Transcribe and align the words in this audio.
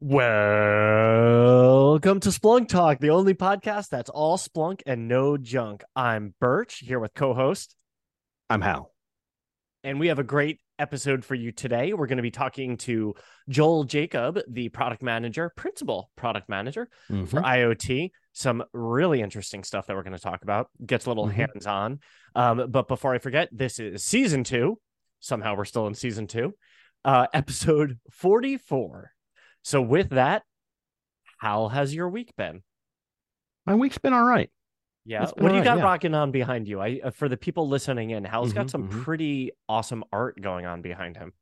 Welcome 0.00 2.18
to 2.20 2.30
Splunk 2.30 2.68
Talk, 2.68 2.98
the 2.98 3.10
only 3.10 3.34
podcast 3.34 3.90
that's 3.90 4.10
all 4.10 4.36
Splunk 4.36 4.80
and 4.86 5.06
no 5.06 5.36
junk. 5.36 5.84
I'm 5.94 6.34
Burch 6.40 6.78
here 6.78 6.98
with 6.98 7.14
co 7.14 7.32
host, 7.32 7.76
I'm 8.50 8.60
Hal. 8.60 8.90
and 9.84 10.00
we 10.00 10.08
have 10.08 10.18
a 10.18 10.24
great 10.24 10.58
episode 10.80 11.24
for 11.24 11.36
you 11.36 11.52
today. 11.52 11.92
We're 11.92 12.06
going 12.06 12.16
to 12.16 12.22
be 12.22 12.32
talking 12.32 12.76
to 12.78 13.14
Joel 13.48 13.84
Jacob, 13.84 14.40
the 14.48 14.68
product 14.68 15.02
manager, 15.02 15.52
principal 15.56 16.10
product 16.16 16.48
manager 16.48 16.88
for 17.06 17.14
mm-hmm. 17.14 17.38
IoT. 17.38 18.10
Some 18.38 18.62
really 18.72 19.20
interesting 19.20 19.64
stuff 19.64 19.88
that 19.88 19.96
we're 19.96 20.04
going 20.04 20.12
to 20.16 20.22
talk 20.22 20.44
about. 20.44 20.68
Gets 20.86 21.06
a 21.06 21.10
little 21.10 21.26
Mhm. 21.26 21.32
hands 21.32 21.66
on. 21.66 21.98
Um, 22.36 22.70
but 22.70 22.86
before 22.86 23.12
I 23.12 23.18
forget, 23.18 23.48
this 23.50 23.80
is 23.80 24.04
season 24.04 24.44
two. 24.44 24.78
Somehow 25.18 25.56
we're 25.56 25.64
still 25.64 25.88
in 25.88 25.94
season 25.94 26.28
two, 26.28 26.54
uh, 27.04 27.26
episode 27.34 27.98
44. 28.12 29.10
So, 29.62 29.82
with 29.82 30.10
that, 30.10 30.44
how 31.38 31.66
has 31.66 31.92
your 31.92 32.08
week 32.08 32.32
been? 32.36 32.62
My 33.66 33.74
week's 33.74 33.98
been 33.98 34.12
all 34.12 34.22
right. 34.24 34.50
Yeah. 35.04 35.22
What 35.22 35.36
do 35.36 35.42
you 35.42 35.48
alright, 35.50 35.64
got 35.64 35.78
yeah. 35.78 35.84
rocking 35.84 36.14
on 36.14 36.30
behind 36.30 36.68
you? 36.68 36.80
I 36.80 37.00
uh, 37.02 37.10
for 37.10 37.28
the 37.28 37.36
people 37.36 37.68
listening 37.68 38.10
in, 38.10 38.22
Hal's 38.24 38.52
got 38.52 38.66
Mhm, 38.66 38.70
some 38.70 38.88
mhm. 38.88 39.02
pretty 39.02 39.50
awesome 39.68 40.04
art 40.12 40.40
going 40.40 40.64
on 40.64 40.80
behind 40.80 41.16
him. 41.16 41.32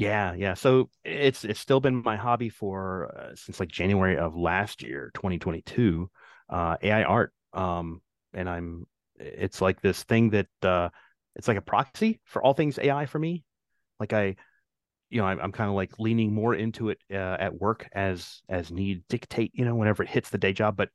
Yeah, 0.00 0.32
yeah. 0.32 0.54
So 0.54 0.88
it's 1.04 1.44
it's 1.44 1.60
still 1.60 1.78
been 1.80 2.02
my 2.02 2.16
hobby 2.16 2.48
for 2.48 3.14
uh, 3.14 3.34
since 3.36 3.60
like 3.60 3.68
January 3.68 4.16
of 4.16 4.34
last 4.34 4.82
year, 4.82 5.10
2022. 5.12 6.10
Uh, 6.48 6.76
AI 6.82 7.02
art. 7.02 7.32
Um, 7.52 8.00
and 8.32 8.48
I'm 8.48 8.86
it's 9.16 9.60
like 9.60 9.82
this 9.82 10.02
thing 10.04 10.30
that 10.30 10.46
uh, 10.62 10.88
it's 11.36 11.48
like 11.48 11.58
a 11.58 11.60
proxy 11.62 12.18
for 12.24 12.42
all 12.42 12.54
things 12.54 12.78
AI 12.78 13.04
for 13.04 13.18
me. 13.18 13.44
Like 14.00 14.12
I, 14.12 14.36
you 15.10 15.20
know, 15.20 15.26
I'm, 15.26 15.40
I'm 15.40 15.52
kind 15.52 15.70
of 15.70 15.76
like 15.76 15.98
leaning 15.98 16.34
more 16.34 16.54
into 16.54 16.90
it 16.90 16.98
uh, 17.12 17.16
at 17.40 17.54
work 17.60 17.88
as 17.92 18.42
as 18.48 18.72
need 18.72 19.04
dictate. 19.08 19.52
You 19.54 19.64
know, 19.66 19.76
whenever 19.76 20.02
it 20.04 20.10
hits 20.10 20.30
the 20.30 20.38
day 20.38 20.52
job, 20.54 20.76
but 20.76 20.90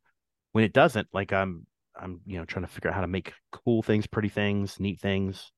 when 0.53 0.63
it 0.65 0.73
doesn't, 0.73 1.09
like 1.13 1.33
I'm 1.33 1.67
I'm 1.95 2.21
you 2.25 2.39
know 2.39 2.45
trying 2.45 2.65
to 2.65 2.71
figure 2.71 2.91
out 2.91 2.95
how 2.95 3.01
to 3.01 3.07
make 3.07 3.33
cool 3.51 3.83
things, 3.83 4.07
pretty 4.07 4.29
things, 4.29 4.79
neat 4.79 5.01
things. 5.01 5.51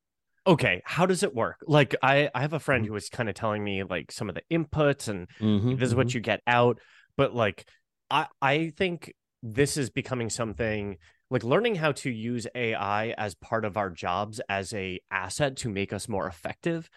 Okay, 0.48 0.82
how 0.86 1.06
does 1.06 1.24
it 1.24 1.36
work? 1.36 1.58
Like 1.68 1.96
I 2.02 2.30
I 2.34 2.42
have 2.42 2.54
a 2.54 2.60
friend 2.60 2.86
Mhm. 2.86 2.88
who 2.88 2.94
was 2.94 3.10
kind 3.10 3.28
of 3.28 3.36
telling 3.36 3.64
me 3.64 3.84
like 3.84 4.12
some 4.12 4.30
of 4.30 4.36
the 4.36 4.44
inputs 4.52 5.10
and 5.10 5.28
Mhm, 5.40 5.80
this 5.80 5.90
is 5.90 5.96
what 5.96 6.08
mhm. 6.08 6.14
you 6.14 6.22
get 6.22 6.42
out, 6.48 6.80
but 7.18 7.36
like 7.36 7.68
I 8.10 8.28
I 8.42 8.70
think 8.78 9.14
this 9.44 9.76
is 9.76 9.90
becoming 9.90 10.30
something 10.30 10.98
like 11.30 11.44
learning 11.44 11.76
how 11.76 11.92
to 11.92 12.10
use 12.10 12.48
AI 12.56 13.10
as 13.18 13.36
part 13.36 13.66
of 13.66 13.76
our 13.76 13.90
jobs 13.90 14.40
as 14.48 14.74
a 14.74 15.02
asset 15.12 15.58
to 15.58 15.70
make 15.70 15.92
us 15.92 16.08
more 16.08 16.28
effective 16.28 16.90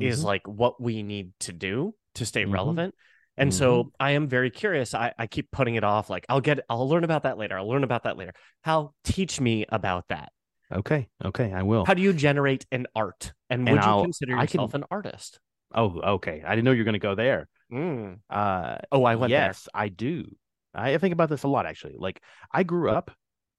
is 0.00 0.22
Mhm. 0.22 0.24
like 0.24 0.46
what 0.46 0.80
we 0.80 1.02
need 1.02 1.32
to 1.40 1.52
do 1.54 1.94
to 2.16 2.26
stay 2.26 2.44
Mhm. 2.44 2.52
relevant. 2.52 2.94
And 3.38 3.54
so 3.54 3.90
I 3.98 4.10
am 4.12 4.28
very 4.28 4.50
curious. 4.50 4.94
I, 4.94 5.12
I 5.18 5.26
keep 5.26 5.50
putting 5.50 5.76
it 5.76 5.84
off. 5.84 6.10
Like 6.10 6.26
I'll 6.28 6.40
get, 6.40 6.60
I'll 6.68 6.88
learn 6.88 7.04
about 7.04 7.22
that 7.22 7.38
later. 7.38 7.56
I'll 7.58 7.68
learn 7.68 7.84
about 7.84 8.02
that 8.04 8.16
later. 8.18 8.34
Hal 8.64 8.94
teach 9.04 9.40
me 9.40 9.64
about 9.70 10.08
that? 10.08 10.32
Okay, 10.72 11.08
okay, 11.24 11.52
I 11.52 11.62
will. 11.62 11.84
How 11.86 11.94
do 11.94 12.02
you 12.02 12.12
generate 12.12 12.66
an 12.70 12.86
art? 12.94 13.32
And 13.48 13.66
And 13.68 13.76
would 13.76 13.84
you 13.84 13.90
I'll- 13.90 14.02
consider 14.02 14.34
I 14.36 14.46
can- 14.46 14.60
yourself 14.60 14.74
an 14.74 14.84
artist? 14.90 15.40
Oh, 15.74 16.00
okay. 16.14 16.42
I 16.46 16.54
didn't 16.54 16.64
know 16.64 16.70
you 16.72 16.78
were 16.80 16.84
going 16.84 16.92
to 16.94 16.98
go 16.98 17.14
there. 17.14 17.46
Mm. 17.70 18.20
Uh, 18.30 18.78
Oh, 18.90 19.04
I 19.04 19.16
went 19.16 19.30
yes, 19.30 19.68
I 19.74 19.88
do. 19.88 20.24
I 20.74 20.96
think 20.98 21.12
about 21.12 21.28
this 21.28 21.42
a 21.42 21.48
lot, 21.48 21.66
actually. 21.66 21.96
Like, 21.98 22.22
I 22.52 22.62
grew 22.62 22.90
up 22.90 23.10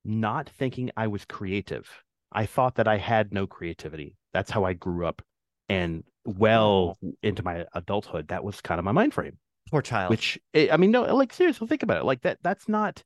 not 0.03 0.49
thinking 0.49 0.89
I 0.97 1.07
was 1.07 1.25
creative. 1.25 1.87
I 2.31 2.45
thought 2.47 2.75
that 2.75 2.87
I 2.87 2.97
had 2.97 3.31
no 3.33 3.45
creativity. 3.47 4.15
That's 4.33 4.49
how 4.49 4.63
I 4.63 4.73
grew 4.73 5.05
up. 5.05 5.21
And 5.67 6.03
well 6.25 6.97
into 7.21 7.43
my 7.43 7.65
adulthood, 7.73 8.29
that 8.29 8.43
was 8.43 8.59
kind 8.61 8.79
of 8.79 8.85
my 8.85 8.91
mind 8.91 9.13
frame. 9.13 9.31
there. 9.33 9.71
Poor 9.71 9.81
child. 9.83 10.09
Which, 10.09 10.39
eh, 10.55 10.67
I 10.71 10.77
mean, 10.77 10.89
no, 10.89 11.03
like 11.15 11.31
seriously, 11.33 11.67
think 11.67 11.83
about 11.83 11.97
it. 11.97 12.05
Like 12.05 12.21
that. 12.21 12.39
That's 12.41 12.67
not, 12.67 13.03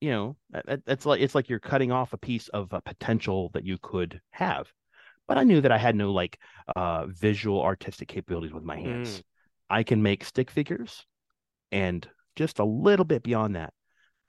you 0.00 0.10
know, 0.10 0.36
that, 0.50 0.84
that's 0.86 1.06
like 1.06 1.20
it's 1.20 1.34
like 1.34 1.48
you're 1.48 1.58
cutting 1.58 1.92
off 1.92 2.12
a 2.12 2.18
piece 2.18 2.48
of 2.48 2.72
a 2.72 2.80
potential 2.80 3.50
that 3.54 3.66
you 3.66 3.78
could 3.82 4.20
have. 4.30 4.72
But 5.28 5.38
I 5.38 5.44
knew 5.44 5.60
that 5.60 5.72
I 5.72 5.78
had 5.78 5.96
no 5.96 6.12
like 6.12 6.38
uh 6.76 7.06
visual 7.06 7.62
artistic 7.62 8.08
capabilities 8.08 8.52
with 8.52 8.64
my 8.64 8.76
hands. 8.76 9.22
I 9.68 9.82
can 9.84 10.02
make 10.02 10.24
stick 10.24 10.50
figures, 10.50 11.06
and 11.72 12.08
just 12.36 12.58
a 12.58 12.64
little 12.64 13.04
bit 13.04 13.22
beyond 13.22 13.56
that. 13.56 13.72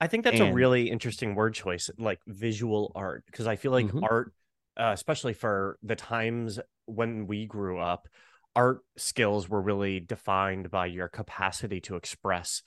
I 0.00 0.08
think 0.08 0.24
that's 0.24 0.40
a 0.40 0.46
really 0.46 0.90
interesting 0.90 1.34
word 1.34 1.54
choice, 1.54 1.88
like 1.98 2.20
visual 2.26 2.92
art, 2.94 3.24
because 3.26 3.46
I 3.46 3.56
feel 3.56 3.70
like 3.72 3.86
Mhm. 3.86 4.02
art, 4.02 4.32
uh, 4.76 4.90
especially 4.92 5.32
for 5.32 5.78
the 5.82 5.94
times 5.96 6.58
when 6.86 7.26
we 7.26 7.46
grew 7.46 7.78
up, 7.78 8.08
art 8.56 8.80
skills 8.96 9.48
were 9.48 9.62
really 9.62 10.00
defined 10.00 10.70
by 10.70 10.86
your 10.86 11.08
capacity 11.08 11.80
to 11.82 11.96
express 11.96 12.62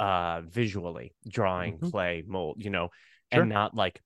uh 0.00 0.42
visually, 0.42 1.14
drawing, 1.28 1.78
Mhm. 1.78 1.90
play, 1.90 2.22
mold, 2.26 2.56
you 2.58 2.70
know, 2.70 2.88
Sure. 3.32 3.42
and 3.42 3.50
not 3.50 3.74
like 3.74 4.00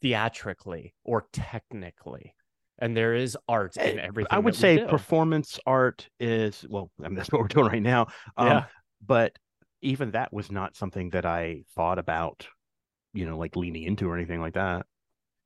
theatrically 0.00 0.94
or 1.04 1.26
technically. 1.32 2.34
And 2.78 2.96
there 2.96 3.14
is 3.14 3.36
art 3.48 3.76
in 3.76 3.98
Eh, 3.98 4.06
everything. 4.06 4.28
I 4.30 4.38
would 4.38 4.54
say 4.54 4.78
performance 4.78 5.58
art 5.66 6.08
is 6.20 6.64
well, 6.68 6.90
I 7.02 7.08
mean, 7.08 7.16
that's 7.16 7.32
what 7.32 7.40
we're 7.40 7.48
doing 7.48 7.66
right 7.66 7.82
now. 7.82 8.06
Um, 8.36 8.46
Yeah. 8.48 8.64
But 9.06 9.36
even 9.80 10.10
that 10.12 10.32
was 10.32 10.50
not 10.50 10.76
something 10.76 11.10
that 11.10 11.24
I 11.24 11.62
thought 11.74 11.98
about, 11.98 12.46
you 13.14 13.26
know, 13.26 13.38
like 13.38 13.56
leaning 13.56 13.84
into 13.84 14.08
or 14.08 14.16
anything 14.16 14.40
like 14.40 14.54
that. 14.54 14.86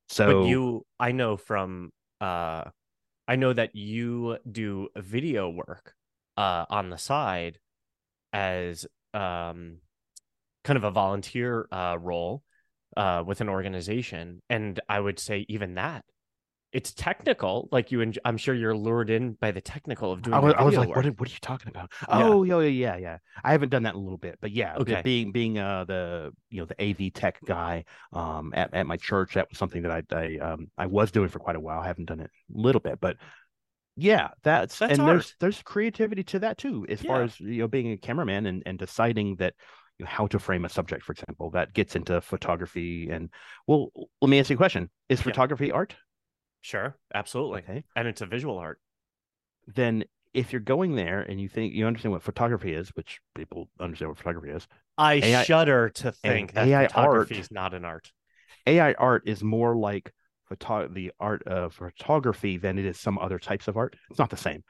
So 0.08 0.42
but 0.42 0.48
you 0.48 0.84
i 1.00 1.12
know 1.12 1.36
from 1.36 1.90
uh 2.20 2.64
i 3.28 3.36
know 3.36 3.52
that 3.52 3.74
you 3.74 4.38
do 4.50 4.88
video 4.96 5.48
work 5.48 5.94
uh 6.36 6.66
on 6.68 6.90
the 6.90 6.98
side 6.98 7.58
as 8.32 8.86
um 9.14 9.78
kind 10.64 10.76
of 10.76 10.84
a 10.84 10.90
volunteer 10.90 11.66
uh 11.72 11.96
role 12.00 12.42
uh 12.96 13.22
with 13.26 13.40
an 13.40 13.48
organization 13.48 14.40
and 14.48 14.80
i 14.88 14.98
would 14.98 15.18
say 15.18 15.44
even 15.48 15.74
that 15.74 16.04
it's 16.72 16.92
technical 16.94 17.68
like 17.70 17.92
you 17.92 18.00
en- 18.00 18.14
i'm 18.24 18.36
sure 18.38 18.54
you're 18.54 18.76
lured 18.76 19.10
in 19.10 19.32
by 19.34 19.50
the 19.50 19.60
technical 19.60 20.10
of 20.12 20.22
doing 20.22 20.36
I 20.36 20.40
was, 20.40 20.54
I 20.56 20.62
was 20.62 20.76
like, 20.76 20.88
what, 20.88 21.04
are- 21.04 21.10
what 21.10 21.28
are 21.28 21.32
you 21.32 21.38
talking 21.42 21.68
about? 21.68 21.92
Oh, 22.08 22.42
yeah, 22.44 22.60
yeah, 22.60 22.68
yeah, 22.68 22.96
yeah. 22.96 23.18
I 23.44 23.52
haven't 23.52 23.68
done 23.68 23.82
that 23.82 23.94
in 23.94 24.00
a 24.00 24.02
little 24.02 24.18
bit, 24.18 24.38
but 24.40 24.50
yeah, 24.52 24.78
Okay. 24.78 25.02
being 25.02 25.32
being 25.32 25.58
uh 25.58 25.84
the 25.84 26.32
you 26.48 26.60
know 26.60 26.66
the 26.66 26.80
AV 26.82 27.10
tech 27.10 27.40
guy 27.44 27.84
um 28.12 28.52
at, 28.54 28.72
at 28.72 28.86
my 28.86 28.96
church, 28.96 29.34
that 29.34 29.48
was 29.50 29.58
something 29.58 29.82
that 29.82 29.90
I 29.90 30.02
I 30.16 30.38
um 30.38 30.70
I 30.78 30.86
was 30.86 31.10
doing 31.10 31.28
for 31.28 31.38
quite 31.40 31.56
a 31.56 31.60
while. 31.60 31.80
I 31.80 31.86
haven't 31.86 32.06
done 32.06 32.20
it 32.20 32.30
a 32.54 32.58
little 32.58 32.80
bit, 32.80 33.00
but 33.00 33.16
yeah, 33.96 34.28
that's, 34.42 34.78
That's 34.78 34.92
and 34.92 35.06
there's 35.06 35.26
art. 35.26 35.34
there's 35.40 35.62
creativity 35.62 36.22
to 36.24 36.38
that 36.40 36.56
too, 36.58 36.86
as 36.88 37.02
far 37.02 37.22
as 37.22 37.38
you 37.38 37.58
know 37.58 37.68
being 37.68 37.92
a 37.92 37.98
cameraman 37.98 38.46
and 38.46 38.62
and 38.64 38.78
deciding 38.78 39.36
that 39.36 39.54
you 39.98 40.04
know, 40.04 40.10
how 40.10 40.26
to 40.28 40.38
frame 40.38 40.64
a 40.64 40.68
subject, 40.68 41.04
for 41.04 41.12
example, 41.12 41.50
that 41.50 41.74
gets 41.74 41.96
into 41.96 42.20
photography 42.20 43.08
and 43.10 43.30
well, 43.66 43.90
let 44.20 44.28
me 44.28 44.38
ask 44.38 44.50
you 44.50 44.54
a 44.54 44.56
question: 44.56 44.90
Is 45.08 45.20
Yeah. 45.20 45.24
photography 45.24 45.70
art? 45.70 45.94
sure 46.64 46.96
absolutely 47.12 47.60
Okay. 47.62 47.82
and 47.96 48.06
it's 48.06 48.20
a 48.20 48.26
visual 48.26 48.56
art 48.56 48.78
then 49.66 50.04
if 50.32 50.52
you're 50.52 50.60
going 50.60 50.94
there 50.94 51.20
and 51.20 51.40
you 51.40 51.48
think 51.48 51.74
you 51.74 51.86
understand 51.86 52.12
what 52.12 52.22
photography 52.22 52.72
is, 52.72 52.88
which 52.90 53.20
people 53.34 53.68
understand 53.80 54.08
what 54.10 54.16
photography 54.18 54.50
is, 54.50 54.66
i 54.96 55.14
AI 55.14 55.42
shudder 55.42 55.90
to 55.90 56.12
think 56.12 56.52
that 56.52 56.68
AI 56.68 56.86
photography 56.86 57.34
art- 57.34 57.44
is 57.44 57.50
not 57.50 57.74
an 57.74 57.84
art 57.84 58.12
AI 58.66 58.92
art 58.94 59.24
is 59.26 59.42
more 59.42 59.76
like 59.76 60.12
photo- 60.48 60.88
the 60.88 61.12
art 61.18 61.42
of 61.46 61.74
photography 61.74 62.56
than 62.56 62.78
it 62.78 62.84
is 62.86 62.98
some 62.98 63.18
other 63.18 63.38
types 63.38 63.68
of 63.68 63.76
art. 63.76 63.96
It's 64.10 64.18
not 64.18 64.30
the 64.30 64.36
same, 64.36 64.62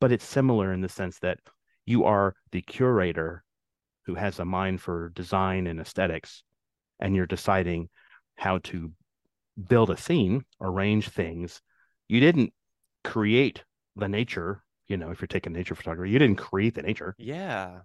but 0.00 0.12
it's 0.12 0.24
similar 0.24 0.72
in 0.72 0.80
the 0.80 0.88
sense 0.88 1.18
that 1.20 1.38
you 1.84 2.04
are 2.04 2.34
the 2.52 2.62
curator 2.62 3.44
who 4.08 4.16
has 4.16 4.40
a 4.40 4.44
mind 4.44 4.80
for 4.82 5.10
design 5.10 5.68
and 5.68 5.80
aesthetics, 5.80 6.42
and 6.98 7.14
you're 7.14 7.26
deciding 7.26 7.90
how 8.36 8.58
to 8.58 8.92
build 9.68 9.90
a 9.90 9.96
scene, 9.96 10.44
arrange 10.60 11.10
things. 11.10 11.62
You 12.08 12.20
didn't 12.20 12.52
create 13.04 13.64
the 13.96 14.08
nature. 14.08 14.64
You 14.88 14.96
know, 14.96 15.10
if 15.10 15.20
you're 15.20 15.28
taking 15.28 15.52
nature 15.52 15.76
photography, 15.76 16.10
you 16.10 16.18
didn't 16.18 16.38
create 16.38 16.74
the 16.74 16.82
nature. 16.82 17.16
yeah 17.18 17.80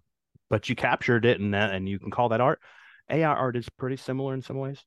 but 0.50 0.70
you 0.70 0.76
captured 0.76 1.26
it 1.26 1.40
and 1.40 1.54
that 1.54 1.74
and 1.74 1.90
you 1.90 2.00
can 2.00 2.12
call 2.12 2.30
that 2.30 2.42
art. 2.42 2.62
AI 3.10 3.28
art 3.30 3.56
is 3.56 3.70
pretty 3.70 3.98
similar 3.98 4.34
in 4.34 4.42
some 4.42 4.58
ways. 4.58 4.86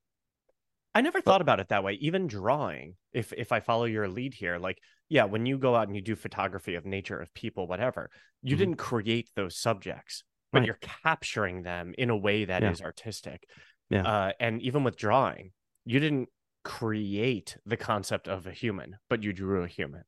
I 0.94 1.02
never 1.02 1.20
thought 1.20 1.42
about 1.42 1.60
it 1.60 1.68
that 1.68 1.84
way. 1.84 1.94
Even 1.94 2.26
drawing, 2.26 2.96
if 3.12 3.32
if 3.32 3.52
I 3.52 3.60
follow 3.60 3.84
your 3.84 4.08
lead 4.08 4.34
here, 4.34 4.58
like 4.58 4.78
yeah, 5.08 5.24
when 5.24 5.46
you 5.46 5.58
go 5.58 5.76
out 5.76 5.88
and 5.88 5.96
you 5.96 6.02
do 6.02 6.16
photography 6.16 6.74
of 6.74 6.86
nature, 6.86 7.20
of 7.20 7.34
people, 7.34 7.66
whatever, 7.66 8.10
you 8.42 8.56
Mhm. 8.56 8.58
didn't 8.58 8.76
create 8.76 9.30
those 9.36 9.56
subjects, 9.56 10.24
but 10.52 10.60
Right. 10.60 10.66
you're 10.66 10.78
capturing 10.80 11.62
them 11.62 11.94
in 11.98 12.10
a 12.10 12.16
way 12.16 12.44
that 12.44 12.62
is 12.62 12.80
Yeah. 12.80 12.86
artistic. 12.86 13.48
Yeah. 13.90 14.02
Uh, 14.06 14.32
and 14.40 14.62
even 14.62 14.84
with 14.84 14.96
drawing, 14.96 15.52
you 15.84 16.00
didn't 16.00 16.28
create 16.64 17.56
the 17.64 17.76
concept 17.76 18.28
of 18.28 18.46
a 18.46 18.52
human, 18.52 18.98
but 19.08 19.22
you 19.22 19.32
drew 19.32 19.62
a 19.62 19.68
human. 19.68 20.04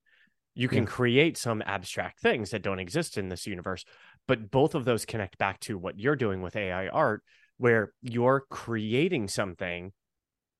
You 0.54 0.68
can 0.68 0.84
Yeah. 0.84 0.88
create 0.90 1.36
some 1.36 1.62
abstract 1.62 2.20
things 2.20 2.50
that 2.50 2.62
don't 2.62 2.80
exist 2.80 3.16
in 3.16 3.28
this 3.28 3.46
universe, 3.46 3.84
but 4.26 4.50
both 4.50 4.74
of 4.74 4.84
those 4.84 5.04
connect 5.06 5.38
back 5.38 5.60
to 5.60 5.78
what 5.78 5.98
you're 6.00 6.16
doing 6.16 6.42
with 6.42 6.56
AI 6.56 6.88
art, 6.88 7.22
where 7.58 7.92
you're 8.02 8.40
creating 8.50 9.28
something 9.28 9.92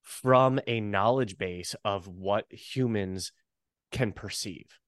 from 0.02 0.60
a 0.66 0.80
knowledge 0.80 1.36
base 1.36 1.74
of 1.84 2.06
what 2.06 2.50
humans 2.52 3.32
can 3.90 4.12
perceive, 4.12 4.78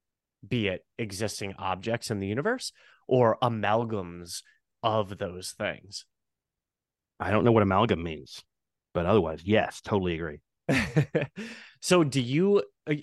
be 0.46 0.69
it 0.69 0.87
existing 0.96 1.54
objects 1.54 2.10
in 2.10 2.20
the 2.20 2.26
universe 2.28 2.72
or 3.08 3.37
amalgams 3.42 4.42
of 4.82 5.19
those 5.19 5.53
things. 5.53 6.05
I 7.19 7.31
don't 7.31 7.44
know 7.44 7.53
what 7.53 7.62
amalgam 7.62 8.03
means, 8.03 8.43
but 8.94 9.06
otherwise, 9.06 9.41
yes, 9.44 9.81
totally 9.81 10.15
agree. 10.15 10.41
so 11.81 12.05
do 12.05 12.21
you 12.21 12.62
uh, 12.88 12.94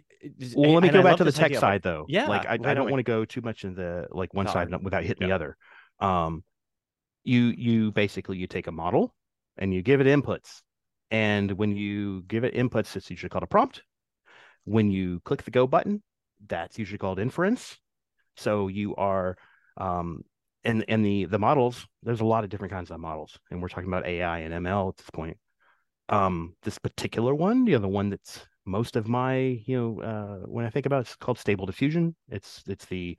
well 0.56 0.74
let 0.74 0.84
me 0.84 0.90
go 0.90 1.04
back 1.04 1.18
to 1.18 1.24
the 1.24 1.32
tech 1.32 1.56
side 1.56 1.82
though. 1.82 2.06
Yeah 2.08 2.28
like 2.28 2.46
i, 2.46 2.54
I 2.54 2.74
don't 2.74 2.90
want 2.90 3.00
to 3.00 3.04
go 3.04 3.26
too 3.26 3.42
much 3.42 3.64
in 3.64 3.76
the 3.76 4.08
like 4.12 4.34
one 4.34 4.48
side 4.48 4.70
without 4.84 5.04
hitting 5.04 5.28
the 5.28 5.34
other. 5.34 5.58
Um 6.00 6.44
you 7.24 7.54
you 7.58 7.92
basically 7.92 8.38
you 8.38 8.48
take 8.48 8.68
a 8.68 8.72
model 8.72 9.14
and 9.58 9.74
you 9.74 9.82
give 9.82 10.02
it 10.02 10.08
inputs. 10.08 10.62
And 11.10 11.52
when 11.54 11.76
you 11.76 12.24
give 12.24 12.44
it 12.44 12.54
inputs 12.54 12.96
it's 12.96 13.10
usually 13.10 13.30
called 13.30 13.44
a 13.44 13.48
prompt. 13.48 13.84
When 14.64 14.92
you 14.92 15.22
click 15.22 15.44
the 15.44 15.52
go 15.52 15.68
button 15.68 16.04
that's 16.46 16.78
usually 16.78 17.00
called 17.00 17.20
inference. 17.20 17.78
So 18.36 18.68
you 18.68 18.96
are 18.96 19.38
um 19.78 20.24
and 20.68 20.86
and 20.88 21.04
the 21.04 21.26
the 21.26 21.40
models 21.40 21.88
there's 22.04 22.22
a 22.22 22.26
lot 22.26 22.44
of 22.44 22.52
different 22.52 22.72
kinds 22.72 22.92
of 22.92 23.00
models 23.00 23.40
and 23.50 23.62
we're 23.62 23.68
talking 23.68 23.88
about 23.88 24.06
ai 24.06 24.40
and 24.40 24.54
ml 24.54 24.90
at 24.90 24.98
this 24.98 25.10
point 25.10 25.38
um, 26.10 26.56
this 26.64 26.78
particular 26.78 27.36
one, 27.36 27.66
you 27.68 27.74
know, 27.74 27.80
the 27.80 27.88
one 27.88 28.10
that's 28.10 28.46
most 28.66 28.96
of 28.96 29.08
my, 29.08 29.38
you 29.66 29.78
know, 29.78 30.02
uh, 30.02 30.48
when 30.48 30.66
I 30.66 30.70
think 30.70 30.86
about 30.86 31.00
it, 31.00 31.02
it's 31.02 31.16
called 31.16 31.40
Stable 31.40 31.66
Diffusion. 31.66 32.16
It's 32.30 32.64
it's 32.68 32.86
the 32.86 33.18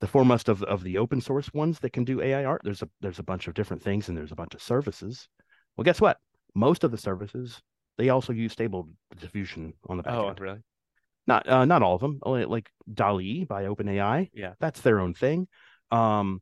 the 0.00 0.06
foremost 0.06 0.48
of 0.48 0.62
of 0.64 0.82
the 0.82 0.98
open 0.98 1.20
source 1.20 1.52
ones 1.52 1.78
that 1.80 1.92
can 1.92 2.04
do 2.04 2.20
AI 2.20 2.44
art. 2.44 2.62
There's 2.64 2.82
a 2.82 2.88
there's 3.00 3.18
a 3.18 3.24
bunch 3.24 3.48
of 3.48 3.54
different 3.54 3.82
things 3.82 4.08
and 4.08 4.16
there's 4.16 4.32
a 4.32 4.36
bunch 4.36 4.54
of 4.54 4.62
services. 4.62 5.28
Well, 5.76 5.84
guess 5.84 6.00
what? 6.00 6.18
Most 6.54 6.84
of 6.84 6.90
the 6.90 6.98
services 6.98 7.60
they 7.98 8.08
also 8.08 8.32
use 8.32 8.52
Stable 8.52 8.88
Diffusion 9.20 9.74
on 9.88 9.96
the 9.96 10.02
back 10.02 10.14
oh, 10.14 10.28
end. 10.28 10.40
really? 10.40 10.60
Not 11.26 11.48
uh, 11.48 11.64
not 11.64 11.82
all 11.82 11.96
of 11.96 12.00
them. 12.00 12.20
Like 12.24 12.70
DALL-E 12.92 13.44
by 13.44 13.64
OpenAI. 13.64 14.30
Yeah, 14.32 14.54
that's 14.60 14.80
their 14.80 15.00
own 15.00 15.14
thing. 15.14 15.48
Um, 15.90 16.40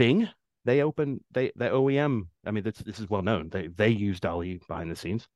Bing 0.00 0.28
they 0.64 0.82
open 0.82 1.22
they 1.30 1.52
the 1.56 1.66
OEM. 1.66 2.28
I 2.46 2.50
mean, 2.50 2.64
this 2.64 2.78
this 2.78 2.98
is 2.98 3.08
well 3.08 3.22
known. 3.22 3.48
They 3.50 3.68
they 3.68 3.88
use 3.88 4.20
DALL-E 4.20 4.60
behind 4.66 4.90
the 4.90 4.96
scenes, 4.96 5.28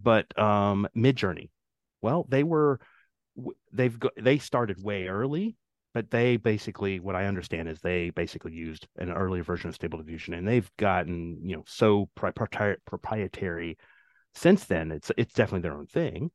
but 0.00 0.36
um, 0.38 0.88
Midjourney, 0.96 1.50
well, 2.00 2.26
they 2.28 2.42
were 2.42 2.80
they've 3.72 3.98
got 3.98 4.12
they 4.16 4.38
started 4.38 4.82
way 4.82 5.08
early, 5.08 5.56
but 5.94 6.10
they 6.10 6.36
basically 6.36 7.00
what 7.00 7.16
I 7.16 7.26
understand 7.26 7.68
is 7.68 7.80
they 7.80 8.10
basically 8.10 8.52
used 8.52 8.86
an 8.96 9.10
earlier 9.10 9.42
version 9.42 9.68
of 9.68 9.74
Stable 9.74 9.98
Diffusion, 9.98 10.34
and 10.34 10.46
they've 10.46 10.70
gotten 10.78 11.38
you 11.42 11.56
know 11.56 11.64
so 11.66 12.08
proprietary 12.14 13.78
since 14.34 14.64
then. 14.64 14.90
It's 14.90 15.10
it's 15.16 15.34
definitely 15.34 15.62
their 15.62 15.78
own 15.78 15.86
thing, 15.86 16.30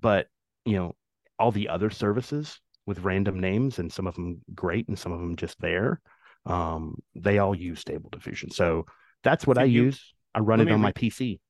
but 0.00 0.26
you 0.64 0.76
know 0.76 0.94
all 1.38 1.52
the 1.52 1.68
other 1.68 1.90
services 1.90 2.60
with 2.86 3.00
random 3.00 3.40
names 3.40 3.78
and 3.78 3.92
some 3.92 4.06
of 4.06 4.14
them 4.14 4.42
great 4.54 4.88
and 4.88 4.98
some 4.98 5.12
of 5.12 5.20
them 5.20 5.36
just 5.36 5.60
there 5.60 6.00
um, 6.46 6.96
they 7.14 7.38
all 7.38 7.54
use 7.54 7.80
stable 7.80 8.10
diffusion. 8.10 8.50
So 8.50 8.86
that's 9.22 9.46
what 9.46 9.56
so 9.56 9.62
I 9.62 9.64
you, 9.64 9.84
use. 9.84 10.14
I 10.34 10.40
run 10.40 10.60
it 10.60 10.68
on 10.70 10.74
re- 10.74 10.82
my 10.82 10.92
PC. 10.92 11.40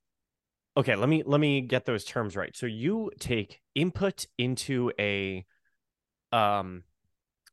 Okay, 0.76 0.96
let 0.96 1.08
me 1.08 1.22
let 1.24 1.40
me 1.40 1.60
get 1.60 1.84
those 1.84 2.04
terms 2.04 2.36
right. 2.36 2.56
So 2.56 2.66
you 2.66 3.10
take 3.18 3.60
input 3.74 4.26
into 4.38 4.90
a 4.98 5.44
um 6.32 6.84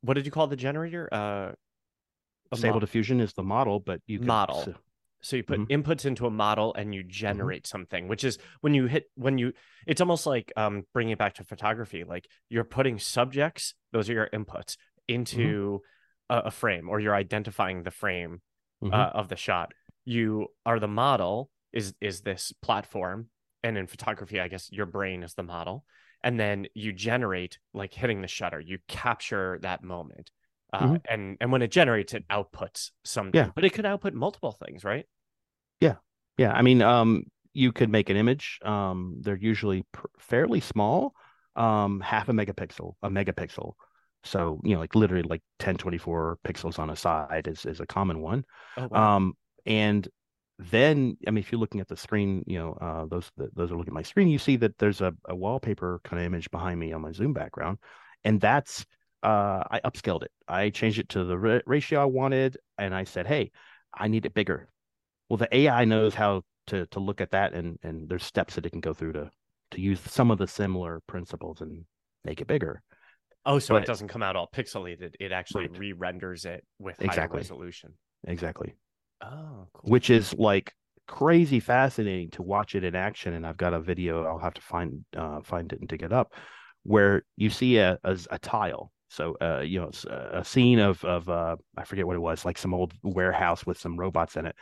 what 0.00 0.14
did 0.14 0.24
you 0.24 0.32
call 0.32 0.46
the 0.46 0.56
generator? 0.56 1.08
Uh 1.12 1.52
stable 2.56 2.76
mo- 2.76 2.80
diffusion 2.80 3.20
is 3.20 3.32
the 3.34 3.42
model, 3.42 3.78
but 3.78 4.00
you 4.06 4.18
can, 4.18 4.26
model. 4.26 4.62
So, 4.62 4.74
so 5.22 5.36
you 5.36 5.42
put 5.42 5.60
mm-hmm. 5.60 5.82
inputs 5.82 6.06
into 6.06 6.26
a 6.26 6.30
model 6.30 6.74
and 6.74 6.94
you 6.94 7.02
mm-hmm. 7.02 7.10
generate 7.10 7.64
mm-hmm. 7.64 7.70
something, 7.70 8.08
which 8.08 8.24
is 8.24 8.38
when 8.62 8.72
you 8.72 8.86
hit 8.86 9.04
when 9.16 9.36
you 9.36 9.52
it's 9.86 10.00
almost 10.00 10.26
like 10.26 10.52
um 10.56 10.84
bringing 10.94 11.12
it 11.12 11.18
back 11.18 11.34
to 11.34 11.44
photography. 11.44 12.04
Like 12.04 12.26
you're 12.48 12.64
putting 12.64 12.98
subjects, 12.98 13.74
those 13.92 14.08
are 14.08 14.14
your 14.14 14.28
inputs 14.32 14.76
mm-hmm. 14.76 15.14
into 15.14 15.38
mm-hmm 15.38 15.76
a, 16.30 16.38
a 16.46 16.50
frame 16.50 16.88
or 16.88 17.00
you're 17.00 17.14
identifying 17.14 17.82
the 17.82 17.90
frame 17.90 18.40
mm-hmm. 18.82 18.94
uh, 18.94 19.08
of 19.08 19.28
the 19.28 19.36
shot. 19.36 19.72
You 20.04 20.46
are 20.64 20.80
the 20.80 20.88
model 20.88 21.50
is 21.72 21.94
is 22.00 22.22
this 22.22 22.52
platform, 22.62 23.28
and 23.62 23.76
in 23.76 23.86
photography, 23.86 24.40
I 24.40 24.48
guess 24.48 24.68
your 24.72 24.86
brain 24.86 25.22
is 25.22 25.34
the 25.34 25.42
model, 25.42 25.84
and 26.24 26.40
then 26.40 26.66
you 26.74 26.92
generate 26.92 27.58
like 27.74 27.92
hitting 27.92 28.22
the 28.22 28.28
shutter. 28.28 28.60
You 28.60 28.78
capture 28.88 29.58
that 29.62 29.82
moment. 29.82 30.30
Uh, 30.72 30.80
mm-hmm. 30.80 30.94
and 31.08 31.36
and 31.40 31.52
when 31.52 31.62
it 31.62 31.70
generates, 31.70 32.14
it 32.14 32.26
outputs 32.28 32.90
something. 33.04 33.38
Yeah. 33.38 33.50
But 33.54 33.64
it 33.64 33.70
could 33.70 33.86
output 33.86 34.14
multiple 34.14 34.56
things, 34.64 34.84
right? 34.84 35.04
Yeah, 35.80 35.96
yeah. 36.38 36.52
I 36.52 36.62
mean, 36.62 36.80
um, 36.80 37.24
you 37.52 37.72
could 37.72 37.90
make 37.90 38.10
an 38.10 38.16
image. 38.16 38.58
Um, 38.64 39.18
they're 39.20 39.36
usually 39.36 39.84
pr- 39.92 40.06
fairly 40.18 40.60
small, 40.60 41.14
um, 41.56 42.00
half 42.00 42.28
a 42.28 42.32
megapixel, 42.32 42.94
a 43.02 43.10
megapixel. 43.10 43.72
So, 44.24 44.60
you 44.64 44.74
know, 44.74 44.80
like 44.80 44.94
literally 44.94 45.22
like 45.22 45.42
1024 45.58 46.38
pixels 46.46 46.78
on 46.78 46.90
a 46.90 46.96
side 46.96 47.48
is, 47.48 47.64
is 47.64 47.80
a 47.80 47.86
common 47.86 48.20
one. 48.20 48.44
Oh, 48.76 48.88
wow. 48.90 49.16
Um, 49.16 49.34
and 49.66 50.08
then, 50.58 51.16
I 51.26 51.30
mean, 51.30 51.42
if 51.42 51.50
you're 51.50 51.60
looking 51.60 51.80
at 51.80 51.88
the 51.88 51.96
screen, 51.96 52.44
you 52.46 52.58
know, 52.58 52.72
uh, 52.80 53.06
those 53.06 53.30
those 53.36 53.72
are 53.72 53.76
looking 53.76 53.92
at 53.92 53.94
my 53.94 54.02
screen, 54.02 54.28
you 54.28 54.38
see 54.38 54.56
that 54.56 54.76
there's 54.78 55.00
a, 55.00 55.14
a 55.26 55.34
wallpaper 55.34 56.00
kind 56.04 56.20
of 56.20 56.26
image 56.26 56.50
behind 56.50 56.78
me 56.78 56.92
on 56.92 57.00
my 57.00 57.12
Zoom 57.12 57.32
background, 57.32 57.78
and 58.24 58.40
that's 58.40 58.84
uh, 59.22 59.64
I 59.70 59.80
upscaled 59.84 60.22
it. 60.22 60.32
I 60.48 60.70
changed 60.70 60.98
it 60.98 61.08
to 61.10 61.24
the 61.24 61.62
ratio 61.66 62.02
I 62.02 62.06
wanted, 62.06 62.58
and 62.76 62.94
I 62.94 63.04
said, 63.04 63.26
"Hey, 63.26 63.52
I 63.94 64.08
need 64.08 64.26
it 64.26 64.34
bigger." 64.34 64.68
Well, 65.28 65.38
the 65.38 65.54
AI 65.54 65.84
knows 65.86 66.14
how 66.14 66.42
to 66.66 66.86
to 66.86 67.00
look 67.00 67.20
at 67.20 67.30
that, 67.30 67.54
and 67.54 67.78
and 67.82 68.08
there's 68.08 68.24
steps 68.24 68.54
that 68.56 68.66
it 68.66 68.70
can 68.70 68.80
go 68.80 68.92
through 68.92 69.14
to 69.14 69.30
to 69.72 69.80
use 69.80 70.00
some 70.00 70.30
of 70.30 70.38
the 70.38 70.46
similar 70.46 71.00
principles 71.06 71.60
and 71.60 71.84
make 72.24 72.40
it 72.40 72.46
bigger. 72.46 72.82
Oh, 73.46 73.58
so 73.58 73.74
but, 73.74 73.82
it 73.82 73.86
doesn't 73.86 74.08
come 74.08 74.22
out 74.22 74.36
all 74.36 74.48
pixelated. 74.54 75.14
It 75.18 75.32
actually 75.32 75.68
right. 75.68 75.78
re-renders 75.78 76.44
it 76.44 76.64
with 76.78 77.00
exactly. 77.00 77.38
higher 77.38 77.40
resolution. 77.40 77.94
Exactly. 78.26 78.74
Oh, 79.22 79.66
cool. 79.72 79.90
Which 79.90 80.10
is 80.10 80.34
like 80.34 80.74
crazy 81.06 81.60
fascinating 81.60 82.30
to 82.30 82.42
watch 82.42 82.74
it 82.74 82.84
in 82.84 82.94
action. 82.94 83.34
And 83.34 83.46
I've 83.46 83.56
got 83.56 83.74
a 83.74 83.80
video. 83.80 84.24
I'll 84.24 84.38
have 84.38 84.54
to 84.54 84.60
find 84.60 85.04
uh, 85.16 85.40
find 85.40 85.72
it 85.72 85.80
and 85.80 85.88
dig 85.88 86.02
it 86.02 86.12
up, 86.12 86.32
where 86.82 87.22
you 87.36 87.50
see 87.50 87.78
a 87.78 87.98
a, 88.04 88.18
a 88.30 88.38
tile. 88.38 88.92
So 89.08 89.36
uh, 89.40 89.60
you 89.60 89.80
know, 89.80 89.90
a 90.10 90.44
scene 90.44 90.78
of 90.78 91.02
of 91.04 91.28
uh, 91.28 91.56
I 91.76 91.84
forget 91.84 92.06
what 92.06 92.16
it 92.16 92.20
was, 92.20 92.44
like 92.44 92.58
some 92.58 92.74
old 92.74 92.92
warehouse 93.02 93.66
with 93.66 93.78
some 93.78 93.98
robots 93.98 94.36
in 94.36 94.46
it, 94.46 94.54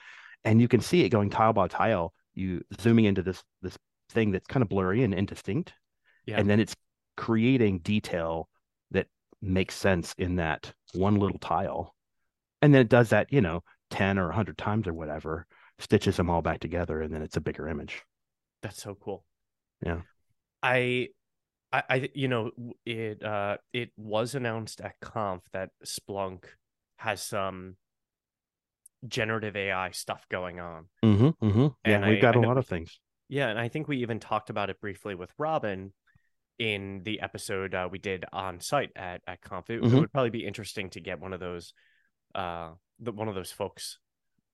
and 0.44 0.60
you 0.60 0.68
can 0.68 0.80
see 0.80 1.04
it 1.04 1.10
going 1.10 1.30
tile 1.30 1.52
by 1.52 1.68
tile. 1.68 2.14
You 2.34 2.62
zooming 2.80 3.04
into 3.04 3.22
this 3.22 3.42
this 3.60 3.76
thing 4.10 4.30
that's 4.30 4.46
kind 4.46 4.62
of 4.62 4.68
blurry 4.68 5.02
and 5.02 5.12
indistinct, 5.12 5.74
yeah. 6.26 6.38
and 6.38 6.48
then 6.48 6.60
it's 6.60 6.74
creating 7.16 7.80
detail 7.80 8.48
makes 9.40 9.74
sense 9.74 10.14
in 10.18 10.36
that 10.36 10.72
one 10.94 11.16
little 11.16 11.38
tile. 11.38 11.94
And 12.62 12.74
then 12.74 12.82
it 12.82 12.88
does 12.88 13.10
that, 13.10 13.32
you 13.32 13.40
know, 13.40 13.62
10 13.90 14.18
or 14.18 14.26
100 14.26 14.58
times 14.58 14.86
or 14.86 14.94
whatever, 14.94 15.46
stitches 15.78 16.16
them 16.16 16.30
all 16.30 16.42
back 16.42 16.60
together, 16.60 17.00
and 17.00 17.14
then 17.14 17.22
it's 17.22 17.36
a 17.36 17.40
bigger 17.40 17.68
image. 17.68 18.02
That's 18.62 18.82
so 18.82 18.96
cool. 19.00 19.24
Yeah. 19.84 20.00
I, 20.62 21.08
I, 21.72 21.82
I 21.88 22.10
you 22.14 22.28
know, 22.28 22.50
it, 22.84 23.22
uh, 23.22 23.58
it 23.72 23.90
was 23.96 24.34
announced 24.34 24.80
at 24.80 24.98
Conf 25.00 25.42
that 25.52 25.70
Splunk 25.84 26.44
has 26.96 27.22
some 27.22 27.76
generative 29.06 29.56
AI 29.56 29.90
stuff 29.92 30.26
going 30.28 30.58
on. 30.58 30.86
Mm-hmm, 31.04 31.46
mm-hmm. 31.46 31.66
Yeah, 31.86 32.08
we've 32.08 32.20
got 32.20 32.36
I, 32.36 32.40
a 32.40 32.42
lot 32.42 32.58
of 32.58 32.66
things. 32.66 32.98
Yeah, 33.28 33.48
and 33.48 33.58
I 33.58 33.68
think 33.68 33.86
we 33.86 33.98
even 33.98 34.18
talked 34.18 34.50
about 34.50 34.70
it 34.70 34.80
briefly 34.80 35.14
with 35.14 35.30
Robin 35.38 35.92
in 36.58 37.02
the 37.04 37.20
episode 37.20 37.74
uh, 37.74 37.88
we 37.90 37.98
did 37.98 38.24
on 38.32 38.60
site 38.60 38.90
at 38.96 39.20
at 39.26 39.40
Conf. 39.40 39.70
It, 39.70 39.80
mm-hmm. 39.80 39.96
it, 39.96 40.00
would 40.00 40.12
probably 40.12 40.30
be 40.30 40.46
interesting 40.46 40.90
to 40.90 41.00
get 41.00 41.20
one 41.20 41.32
of 41.32 41.40
those, 41.40 41.72
uh, 42.34 42.70
the, 43.00 43.12
one 43.12 43.28
of 43.28 43.34
those 43.34 43.52
folks 43.52 43.98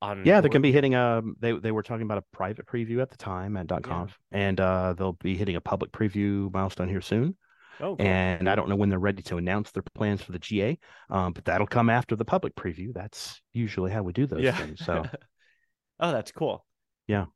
on. 0.03 0.25
Yeah, 0.25 0.41
they 0.41 0.49
can 0.49 0.63
be 0.63 0.73
hitting 0.73 0.95
a. 0.95 1.19
Um, 1.19 1.37
they 1.41 1.53
they 1.53 1.73
were 1.73 1.83
talking 1.83 2.03
about 2.03 2.19
a 2.19 2.25
private 2.33 2.67
preview 2.67 3.01
at 3.01 3.11
the 3.11 3.17
time 3.17 3.57
at 3.57 3.69
.conf, 3.83 4.19
yeah. 4.31 4.39
and 4.39 4.61
uh, 4.61 4.95
they'll 4.97 5.13
be 5.15 5.37
hitting 5.37 5.57
a 5.57 5.61
public 5.61 5.93
preview 5.93 6.53
milestone 6.53 6.89
here 6.89 7.01
soon. 7.01 7.37
Oh, 7.81 7.97
cool. 7.97 8.07
and 8.07 8.49
I 8.49 8.55
don't 8.55 8.69
know 8.69 8.77
when 8.77 8.89
they're 8.89 9.01
ready 9.01 9.23
to 9.23 9.37
announce 9.37 9.73
their 9.73 9.83
plans 9.97 10.23
for 10.23 10.31
the 10.31 10.39
GA, 10.39 10.79
um, 11.11 11.33
but 11.33 11.45
that'll 11.45 11.67
come 11.67 11.91
after 11.91 12.15
the 12.15 12.25
public 12.25 12.55
preview. 12.55 12.95
That's 12.95 13.43
usually 13.53 13.91
how 13.91 14.05
we 14.05 14.13
do 14.13 14.27
those 14.27 14.43
yeah. 14.43 14.57
things. 14.57 14.85
So, 14.85 15.05
oh, 16.01 16.13
that's 16.13 16.31
cool. 16.31 16.65
Yeah, 17.09 17.27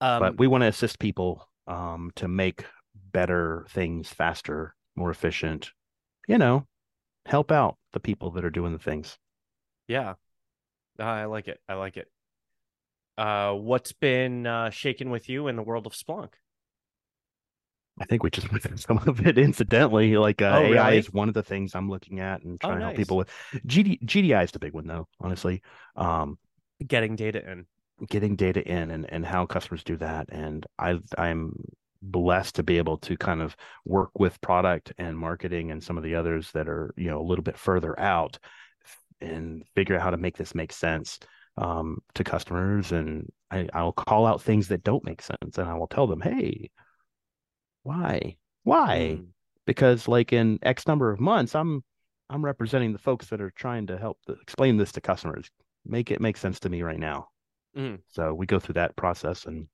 um, 0.00 0.20
but 0.20 0.38
we 0.38 0.46
want 0.46 0.62
to 0.62 0.68
assist 0.68 0.98
people 0.98 1.48
um, 1.66 2.10
to 2.16 2.28
make 2.28 2.64
better 3.16 3.64
things 3.70 4.10
faster, 4.10 4.74
more 4.94 5.10
efficient, 5.10 5.70
you 6.28 6.36
know, 6.36 6.66
help 7.24 7.50
out 7.50 7.78
the 7.94 7.98
people 7.98 8.32
that 8.32 8.44
are 8.44 8.50
doing 8.50 8.74
the 8.74 8.78
things. 8.78 9.16
Yeah. 9.88 10.16
I 10.98 11.24
like 11.24 11.48
it. 11.48 11.58
I 11.66 11.74
like 11.76 11.96
it. 11.96 12.08
Uh, 13.16 13.54
what's 13.54 13.92
been 13.92 14.46
uh, 14.46 14.68
shaking 14.68 15.08
with 15.08 15.30
you 15.30 15.48
in 15.48 15.56
the 15.56 15.62
world 15.62 15.86
of 15.86 15.94
Splunk? 15.94 16.34
I 17.98 18.04
think 18.04 18.22
we 18.22 18.28
just 18.28 18.52
went 18.52 18.78
some 18.78 18.98
of 19.06 19.26
it 19.26 19.38
incidentally. 19.38 20.18
Like 20.18 20.42
uh, 20.42 20.60
oh, 20.62 20.74
AI 20.74 20.92
is 20.92 21.10
one 21.10 21.28
of 21.28 21.34
the 21.34 21.42
things 21.42 21.74
I'm 21.74 21.88
looking 21.88 22.20
at 22.20 22.42
and 22.42 22.60
oh, 22.62 22.68
trying 22.68 22.76
oh, 22.76 22.80
nice. 22.80 22.80
to 22.80 22.84
help 22.88 22.96
people 22.98 23.16
with. 23.16 23.30
GD, 23.66 24.04
GDI 24.04 24.44
is 24.44 24.50
the 24.50 24.58
big 24.58 24.74
one 24.74 24.86
though, 24.86 25.08
honestly. 25.20 25.62
Um, 25.96 26.38
getting 26.86 27.16
data 27.16 27.50
in, 27.50 27.64
getting 28.10 28.36
data 28.36 28.62
in, 28.62 28.90
and 28.90 29.10
and 29.10 29.24
how 29.24 29.46
customers 29.46 29.82
do 29.84 29.96
that. 29.96 30.28
And 30.28 30.66
I 30.78 30.98
I'm 31.16 31.54
blessed 32.10 32.54
to 32.56 32.62
be 32.62 32.78
able 32.78 32.98
to 32.98 33.16
kind 33.16 33.42
of 33.42 33.56
work 33.84 34.10
with 34.18 34.40
product 34.40 34.92
and 34.98 35.18
marketing 35.18 35.70
and 35.70 35.82
some 35.82 35.96
of 35.96 36.04
the 36.04 36.14
others 36.14 36.50
that 36.52 36.68
are 36.68 36.94
you 36.96 37.08
know 37.08 37.20
a 37.20 37.28
little 37.28 37.42
bit 37.42 37.58
further 37.58 37.98
out 37.98 38.38
and 39.20 39.64
figure 39.74 39.96
out 39.96 40.02
how 40.02 40.10
to 40.10 40.16
make 40.16 40.36
this 40.36 40.54
make 40.54 40.72
sense 40.72 41.18
um, 41.56 41.98
to 42.14 42.22
customers. 42.22 42.92
And 42.92 43.30
I, 43.50 43.68
i'll 43.72 43.92
call 43.92 44.26
out 44.26 44.42
things 44.42 44.68
that 44.68 44.82
don't 44.82 45.04
make 45.04 45.22
sense 45.22 45.56
and 45.56 45.68
i 45.68 45.74
will 45.74 45.86
tell 45.86 46.06
them 46.06 46.20
hey 46.20 46.70
why? 47.84 48.36
Why? 48.64 49.18
Mm. 49.20 49.28
because 49.64 50.08
like 50.08 50.32
in 50.32 50.58
x 50.62 50.88
number 50.88 51.12
of 51.12 51.20
months 51.20 51.54
i'm 51.54 51.84
i'm 52.28 52.44
representing 52.44 52.92
the 52.92 52.98
folks 52.98 53.28
that 53.28 53.40
are 53.40 53.52
trying 53.52 53.86
to 53.86 53.96
help 53.96 54.18
the, 54.26 54.32
explain 54.42 54.76
this 54.76 54.92
to 54.92 55.00
customers. 55.00 55.48
Make 55.84 56.10
it 56.10 56.20
make 56.20 56.36
sense 56.36 56.58
to 56.60 56.68
me 56.68 56.82
right 56.82 56.98
now. 56.98 57.28
Mm. 57.76 58.00
so 58.08 58.34
we 58.34 58.46
go 58.46 58.58
through 58.58 58.74
that 58.74 58.96
process 58.96 59.44
and 59.44 59.68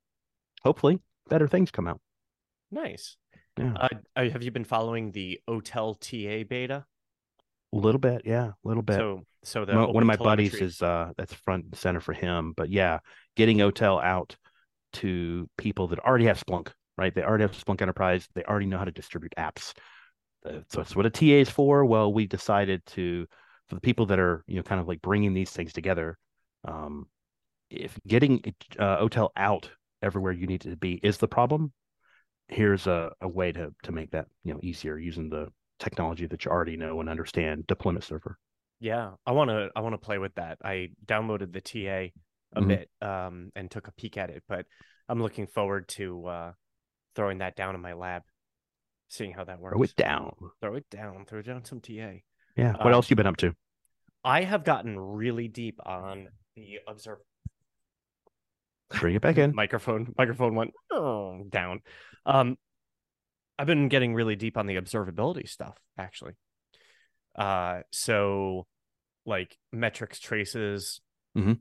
hopefully 0.62 0.98
better 1.30 1.48
things 1.48 1.70
come 1.70 1.88
out 1.88 2.00
Nice. 2.72 3.16
Yeah. 3.58 3.74
Uh, 3.76 3.88
uh, 4.16 4.28
have 4.30 4.42
you 4.42 4.50
been 4.50 4.64
following 4.64 5.12
the 5.12 5.38
Otel 5.48 6.00
TA 6.00 6.44
beta? 6.48 6.84
a 7.72 7.76
little 7.76 7.98
bit 7.98 8.22
yeah 8.24 8.48
a 8.48 8.68
little 8.68 8.82
bit 8.82 8.98
So, 8.98 9.22
so 9.44 9.64
the 9.64 9.74
one 9.86 10.02
of 10.02 10.06
my 10.06 10.16
buddies 10.16 10.54
is 10.54 10.82
uh 10.82 11.12
that's 11.16 11.32
front 11.32 11.64
and 11.64 11.74
center 11.76 12.00
for 12.00 12.12
him 12.12 12.52
but 12.56 12.68
yeah 12.68 12.98
getting 13.34 13.58
otel 13.58 14.02
out 14.02 14.36
to 14.94 15.48
people 15.56 15.88
that 15.88 15.98
already 16.00 16.26
have 16.26 16.38
splunk 16.38 16.70
right 16.98 17.14
they 17.14 17.22
already 17.22 17.42
have 17.42 17.52
splunk 17.52 17.80
enterprise 17.80 18.28
they 18.34 18.44
already 18.44 18.66
know 18.66 18.76
how 18.78 18.84
to 18.84 18.90
distribute 18.90 19.32
apps 19.38 19.72
Uh, 20.44 20.60
so 20.68 20.78
that's 20.80 20.94
what 20.94 21.06
a 21.06 21.10
ta 21.10 21.24
is 21.24 21.48
for 21.48 21.84
well 21.86 22.12
we 22.12 22.26
decided 22.26 22.84
to 22.84 23.26
for 23.68 23.74
the 23.76 23.80
people 23.80 24.06
that 24.06 24.18
are 24.18 24.44
you 24.46 24.56
know 24.56 24.62
kind 24.62 24.80
of 24.80 24.86
like 24.86 25.00
bringing 25.00 25.32
these 25.32 25.50
things 25.50 25.72
together 25.72 26.18
um 26.64 27.06
if 27.70 27.98
getting 28.06 28.42
uh, 28.78 28.98
otel 28.98 29.30
out 29.34 29.70
everywhere 30.02 30.32
you 30.32 30.46
need 30.46 30.66
it 30.66 30.70
to 30.70 30.76
be 30.76 31.00
is 31.02 31.16
the 31.16 31.28
problem 31.28 31.72
here's 32.52 32.86
a, 32.86 33.12
a 33.20 33.28
way 33.28 33.52
to 33.52 33.72
to 33.82 33.92
make 33.92 34.10
that 34.12 34.26
you 34.44 34.52
know 34.52 34.60
easier 34.62 34.98
using 34.98 35.28
the 35.30 35.48
technology 35.78 36.26
that 36.26 36.44
you 36.44 36.50
already 36.50 36.76
know 36.76 37.00
and 37.00 37.08
understand 37.08 37.66
deployment 37.66 38.04
server 38.04 38.38
Yeah, 38.80 39.12
I 39.26 39.32
want 39.32 39.50
to 39.50 39.70
I 39.76 39.80
want 39.80 39.94
to 39.94 39.98
play 39.98 40.18
with 40.18 40.34
that. 40.34 40.58
I 40.64 40.90
downloaded 41.06 41.52
the 41.52 41.60
TA 41.60 42.12
a 42.54 42.60
Mhm. 42.60 42.68
bit 42.68 42.90
um 43.00 43.50
and 43.54 43.70
took 43.70 43.88
a 43.88 43.92
peek 43.92 44.16
at 44.16 44.30
it, 44.30 44.42
but 44.48 44.66
I'm 45.08 45.22
looking 45.22 45.46
forward 45.46 45.88
to 45.90 46.26
uh 46.26 46.52
throwing 47.14 47.38
that 47.38 47.56
down 47.56 47.74
in 47.74 47.80
my 47.80 47.92
lab, 47.94 48.22
seeing 49.08 49.32
how 49.32 49.44
that 49.44 49.60
works. 49.60 49.74
throw 49.74 49.82
it 49.82 49.96
down 49.96 50.34
Throw 50.62 50.76
it 50.76 50.88
down, 50.90 51.26
throw 51.26 51.42
down 51.42 51.64
some 51.64 51.80
TA. 51.80 52.24
Yeah. 52.56 52.76
What 52.80 52.92
Uh, 52.92 52.96
else 52.96 53.10
you 53.10 53.16
been 53.16 53.26
up 53.26 53.36
to? 53.38 53.54
I 54.24 54.42
have 54.42 54.64
gotten 54.64 54.98
really 54.98 55.48
deep 55.48 55.80
on 55.84 56.28
the 56.56 56.80
observe 56.86 57.18
Bring 59.00 59.14
it 59.14 59.22
back 59.22 59.38
in. 59.38 59.54
microphone 59.54 60.14
microphone 60.16 60.54
went 60.54 60.72
"Oh," 60.90 61.44
down. 61.48 61.80
Um 62.26 62.56
I've 63.58 63.66
been 63.66 63.88
getting 63.88 64.14
really 64.14 64.34
deep 64.36 64.56
on 64.56 64.66
the 64.66 64.76
observability 64.76 65.48
stuff 65.48 65.76
actually. 65.98 66.34
Uh 67.36 67.80
so 67.90 68.66
like 69.24 69.56
metrics 69.72 70.18
traces, 70.18 71.00
Mhm. 71.36 71.60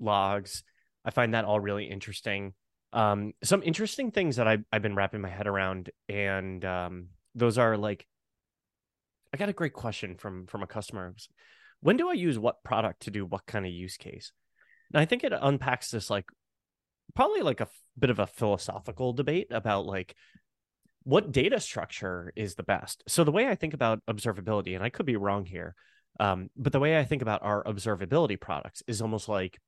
logs. 0.00 0.64
I 1.04 1.10
find 1.10 1.34
that 1.34 1.44
all 1.44 1.60
really 1.60 1.84
interesting. 1.84 2.54
Um 2.92 3.32
some 3.42 3.62
interesting 3.62 4.10
things 4.10 4.36
that 4.36 4.48
I 4.48 4.58
I've 4.72 4.82
been 4.82 4.94
wrapping 4.96 5.20
my 5.20 5.28
head 5.28 5.46
around 5.46 5.90
and 6.08 6.64
um 6.64 7.08
those 7.34 7.58
are 7.58 7.76
like 7.76 8.06
I 9.32 9.38
got 9.38 9.48
a 9.48 9.54
great 9.54 9.72
question 9.72 10.16
from 10.16 10.46
from 10.46 10.62
a 10.62 10.66
customer. 10.66 11.14
When 11.80 11.96
do 11.96 12.08
I 12.08 12.12
use 12.12 12.38
what 12.38 12.62
product 12.62 13.02
to 13.02 13.10
do 13.10 13.24
what 13.24 13.46
kind 13.46 13.64
of 13.66 13.72
use 13.72 13.96
case? 13.96 14.32
And 14.92 15.00
I 15.00 15.04
think 15.06 15.24
it 15.24 15.32
unpacks 15.34 15.90
this 15.90 16.10
like 16.10 16.26
probably 17.14 17.42
like 17.42 17.60
a 17.60 17.68
bit 17.98 18.10
of 18.10 18.18
a 18.18 18.26
philosophical 18.26 19.12
debate 19.12 19.48
about 19.50 19.86
like 19.86 20.14
what 21.04 21.32
data 21.32 21.60
structure 21.60 22.32
is 22.36 22.54
the 22.54 22.62
best. 22.62 23.02
So 23.08 23.24
the 23.24 23.32
way 23.32 23.48
I 23.48 23.54
think 23.54 23.74
about 23.74 24.00
observability, 24.08 24.74
and 24.74 24.84
I 24.84 24.88
could 24.88 25.06
be 25.06 25.16
wrong 25.16 25.44
here, 25.44 25.74
um, 26.20 26.50
but 26.56 26.72
the 26.72 26.80
way 26.80 26.98
I 26.98 27.04
think 27.04 27.22
about 27.22 27.42
our 27.42 27.64
observability 27.64 28.40
products 28.40 28.82
is 28.86 29.02
almost 29.02 29.28
like, 29.28 29.58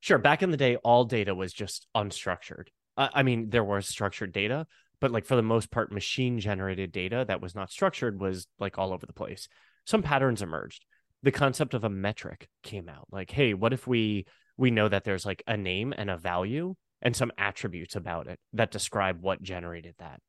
sure, 0.00 0.18
back 0.18 0.42
in 0.42 0.50
the 0.50 0.56
day, 0.56 0.76
all 0.76 1.04
data 1.04 1.34
was 1.34 1.52
just 1.52 1.86
unstructured. 1.96 2.68
I, 2.96 3.10
I 3.14 3.22
mean, 3.22 3.50
there 3.50 3.64
was 3.64 3.86
structured 3.86 4.32
data, 4.32 4.66
but 5.00 5.12
like 5.12 5.26
for 5.26 5.36
the 5.36 5.42
most 5.42 5.70
part, 5.70 5.92
machine 5.92 6.40
generated 6.40 6.92
data 6.92 7.24
that 7.28 7.40
was 7.40 7.54
not 7.54 7.70
structured 7.70 8.20
was 8.20 8.46
like 8.58 8.78
all 8.78 8.92
over 8.92 9.06
the 9.06 9.12
place. 9.12 9.48
Some 9.84 10.02
patterns 10.02 10.42
emerged. 10.42 10.84
The 11.22 11.32
concept 11.32 11.74
of 11.74 11.84
a 11.84 11.90
metric 11.90 12.48
came 12.62 12.88
out. 12.88 13.06
Like, 13.10 13.30
hey, 13.30 13.54
what 13.54 13.72
if 13.72 13.86
we 13.86 14.26
we 14.56 14.70
know 14.70 14.88
that 14.88 15.04
there's 15.04 15.26
like 15.26 15.42
a 15.46 15.56
name 15.56 15.92
and 15.96 16.10
a 16.10 16.16
value 16.16 16.74
and 17.02 17.14
some 17.14 17.30
attributes 17.38 17.94
about 17.94 18.26
it 18.26 18.38
that 18.52 18.70
describe 18.70 19.20
what 19.22 19.42
generated 19.42 19.94
that. 19.98 20.20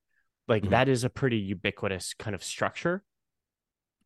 Like 0.48 0.64
Mhm. 0.64 0.70
that 0.72 0.90
is 0.90 1.04
a 1.04 1.10
pretty 1.10 1.38
ubiquitous 1.38 2.14
kind 2.14 2.36
of 2.36 2.44
structure. 2.44 3.04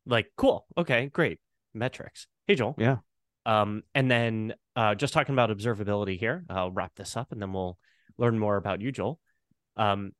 Like, 0.06 0.32
cool. 0.36 0.66
Okay, 0.76 1.06
great. 1.06 1.38
Metrics. 1.74 2.26
Hey 2.46 2.54
Joel. 2.54 2.74
Yeah. 2.78 2.98
Um, 3.46 3.82
and 3.94 4.10
then 4.10 4.54
uh 4.76 4.94
just 4.94 5.12
talking 5.12 5.34
about 5.34 5.50
observability 5.50 6.18
here, 6.18 6.44
I'll 6.48 6.70
wrap 6.70 6.94
this 6.96 7.16
up 7.16 7.32
and 7.32 7.40
then 7.40 7.52
we'll 7.52 7.78
learn 8.18 8.38
more 8.38 8.56
about 8.56 8.80
you, 8.80 8.92
Joel. 8.92 9.18
Um 9.76 10.12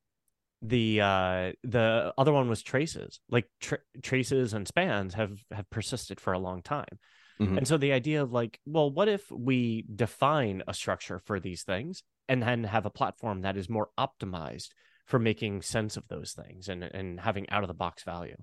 the 0.63 1.01
uh 1.01 1.53
the 1.65 2.13
other 2.17 2.33
one 2.33 2.49
was 2.49 2.63
traces. 2.63 3.21
Like 3.29 3.49
tra- 3.61 3.79
traces 4.03 4.53
and 4.55 4.67
spans 4.67 5.15
have 5.15 5.39
have 5.51 5.69
persisted 5.71 6.21
for 6.21 6.33
a 6.33 6.39
long 6.39 6.63
time. 6.63 6.99
Mhm. 7.43 7.59
And 7.59 7.69
so 7.69 7.77
the 7.77 7.93
idea 7.93 8.23
of 8.23 8.33
like, 8.33 8.61
well, 8.67 8.91
what 8.91 9.09
if 9.09 9.31
we 9.31 9.85
define 9.95 10.63
a 10.67 10.75
structure 10.75 11.19
for 11.19 11.41
these 11.41 11.63
things 11.63 12.03
and 12.29 12.43
then 12.43 12.65
have 12.65 12.87
a 12.87 12.91
platform 12.91 13.43
that 13.43 13.57
is 13.57 13.69
more 13.69 13.91
optimized 13.99 14.69
for 15.07 15.19
making 15.19 15.63
sense 15.63 15.97
of 15.97 16.07
those 16.09 16.33
things 16.33 16.69
and 16.69 16.85
and 16.85 17.21
having 17.21 17.49
out 17.51 17.65
of 17.65 17.69
the 17.69 17.75
box 17.75 18.05
value. 18.05 18.37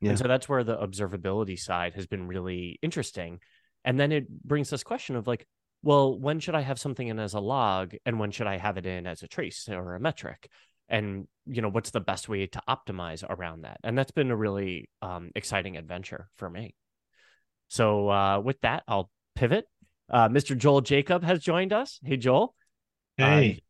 Yeah. 0.00 0.10
And 0.10 0.18
so 0.18 0.28
that's 0.28 0.48
where 0.48 0.64
the 0.64 0.76
observability 0.76 1.58
side 1.58 1.94
has 1.94 2.06
been 2.06 2.26
really 2.26 2.78
interesting. 2.82 3.40
And 3.84 3.98
then 4.00 4.12
it 4.12 4.28
brings 4.28 4.70
this 4.70 4.82
question 4.82 5.16
of 5.16 5.26
like, 5.26 5.46
well, 5.82 6.18
when 6.18 6.40
should 6.40 6.54
I 6.54 6.62
have 6.62 6.78
something 6.78 7.06
in 7.06 7.18
as 7.18 7.34
a 7.34 7.40
log 7.40 7.94
and 8.04 8.18
when 8.18 8.30
should 8.30 8.46
I 8.46 8.56
have 8.56 8.76
it 8.78 8.86
in 8.86 9.06
as 9.06 9.22
a 9.22 9.28
trace 9.28 9.68
or 9.68 9.94
a 9.94 10.00
metric? 10.00 10.48
And 10.88 11.28
you 11.46 11.62
know, 11.62 11.68
what's 11.68 11.90
the 11.90 12.00
best 12.00 12.28
way 12.28 12.46
to 12.46 12.60
optimize 12.68 13.24
around 13.28 13.62
that? 13.62 13.78
And 13.84 13.96
that's 13.96 14.10
been 14.10 14.30
a 14.30 14.36
really 14.36 14.88
um, 15.02 15.30
exciting 15.34 15.76
adventure 15.76 16.28
for 16.34 16.48
me. 16.50 16.74
So 17.68 18.08
uh, 18.10 18.40
with 18.40 18.60
that, 18.62 18.82
I'll 18.88 19.10
pivot. 19.34 19.66
Uh, 20.10 20.28
Mr. 20.28 20.56
Joel 20.56 20.80
Jacob 20.82 21.24
has 21.24 21.40
joined 21.40 21.72
us. 21.72 21.98
Hey, 22.04 22.16
Joel. 22.16 22.54
Hey, 23.16 23.62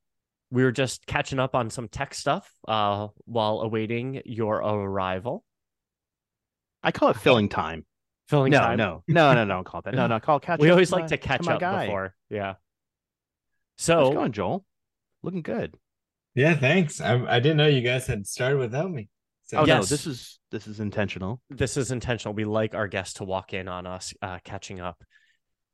We 0.50 0.64
were 0.64 0.72
just 0.72 1.06
catching 1.06 1.38
up 1.38 1.54
on 1.54 1.70
some 1.70 1.88
tech 1.88 2.12
stuff 2.14 2.50
uh, 2.68 3.08
while 3.24 3.60
awaiting 3.60 4.20
your 4.24 4.56
arrival. 4.56 5.44
I 6.82 6.92
call 6.92 7.10
it 7.10 7.16
filling 7.16 7.48
time. 7.48 7.84
Filling 8.28 8.52
time. 8.52 8.76
No, 8.76 8.84
time. 8.86 9.02
no, 9.08 9.32
no, 9.32 9.34
no, 9.34 9.44
no. 9.44 9.54
Don't 9.54 9.64
call 9.64 9.80
it 9.80 9.84
that. 9.84 9.94
No, 9.94 10.06
no. 10.08 10.20
Call 10.20 10.40
catch. 10.40 10.60
We 10.60 10.68
up 10.68 10.72
always 10.72 10.92
like 10.92 11.02
my- 11.04 11.08
to 11.08 11.16
catch 11.16 11.42
my 11.44 11.54
up 11.54 11.60
guy. 11.60 11.86
before. 11.86 12.14
Yeah. 12.28 12.46
How's 12.46 12.56
So 13.78 14.10
it 14.10 14.14
going, 14.14 14.32
Joel? 14.32 14.64
Looking 15.22 15.42
good. 15.42 15.74
yeah, 16.34 16.54
thanks. 16.54 17.00
I 17.00 17.14
I 17.26 17.40
didn't 17.40 17.56
know 17.56 17.66
you 17.66 17.82
guys 17.82 18.06
had 18.06 18.26
started 18.26 18.58
without 18.58 18.90
me. 18.90 19.08
So 19.46 19.58
Oh 19.58 19.64
no, 19.64 19.82
this 19.82 20.06
is 20.06 20.38
this 20.50 20.66
is 20.66 20.80
intentional. 20.80 21.40
this 21.50 21.76
is 21.76 21.90
intentional. 21.90 22.34
We 22.34 22.44
like 22.44 22.74
our 22.74 22.88
guests 22.88 23.14
to 23.14 23.24
walk 23.24 23.52
in 23.54 23.68
on 23.68 23.86
us 23.86 24.12
uh, 24.22 24.38
catching 24.44 24.80
up. 24.80 25.02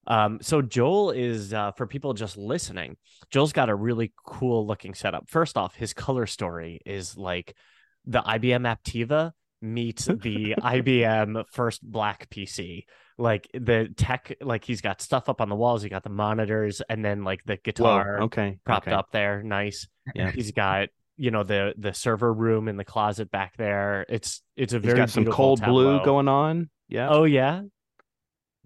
Um, 0.06 0.38
so 0.42 0.62
Joel 0.62 1.12
is 1.12 1.54
uh, 1.54 1.72
for 1.72 1.86
people 1.86 2.12
just 2.12 2.36
listening. 2.36 2.96
Joel's 3.30 3.52
got 3.52 3.68
a 3.70 3.74
really 3.74 4.12
cool 4.26 4.66
looking 4.66 4.94
setup. 4.94 5.30
First 5.30 5.56
off, 5.56 5.74
his 5.76 5.94
color 5.94 6.26
story 6.26 6.80
is 6.84 7.16
like 7.16 7.56
the 8.04 8.20
IBM 8.20 8.66
Aptiva 8.76 9.32
meets 9.60 10.04
the 10.22 10.56
IBM 10.58 11.44
first 11.52 11.82
black 11.82 12.28
PC. 12.30 12.84
Like 13.16 13.48
the 13.54 13.90
tech, 13.96 14.34
like 14.40 14.64
he's 14.64 14.80
got 14.80 15.00
stuff 15.00 15.28
up 15.28 15.40
on 15.40 15.48
the 15.48 15.54
walls. 15.54 15.82
He 15.82 15.88
got 15.88 16.02
the 16.02 16.10
monitors, 16.10 16.82
and 16.88 17.04
then 17.04 17.22
like 17.24 17.44
the 17.44 17.54
Whoa. 17.54 17.60
guitar 17.62 18.22
Okay. 18.22 18.58
propped 18.64 18.88
okay. 18.88 18.96
up 18.96 19.12
there. 19.12 19.42
Nice. 19.42 19.86
Yeah. 20.14 20.30
He's 20.32 20.50
got 20.50 20.88
you 21.16 21.30
know 21.30 21.42
the 21.42 21.74
the 21.76 21.92
server 21.94 22.32
room 22.32 22.68
in 22.68 22.76
the 22.76 22.84
closet 22.84 23.30
back 23.30 23.56
there. 23.56 24.04
It's 24.08 24.42
it's 24.56 24.72
a 24.72 24.76
He's 24.76 24.84
very 24.86 24.96
got 24.98 25.10
some 25.10 25.24
beautiful 25.24 25.56
cold 25.56 25.62
blue 25.64 26.04
going 26.04 26.28
on. 26.28 26.70
Yeah. 26.88 27.08
Oh 27.10 27.24
yeah, 27.24 27.62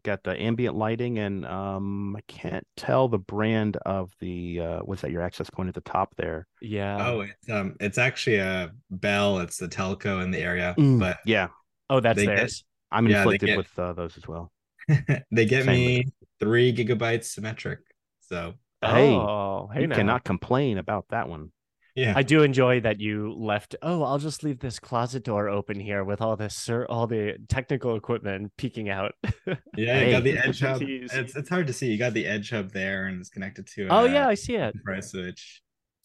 Got 0.03 0.23
the 0.23 0.41
ambient 0.41 0.77
lighting 0.77 1.19
and 1.19 1.45
um 1.45 2.15
I 2.17 2.21
can't 2.29 2.65
tell 2.77 3.09
the 3.09 3.19
brand 3.19 3.77
of 3.85 4.13
the 4.21 4.61
uh 4.61 4.79
what's 4.81 5.03
that 5.03 5.11
your 5.11 5.23
access 5.23 5.51
point 5.51 5.69
at 5.69 5.75
the 5.75 5.81
top 5.81 6.15
there. 6.17 6.47
yeah. 6.63 6.97
oh, 7.09 7.21
it's 7.23 7.51
um, 7.51 7.75
it's 7.81 7.99
actually 7.99 8.37
a 8.37 8.71
Bell. 8.91 9.39
It's 9.41 9.57
the 9.57 9.67
telco 9.69 10.23
in 10.23 10.31
the 10.31 10.39
area, 10.39 10.75
Mm, 10.79 11.01
but 11.01 11.19
yeah, 11.25 11.49
Oh, 11.91 11.99
that's 12.01 12.17
They 12.19 12.27
get- 12.27 12.37
theirs. 12.37 12.65
I'm 12.93 13.09
Yeah, 13.09 13.19
inflicted 13.23 13.49
get- 13.49 13.57
with 13.59 13.77
uh, 13.79 13.93
those 13.95 14.17
as 14.17 14.29
well. 14.29 14.53
they 15.33 15.45
get 15.45 15.65
Same 15.65 15.75
me 15.75 16.05
three 16.39 16.73
gigabytes 16.73 17.25
symmetric. 17.25 17.81
So 18.21 18.55
Hey, 18.81 19.13
oh, 19.13 19.69
hey 19.75 19.81
you 19.81 19.87
now. 19.89 19.97
cannot 19.97 20.23
complain 20.23 20.79
about 20.79 21.07
that 21.09 21.29
one. 21.29 21.51
Yeah, 21.97 22.13
I 22.15 22.23
do 22.23 22.43
enjoy 22.43 22.81
that 22.83 23.01
you 23.01 23.33
left. 23.37 23.75
Oh, 23.83 24.03
I'll 24.03 24.19
just 24.19 24.45
leave 24.45 24.61
this 24.61 24.79
closet 24.79 25.25
door 25.25 25.49
open 25.49 25.81
here 25.81 26.05
with 26.05 26.21
all 26.21 26.37
this, 26.37 26.55
sir, 26.55 26.85
all 26.89 27.07
the 27.07 27.37
technical 27.49 27.97
equipment 27.97 28.53
peeking 28.57 28.89
out. 28.89 29.15
yeah. 29.77 30.01
You 30.05 30.11
got 30.13 30.23
the 30.25 30.39
edge 30.39 30.61
hub. 30.67 30.81
Jeez. 30.81 31.13
It's 31.15 31.35
it's 31.35 31.49
hard 31.49 31.67
to 31.67 31.73
see. 31.73 31.91
You 31.91 31.99
got 31.99 32.13
the 32.15 32.27
edge 32.27 32.51
hub 32.51 32.71
there, 32.73 33.07
and 33.07 33.19
it's 33.21 33.31
connected 33.31 33.67
to. 33.75 33.89
oh 33.89 34.05
a 34.05 34.13
yeah, 34.13 34.29
I 34.29 34.35
see 34.35 34.55
it. 34.55 34.61
enterprise 34.75 35.11
switch. 35.11 35.63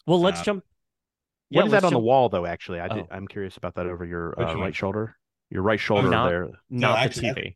Well, 0.08 0.20
let's 0.22 0.42
Uh, 0.42 0.44
jump. 0.46 0.64
what 1.50 1.66
is 1.66 1.72
that 1.72 1.84
let's 1.84 1.86
on 1.88 1.94
the 1.94 2.00
wall 2.00 2.30
though? 2.30 2.46
Actually, 2.46 2.80
I 2.80 2.88
did, 2.88 3.04
Oh. 3.04 3.08
I'm 3.12 3.28
curious 3.28 3.58
about 3.58 3.76
that 3.76 3.86
over 3.86 4.06
your 4.06 4.34
uh, 4.42 4.48
one? 4.48 4.60
right 4.60 4.76
shoulder. 4.76 5.16
Your 5.50 5.62
right 5.64 5.80
shoulder 5.80 6.10
not- 6.10 6.30
there. 6.30 6.48
Not 6.70 6.98
actually, 7.00 7.34
the 7.34 7.42
TV. 7.42 7.56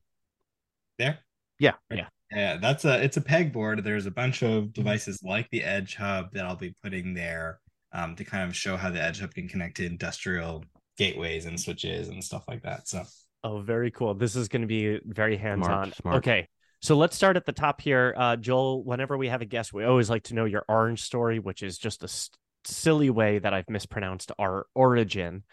There. 0.99 1.19
Yeah. 1.59 1.71
Yeah. 1.89 2.07
Yeah, 2.31 2.57
that's 2.57 2.83
a 2.85 3.01
it's 3.03 3.17
a 3.17 3.21
pegboard. 3.21 3.83
There's 3.83 4.07
a 4.07 4.11
bunch 4.11 4.41
of 4.43 4.73
devices 4.73 5.21
like 5.23 5.49
the 5.51 5.63
Edge 5.63 5.95
Hub 5.95 6.33
that 6.33 6.43
I'll 6.43 6.55
be 6.55 6.75
putting 6.83 7.13
there 7.13 7.59
um, 7.93 8.15
to 8.15 8.23
kind 8.25 8.43
of 8.49 8.55
show 8.55 8.77
how 8.77 8.89
the 8.89 9.01
Edge 9.01 9.19
Hub 9.21 9.33
can 9.33 9.47
connect 9.47 9.77
to 9.77 9.85
industrial 9.85 10.63
gateways 10.97 11.45
and 11.45 11.59
switches 11.59 12.07
and 12.09 12.23
stuff 12.23 12.43
like 12.47 12.63
that. 12.63 12.87
So 12.87 13.03
Oh, 13.43 13.59
very 13.61 13.91
cool. 13.91 14.15
This 14.15 14.35
is 14.35 14.47
going 14.47 14.61
to 14.63 14.67
be 14.67 14.99
very 15.05 15.37
hands 15.37 15.67
on. 15.67 15.93
Okay. 16.05 16.47
So 16.81 16.97
let's 16.97 17.15
start 17.15 17.37
at 17.37 17.45
the 17.45 17.51
top 17.51 17.79
here. 17.79 18.13
Uh, 18.17 18.35
Joel, 18.37 18.83
whenever 18.83 19.17
we 19.17 19.27
have 19.27 19.41
a 19.41 19.45
guest, 19.45 19.71
we 19.71 19.83
always 19.85 20.09
like 20.09 20.23
to 20.23 20.33
know 20.33 20.45
your 20.45 20.65
orange 20.67 21.03
story, 21.03 21.37
which 21.39 21.61
is 21.61 21.77
just 21.77 22.01
a 22.01 22.05
s- 22.05 22.31
silly 22.65 23.09
way 23.11 23.37
that 23.39 23.53
I've 23.53 23.69
mispronounced 23.69 24.31
our 24.39 24.65
origin. 24.73 25.43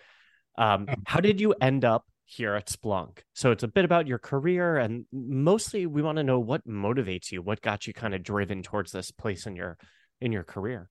Um, 0.57 0.87
Oh. 0.89 0.95
how 1.07 1.21
did 1.21 1.39
you 1.41 1.55
end 1.61 1.85
up 1.85 2.07
here 2.25 2.55
at 2.55 2.67
Splunk? 2.67 3.19
So 3.35 3.51
it's 3.51 3.62
a 3.62 3.69
bit 3.69 3.85
about 3.85 4.07
your 4.07 4.19
career, 4.19 4.77
and 4.79 5.05
mostly 5.12 5.85
we 5.87 6.01
want 6.03 6.17
to 6.17 6.25
know 6.25 6.41
what 6.41 6.67
motivates 6.67 7.31
you, 7.31 7.43
what 7.43 7.61
got 7.61 7.87
you 7.87 7.93
kind 7.93 8.15
of 8.15 8.23
driven 8.23 8.62
towards 8.62 8.93
this 8.93 9.11
place 9.11 9.47
in 9.47 9.55
your 9.55 9.77
in 10.21 10.33
your 10.33 10.45
career. 10.45 10.89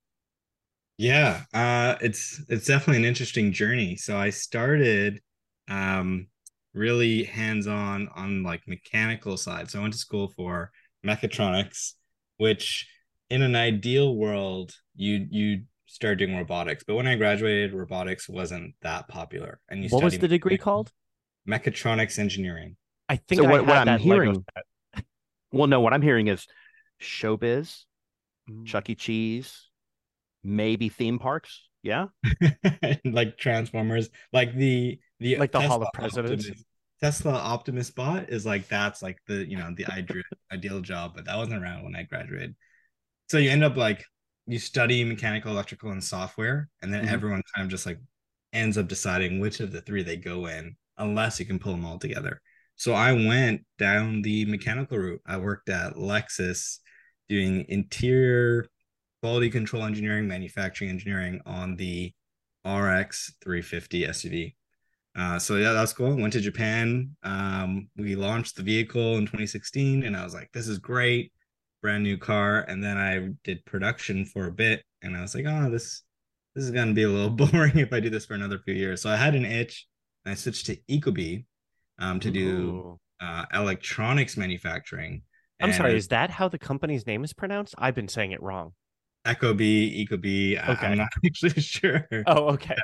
Yeah, 1.02 1.42
uh, 1.52 1.96
it's 2.00 2.44
it's 2.48 2.68
definitely 2.68 2.98
an 2.98 3.06
interesting 3.06 3.52
journey. 3.52 3.96
So 3.96 4.16
I 4.16 4.30
started 4.30 5.20
um, 5.68 6.28
really 6.76 7.24
hands-on 7.24 8.08
on 8.16 8.44
like 8.44 8.62
mechanical 8.68 9.36
side. 9.36 9.72
So 9.72 9.80
I 9.80 9.82
went 9.82 9.94
to 9.96 10.00
school 10.00 10.32
for 10.36 10.72
mechatronics, 11.04 11.94
which 12.38 12.88
in 13.32 13.42
an 13.42 13.56
ideal 13.56 14.16
world 14.16 14.76
you 14.96 15.26
you 15.32 15.64
start 15.88 16.20
doing 16.20 16.38
robotics. 16.38 16.84
But 16.86 16.94
when 16.94 17.08
I 17.08 17.16
graduated, 17.16 17.74
robotics 17.74 18.30
wasn't 18.30 18.76
that 18.84 19.08
popular. 19.08 19.60
And 19.70 19.84
you 19.84 19.90
What 19.90 20.04
was 20.04 20.20
the 20.20 20.28
degree 20.28 20.52
mechanic- 20.52 20.62
called? 20.62 20.92
Mechatronics 21.50 22.20
engineering. 22.20 22.76
I 23.10 23.16
think 23.16 23.42
So 23.42 23.48
I 23.48 23.52
what- 23.54 23.66
what 23.66 23.88
I'm 23.88 24.00
hearing- 24.00 24.46
Well, 25.52 25.66
no, 25.68 25.82
what 25.82 25.94
I'm 25.94 26.04
hearing 26.04 26.28
is 26.28 26.46
showbiz, 27.02 27.86
Mm. 28.48 28.68
Chuck 28.68 28.88
E. 28.90 28.96
Cheese, 28.96 29.68
maybe 30.44 30.90
theme 30.90 31.20
parks. 31.20 31.68
Yeah. 31.84 32.08
like 33.06 33.38
Transformers, 33.38 34.10
like 34.34 34.56
the 34.56 35.00
the 35.20 35.38
Like 35.38 35.52
the 35.52 35.62
Hall 35.62 35.82
of 35.82 35.90
Presidents? 35.94 36.46
Optimus- 36.46 36.66
Tesla 37.02 37.34
Optimus 37.34 37.90
bot 37.90 38.30
is 38.30 38.46
like 38.46 38.68
that's 38.68 39.02
like 39.02 39.18
the 39.28 39.50
you 39.50 39.58
know 39.58 39.74
the 39.76 39.88
ideal 39.88 40.22
ideal 40.54 40.82
job, 40.82 41.14
but 41.16 41.26
that 41.26 41.36
wasn't 41.38 41.62
around 41.62 41.84
when 41.84 41.96
I 41.96 42.04
graduated. 42.04 42.56
So 43.30 43.40
you 43.40 43.50
end 43.50 43.64
up 43.64 43.76
like 43.76 44.06
you 44.46 44.60
study 44.60 45.04
mechanical, 45.04 45.52
electrical, 45.52 45.92
and 45.92 46.04
software, 46.04 46.70
and 46.84 46.94
then 46.94 47.06
Mhm. 47.06 47.12
everyone 47.12 47.42
kind 47.56 47.66
of 47.66 47.72
just 47.72 47.86
like 47.88 48.00
ends 48.54 48.78
up 48.78 48.88
deciding 48.88 49.40
which 49.40 49.62
of 49.62 49.72
the 49.72 49.82
three 49.82 50.04
they 50.04 50.18
go 50.18 50.46
in, 50.46 50.76
unless 50.98 51.40
you 51.40 51.46
can 51.48 51.58
pull 51.58 51.72
them 51.72 51.86
all 51.86 51.98
together. 51.98 52.40
So 52.76 52.94
I 52.94 53.14
went 53.14 53.66
down 53.80 54.22
the 54.22 54.46
mechanical 54.46 54.98
route. 55.00 55.22
I 55.26 55.38
worked 55.38 55.70
at 55.70 55.94
Lexus 55.96 56.80
doing 57.30 57.66
interior 57.70 58.68
quality 59.22 59.50
control 59.50 59.84
engineering, 59.84 60.28
manufacturing 60.28 60.90
engineering 60.90 61.42
on 61.46 61.76
the 61.76 62.14
RX 62.66 63.34
350 63.44 64.04
SUV. 64.04 64.56
Uh, 65.16 65.38
so 65.38 65.58
yeah, 65.58 65.74
that's 65.74 65.94
cool. 65.94 66.16
Went 66.16 66.34
to 66.34 66.42
Japan. 66.42 67.16
Um, 67.24 67.90
we 67.98 68.16
launched 68.16 68.56
the 68.56 68.64
vehicle 68.64 69.18
in 69.18 69.26
2016, 69.26 70.04
and 70.04 70.16
I 70.16 70.24
was 70.24 70.34
like, 70.34 70.50
"This 70.54 70.68
is 70.68 70.80
great, 70.80 71.34
brand 71.82 72.04
new 72.04 72.18
car." 72.18 72.62
And 72.62 72.84
then 72.84 72.98
I 72.98 73.30
did 73.44 73.66
production 73.66 74.26
for 74.26 74.48
a 74.48 74.52
bit, 74.52 74.84
and 75.02 75.18
I 75.18 75.22
was 75.22 75.36
like, 75.36 75.46
"Oh, 75.48 75.70
this 75.70 76.04
this 76.56 76.64
is 76.64 76.72
gonna 76.72 76.94
be 76.94 77.04
a 77.04 77.10
little 77.10 77.30
boring 77.52 77.78
if 77.78 77.92
I 77.92 78.00
do 78.00 78.10
this 78.10 78.26
for 78.26 78.36
another 78.36 78.60
few 78.60 78.74
years." 78.74 79.02
So 79.02 79.10
I 79.10 79.18
had 79.18 79.36
an 79.36 79.46
itch, 79.46 79.86
and 80.24 80.32
I 80.32 80.36
switched 80.36 80.68
to 80.68 80.78
Ecobee 80.90 81.46
um, 82.00 82.22
to 82.22 82.32
do 82.32 82.98
uh, 83.20 83.46
electronics 83.54 84.38
manufacturing. 84.38 85.24
I'm 85.60 85.74
sorry, 85.74 85.96
is 85.96 86.08
that 86.08 86.32
how 86.32 86.48
the 86.48 86.58
company's 86.58 87.06
name 87.06 87.24
is 87.24 87.34
pronounced? 87.34 87.76
I've 87.78 87.96
been 87.96 88.08
saying 88.08 88.32
it 88.32 88.42
wrong. 88.42 88.74
Ecobee, 89.26 90.08
Ecobee. 90.08 90.58
I- 90.62 90.74
Okay. 90.74 90.88
I'm 90.88 90.98
not 90.98 91.10
actually 91.26 91.62
sure. 91.62 92.08
Oh, 92.28 92.50
okay. 92.54 92.76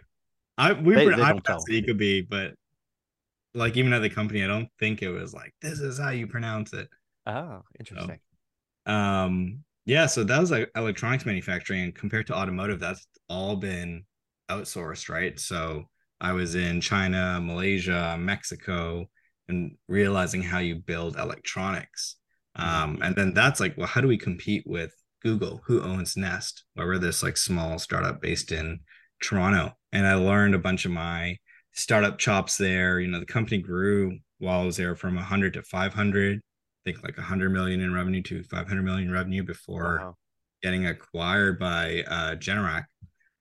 I 0.58 0.74
we 0.74 0.96
They- 0.96 1.06
were 1.06 1.16
they 1.16 1.22
I 1.22 1.30
don't 1.34 1.44
pronounced 1.44 1.70
it 1.70 1.86
Ecobee, 1.86 2.28
but 2.30 2.54
like 3.54 3.76
even 3.78 3.94
at 3.94 4.02
the 4.02 4.10
company, 4.10 4.44
I 4.44 4.48
don't 4.48 4.70
think 4.80 5.02
it 5.02 5.10
was 5.10 5.34
like 5.34 5.54
this 5.62 5.80
is 5.80 6.00
how 6.00 6.10
you 6.10 6.28
pronounce 6.28 6.74
it. 6.74 6.90
Oh, 7.26 7.64
interesting. 7.80 8.20
Um, 8.86 9.64
yeah, 9.86 10.06
so 10.06 10.24
that 10.24 10.40
was 10.40 10.52
like 10.52 10.70
electronics 10.76 11.26
manufacturing, 11.26 11.82
and 11.84 11.96
compared 11.96 12.28
to 12.28 12.36
automotive, 12.36 12.80
that's 12.80 13.06
all 13.30 13.56
been 13.56 14.06
outsourced, 14.50 15.10
right? 15.10 15.40
So 15.40 15.86
I 16.22 16.34
was 16.34 16.56
in 16.56 16.82
China, 16.82 17.40
Malaysia, 17.42 18.16
Mexico, 18.20 19.10
and 19.48 19.76
realizing 19.88 20.42
how 20.44 20.60
you 20.60 20.76
build 20.76 21.18
electronics. 21.18 22.16
Um, 22.56 23.00
and 23.04 23.16
then 23.16 23.34
that's 23.34 23.60
like, 23.60 23.78
well, 23.78 23.88
how 23.88 24.02
do 24.02 24.08
we 24.08 24.18
compete 24.18 24.64
with 24.66 24.92
Google, 25.22 25.62
who 25.66 25.82
owns 25.82 26.16
Nest? 26.18 26.64
Well, 26.76 26.88
we're 26.88 26.98
this 26.98 27.24
like 27.24 27.38
small 27.38 27.80
startup 27.80 28.22
based 28.22 28.52
in 28.52 28.80
Toronto. 29.22 29.74
And 29.92 30.06
I 30.06 30.16
learned 30.16 30.56
a 30.56 30.60
bunch 30.60 30.86
of 30.86 30.92
my 30.92 31.38
startup 31.74 32.18
chops 32.18 32.58
there. 32.58 33.00
You 33.00 33.08
know, 33.08 33.20
the 33.20 33.26
company 33.26 33.60
grew 33.60 34.20
while 34.40 34.62
I 34.62 34.66
was 34.66 34.78
there 34.78 34.96
from 34.96 35.16
100 35.16 35.54
to 35.54 35.64
500 35.64 36.38
I 36.38 36.92
think 36.92 37.04
like 37.04 37.18
100 37.18 37.50
million 37.50 37.82
in 37.82 37.94
revenue 37.94 38.22
to 38.24 38.44
500 38.44 38.82
million 38.84 39.12
revenue 39.12 39.44
before 39.44 40.00
Wow. 40.02 40.16
getting 40.64 40.86
acquired 40.86 41.60
by 41.60 42.04
uh 42.08 42.36
Generac. 42.36 42.86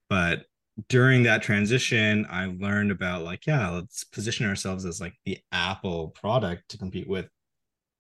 But 0.09 0.47
during 0.89 1.23
that 1.23 1.43
transition, 1.43 2.27
I 2.29 2.47
learned 2.47 2.91
about 2.91 3.23
like, 3.23 3.47
yeah, 3.47 3.71
let's 3.71 4.05
position 4.05 4.47
ourselves 4.47 4.85
as 4.85 5.01
like 5.01 5.15
the 5.25 5.39
Apple 5.53 6.09
product 6.09 6.69
to 6.71 6.79
compete 6.79 7.09
with 7.09 7.29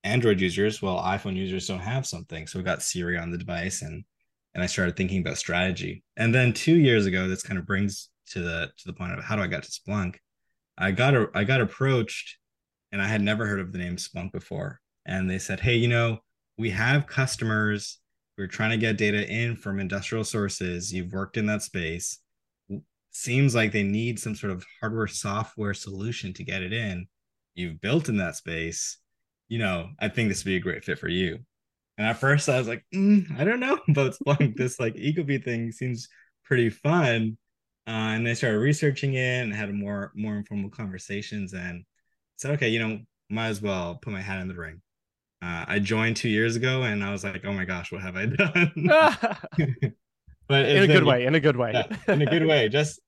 Android 0.07 0.40
users. 0.40 0.81
Well, 0.81 0.99
iPhone 0.99 1.37
users 1.37 1.66
don't 1.66 1.81
have 1.81 2.07
something. 2.07 2.47
So 2.47 2.59
we 2.59 2.64
got 2.64 2.83
Siri 2.83 3.19
on 3.19 3.31
the 3.31 3.38
device 3.38 3.83
and 3.83 4.05
and 4.55 4.62
I 4.62 4.66
started 4.66 4.97
thinking 4.97 5.21
about 5.21 5.37
strategy. 5.37 6.03
And 6.16 6.35
then 6.35 6.55
two 6.55 6.77
years 6.77 7.05
ago, 7.05 7.29
this 7.29 7.42
kind 7.42 7.59
of 7.59 7.66
brings 7.66 8.09
to 8.29 8.40
the 8.40 8.71
to 8.79 8.87
the 8.87 8.95
point 8.95 9.12
of 9.12 9.23
how 9.23 9.37
do 9.37 9.42
I 9.42 9.49
get 9.49 9.62
to 9.64 9.71
Splunk? 9.71 10.16
I 10.79 10.92
got 10.92 11.14
a 11.14 11.29
I 11.35 11.45
got 11.45 11.61
approached 11.61 12.38
and 12.92 13.03
I 13.03 13.07
had 13.07 13.21
never 13.21 13.47
heard 13.47 13.61
of 13.61 13.73
the 13.73 13.79
name 13.79 13.97
Splunk 13.97 14.33
before. 14.33 14.81
And 15.05 15.29
they 15.29 15.38
said, 15.38 15.61
Hey, 15.61 15.77
you 15.77 15.88
know, 15.88 16.19
we 16.57 16.71
have 16.71 17.07
customers. 17.07 17.99
We're 18.38 18.47
trying 18.47 18.71
to 18.71 18.77
get 18.77 18.99
data 18.99 19.29
in 19.29 19.57
from 19.57 19.81
industrial 19.81 20.25
sources. 20.25 20.92
You've 20.92 21.12
worked 21.12 21.37
in 21.37 21.47
that 21.47 21.62
space. 21.62 22.19
Seems 23.11 23.55
like 23.55 23.73
they 23.73 23.83
need 23.83 24.19
some 24.19 24.35
sort 24.35 24.53
of 24.53 24.64
hardware 24.81 25.07
software 25.07 25.75
solution 25.75 26.33
to 26.35 26.45
get 26.45 26.62
it 26.62 26.73
in. 26.73 27.07
You've 27.55 27.81
built 27.81 28.09
in 28.09 28.19
that 28.19 28.37
space. 28.37 28.99
You 29.49 29.59
know, 29.59 29.91
I 30.01 30.09
think 30.09 30.29
this 30.29 30.45
would 30.45 30.51
be 30.51 30.57
a 30.57 30.61
great 30.61 30.85
fit 30.85 30.99
for 30.99 31.09
you. 31.09 31.39
And 31.99 32.07
at 32.07 32.19
first 32.19 32.49
I 32.49 32.59
was 32.59 32.69
like, 32.69 32.85
mm, 32.95 33.39
I 33.39 33.45
don't 33.45 33.61
know 33.61 33.79
about 33.89 34.15
Splunk. 34.15 34.57
this 34.57 34.79
like 34.79 34.95
Ecobee 34.95 35.43
thing 35.43 35.73
seems 35.73 36.09
pretty 36.45 36.71
fun. 36.71 37.39
Uh, 37.89 38.15
and 38.17 38.29
I 38.29 38.33
started 38.33 38.59
researching 38.59 39.15
it 39.15 39.43
and 39.43 39.55
had 39.55 39.73
more 39.73 40.13
more 40.17 40.37
informal 40.37 40.71
conversations 40.71 41.53
and 41.55 41.85
said, 42.37 42.53
okay, 42.53 42.69
you 42.69 42.81
know, 42.81 42.99
might 43.31 43.49
as 43.49 43.63
well 43.63 43.99
put 44.03 44.13
my 44.13 44.21
hat 44.21 44.41
in 44.41 44.49
the 44.49 44.55
ring. 44.55 44.83
Uh, 45.43 45.65
I 45.69 45.79
joined 45.79 46.17
two 46.17 46.29
years 46.29 46.57
ago 46.57 46.83
and 46.83 47.05
I 47.05 47.13
was 47.13 47.23
like, 47.23 47.45
oh 47.45 47.53
my 47.53 47.65
gosh, 47.65 47.93
what 47.93 48.03
have 48.03 48.17
I 48.17 48.27
done? 48.27 48.73
but 50.49 50.67
in 50.67 50.83
a 50.83 50.87
good 50.87 51.05
way. 51.05 51.27
In 51.27 51.35
a 51.35 51.41
good 51.41 51.57
way. 51.57 51.73
yeah, 51.73 52.13
in 52.13 52.23
a 52.23 52.27
good 52.27 52.47
way. 52.47 52.69
Just 52.71 53.01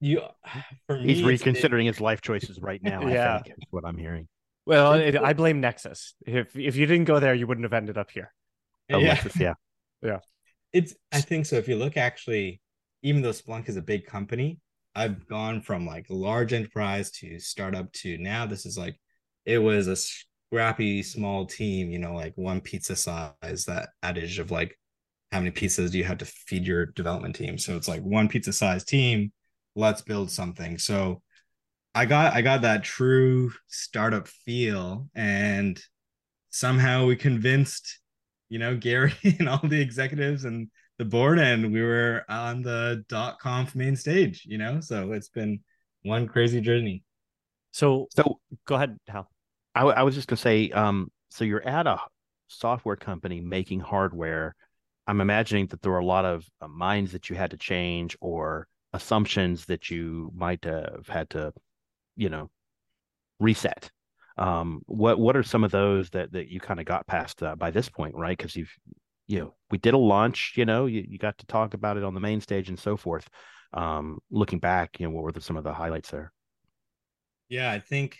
you, 0.00 0.20
for 0.86 0.98
me, 1.00 1.14
He's 1.14 1.22
reconsidering 1.24 1.86
his 1.86 2.00
life 2.00 2.20
choices 2.20 2.60
right 2.60 2.82
now. 2.82 3.06
Yeah. 3.08 3.36
I 3.36 3.42
think 3.42 3.56
is 3.58 3.64
what 3.70 3.84
I'm 3.84 3.96
hearing. 3.96 4.28
Well, 4.66 4.94
it, 4.94 5.16
I 5.16 5.32
blame 5.32 5.60
Nexus. 5.60 6.14
If 6.26 6.56
if 6.56 6.76
you 6.76 6.86
didn't 6.86 7.06
go 7.06 7.20
there, 7.20 7.34
you 7.34 7.46
wouldn't 7.46 7.64
have 7.64 7.72
ended 7.72 7.98
up 7.98 8.10
here. 8.10 8.32
Oh, 8.92 8.98
yeah. 8.98 9.16
Lexus, 9.16 9.38
yeah. 10.02 10.18
it's 10.72 10.94
i 11.12 11.20
think 11.20 11.46
so 11.46 11.56
if 11.56 11.68
you 11.68 11.76
look 11.76 11.96
actually 11.96 12.60
even 13.02 13.22
though 13.22 13.30
splunk 13.30 13.68
is 13.68 13.76
a 13.76 13.82
big 13.82 14.06
company 14.06 14.58
i've 14.94 15.26
gone 15.26 15.60
from 15.60 15.86
like 15.86 16.06
large 16.08 16.52
enterprise 16.52 17.10
to 17.10 17.38
startup 17.38 17.92
to 17.92 18.18
now 18.18 18.46
this 18.46 18.66
is 18.66 18.76
like 18.76 18.96
it 19.44 19.58
was 19.58 19.86
a 19.86 19.96
scrappy 19.96 21.02
small 21.02 21.46
team 21.46 21.90
you 21.90 21.98
know 21.98 22.14
like 22.14 22.32
one 22.36 22.60
pizza 22.60 22.96
size 22.96 23.64
that 23.66 23.90
adage 24.02 24.38
of 24.38 24.50
like 24.50 24.76
how 25.30 25.38
many 25.38 25.50
pizzas 25.50 25.90
do 25.90 25.98
you 25.98 26.04
have 26.04 26.18
to 26.18 26.26
feed 26.26 26.66
your 26.66 26.86
development 26.86 27.34
team 27.36 27.56
so 27.58 27.76
it's 27.76 27.88
like 27.88 28.02
one 28.02 28.28
pizza 28.28 28.52
size 28.52 28.84
team 28.84 29.32
let's 29.74 30.02
build 30.02 30.30
something 30.30 30.78
so 30.78 31.22
i 31.94 32.04
got 32.04 32.32
i 32.34 32.42
got 32.42 32.62
that 32.62 32.84
true 32.84 33.52
startup 33.68 34.26
feel 34.28 35.08
and 35.14 35.82
somehow 36.50 37.06
we 37.06 37.16
convinced 37.16 38.00
you 38.52 38.58
know, 38.58 38.76
Gary 38.76 39.14
and 39.38 39.48
all 39.48 39.60
the 39.64 39.80
executives 39.80 40.44
and 40.44 40.68
the 40.98 41.06
board, 41.06 41.38
and 41.38 41.72
we 41.72 41.80
were 41.80 42.22
on 42.28 42.60
the 42.60 43.02
dot 43.08 43.38
conf 43.38 43.74
main 43.74 43.96
stage, 43.96 44.44
you 44.46 44.58
know. 44.58 44.78
So 44.80 45.12
it's 45.12 45.30
been 45.30 45.60
one 46.02 46.28
crazy 46.28 46.60
journey. 46.60 47.02
So 47.72 48.08
So 48.14 48.40
go 48.66 48.74
ahead, 48.74 48.98
Hal. 49.08 49.30
I, 49.74 49.84
I 49.84 50.02
was 50.02 50.14
just 50.14 50.28
gonna 50.28 50.36
say, 50.36 50.68
um, 50.68 51.10
so 51.30 51.44
you're 51.44 51.66
at 51.66 51.86
a 51.86 51.98
software 52.48 52.94
company 52.94 53.40
making 53.40 53.80
hardware. 53.80 54.54
I'm 55.06 55.22
imagining 55.22 55.68
that 55.68 55.80
there 55.80 55.92
were 55.92 55.98
a 55.98 56.04
lot 56.04 56.26
of 56.26 56.46
uh, 56.60 56.68
minds 56.68 57.12
that 57.12 57.30
you 57.30 57.36
had 57.36 57.52
to 57.52 57.56
change 57.56 58.18
or 58.20 58.68
assumptions 58.92 59.64
that 59.64 59.90
you 59.90 60.30
might 60.36 60.62
have 60.66 61.08
had 61.08 61.30
to, 61.30 61.54
you 62.16 62.28
know, 62.28 62.50
reset. 63.40 63.90
Um, 64.38 64.82
what 64.86 65.18
what 65.18 65.36
are 65.36 65.42
some 65.42 65.64
of 65.64 65.70
those 65.70 66.10
that 66.10 66.32
that 66.32 66.48
you 66.48 66.60
kind 66.60 66.80
of 66.80 66.86
got 66.86 67.06
past 67.06 67.42
uh, 67.42 67.54
by 67.54 67.70
this 67.70 67.88
point, 67.88 68.14
right? 68.14 68.36
Because 68.36 68.56
you've 68.56 68.72
you 69.26 69.40
know 69.40 69.54
we 69.70 69.78
did 69.78 69.94
a 69.94 69.98
launch, 69.98 70.54
you 70.56 70.64
know, 70.64 70.86
you, 70.86 71.04
you 71.06 71.18
got 71.18 71.38
to 71.38 71.46
talk 71.46 71.74
about 71.74 71.96
it 71.96 72.04
on 72.04 72.14
the 72.14 72.20
main 72.20 72.40
stage 72.40 72.68
and 72.68 72.78
so 72.78 72.96
forth. 72.96 73.28
Um, 73.74 74.18
looking 74.30 74.58
back, 74.58 75.00
you 75.00 75.06
know, 75.06 75.14
what 75.14 75.24
were 75.24 75.32
the, 75.32 75.40
some 75.40 75.56
of 75.56 75.64
the 75.64 75.72
highlights 75.72 76.10
there? 76.10 76.32
Yeah, 77.48 77.70
I 77.70 77.78
think 77.78 78.16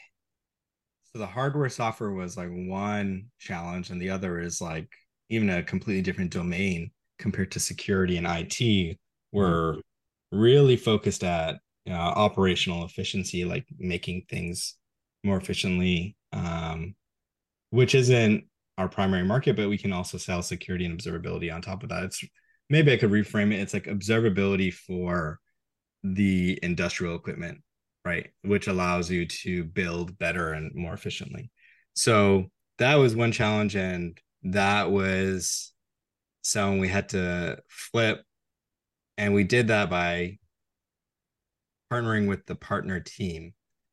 so. 1.13 1.19
The 1.19 1.27
hardware 1.27 1.69
software 1.69 2.13
was 2.13 2.37
like 2.37 2.51
one 2.51 3.27
challenge, 3.39 3.91
and 3.91 4.01
the 4.01 4.11
other 4.11 4.41
is 4.41 4.61
like 4.61 4.89
even 5.31 5.49
a 5.49 5.63
completely 5.63 6.03
different 6.03 6.31
domain 6.31 6.91
compared 7.19 7.53
to 7.53 7.61
security 7.61 8.19
and 8.19 8.27
IT. 8.27 8.99
We're 9.33 9.73
mm-hmm. 9.73 10.39
really 10.39 10.77
focused 10.77 11.25
at 11.25 11.57
uh, 11.89 11.93
operational 11.93 12.85
efficiency, 12.85 13.45
like 13.45 13.67
making 13.79 14.27
things 14.29 14.77
more 15.25 15.37
efficiently, 15.37 16.17
um, 16.33 16.95
which 17.71 17.95
isn't 17.95 18.45
our 18.79 18.89
primary 18.89 19.25
market, 19.25 19.57
but 19.57 19.69
we 19.69 19.79
can 19.79 19.93
also 19.93 20.19
sell 20.19 20.43
security 20.43 20.85
and 20.87 20.99
observability 20.99 21.53
on 21.53 21.63
top 21.63 21.83
of 21.83 21.89
that. 21.91 22.05
It's 22.05 22.25
maybe 22.71 22.93
I 22.93 22.97
could 22.97 23.11
reframe 23.11 23.53
it. 23.53 23.61
It's 23.61 23.75
like 23.75 23.85
observability 23.85 24.73
for 24.73 25.39
the 26.03 26.59
industrial 26.63 27.15
equipment, 27.15 27.63
right? 28.05 28.31
Which 28.43 28.67
allows 28.67 29.11
you 29.11 29.27
to 29.27 29.65
build 29.65 30.19
better 30.19 30.53
and 30.53 30.75
more 30.75 30.95
efficiently. 30.95 31.51
So 31.95 32.51
that 32.79 32.95
was 32.97 33.15
one 33.15 33.33
challenge. 33.33 33.77
And 33.77 34.19
that 34.45 34.91
was 34.91 35.73
something 36.43 36.81
we 36.81 36.89
had 36.89 37.11
to 37.11 37.59
flip. 37.69 38.23
And 39.19 39.35
we 39.35 39.45
did 39.45 39.69
that 39.69 39.91
by 39.91 40.39
partnering 41.93 42.29
with 42.29 42.47
the 42.47 42.55
partner 42.55 43.01
team. 43.01 43.53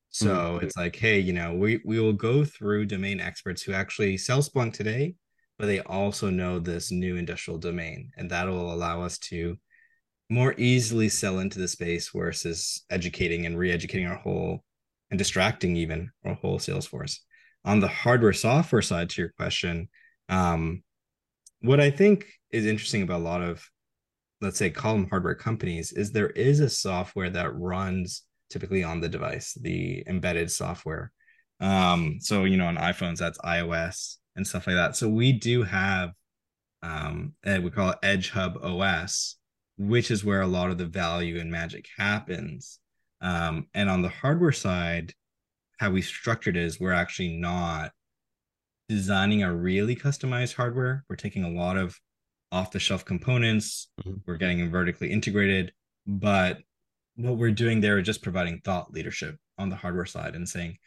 So 0.10 0.36
mm-hmm. 0.36 0.66
it's 0.66 0.78
like, 0.78 0.96
hey, 0.96 1.20
you 1.20 1.34
know, 1.34 1.54
we 1.54 1.82
we 1.86 2.00
will 2.00 2.14
go 2.14 2.46
through 2.46 2.86
domain 2.86 3.20
experts 3.20 3.62
who 3.62 3.74
actually 3.74 4.18
sell 4.18 4.42
Splunk 4.42 4.74
today, 4.74 5.16
but 5.58 5.68
they 5.68 5.82
also 5.82 6.30
know 6.30 6.60
this 6.60 6.92
new 6.92 7.16
industrial 7.18 7.60
domain, 7.60 8.12
and 8.18 8.30
that 8.32 8.48
will 8.48 8.74
allow 8.74 9.02
us 9.02 9.20
to 9.20 9.58
more 10.30 10.54
easily 10.58 11.10
sell 11.10 11.40
into 11.40 11.60
the 11.60 11.68
space 11.68 12.10
versus 12.10 12.86
educating 12.90 13.46
and 13.46 13.58
re-educating 13.58 14.08
our 14.08 14.18
whole 14.18 14.64
and 15.10 15.18
distracting 15.18 15.76
even 15.76 16.12
our 16.24 16.36
whole 16.36 16.60
sales 16.60 16.86
force. 16.86 17.22
On 17.66 17.80
the 17.80 17.88
hardware 17.88 18.34
software 18.34 18.82
side, 18.82 19.10
to 19.10 19.22
your 19.22 19.34
question, 19.38 19.90
um, 20.30 20.84
what 21.62 21.80
I 21.80 21.92
think 21.92 22.28
is 22.52 22.66
interesting 22.66 23.02
about 23.02 23.22
a 23.22 23.24
lot 23.24 23.42
of, 23.42 23.68
let's 24.42 24.58
say, 24.58 24.70
column 24.70 25.08
hardware 25.10 25.36
companies 25.36 25.92
is 25.92 26.12
there 26.12 26.30
is 26.30 26.60
a 26.60 26.70
software 26.70 27.30
that 27.30 27.56
runs 27.56 28.24
typically 28.50 28.84
on 28.84 29.00
the 29.00 29.10
device, 29.10 29.54
the 29.62 30.04
embedded 30.08 30.52
software. 30.52 31.12
Um, 31.60 32.18
so 32.20 32.46
you 32.46 32.58
know, 32.58 32.68
on 32.68 32.78
iPhones, 32.78 33.18
that's 33.18 33.38
iOS 33.40 34.16
and 34.36 34.48
stuff 34.48 34.68
like 34.68 34.76
that. 34.76 34.96
So 34.96 35.08
we 35.10 35.34
do 35.34 35.64
have 35.64 36.12
um, 36.82 37.34
we 37.46 37.70
call 37.72 37.92
it 37.92 38.00
Edge 38.04 38.30
Hub 38.32 38.58
OS, 38.64 39.36
which 39.78 40.12
is 40.12 40.24
where 40.24 40.42
a 40.42 40.48
lot 40.48 40.72
of 40.72 40.78
the 40.78 40.86
value 40.86 41.40
and 41.40 41.52
magic 41.52 41.88
happens. 41.98 42.80
Um, 43.22 43.68
and 43.74 43.90
on 43.90 44.02
the 44.02 44.10
hardware 44.10 44.54
side, 44.54 45.14
how 45.78 45.92
we 45.92 46.02
structured 46.02 46.56
it 46.56 46.64
is 46.64 46.80
we're 46.80 46.94
actually 46.94 47.38
not 47.38 47.92
designing 48.88 49.44
a 49.44 49.54
really 49.54 49.96
customized 49.96 50.56
hardware. 50.56 51.04
We're 51.10 51.16
taking 51.16 51.44
a 51.44 51.50
lot 51.50 51.78
of 51.78 52.00
off 52.52 52.72
the 52.72 52.80
shelf 52.80 53.06
components, 53.06 53.90
mm-hmm. 54.02 54.18
we're 54.26 54.38
getting 54.38 54.60
them 54.60 54.72
vertically 54.72 55.12
integrated, 55.12 55.72
but 56.08 56.58
what 57.16 57.38
we're 57.38 57.52
doing 57.52 57.82
there 57.82 58.00
is 58.00 58.06
just 58.06 58.24
providing 58.24 58.62
thought 58.64 58.92
leadership 58.92 59.38
on 59.58 59.70
the 59.70 59.76
hardware 59.76 60.06
side 60.06 60.36
and 60.36 60.48
saying, 60.48 60.78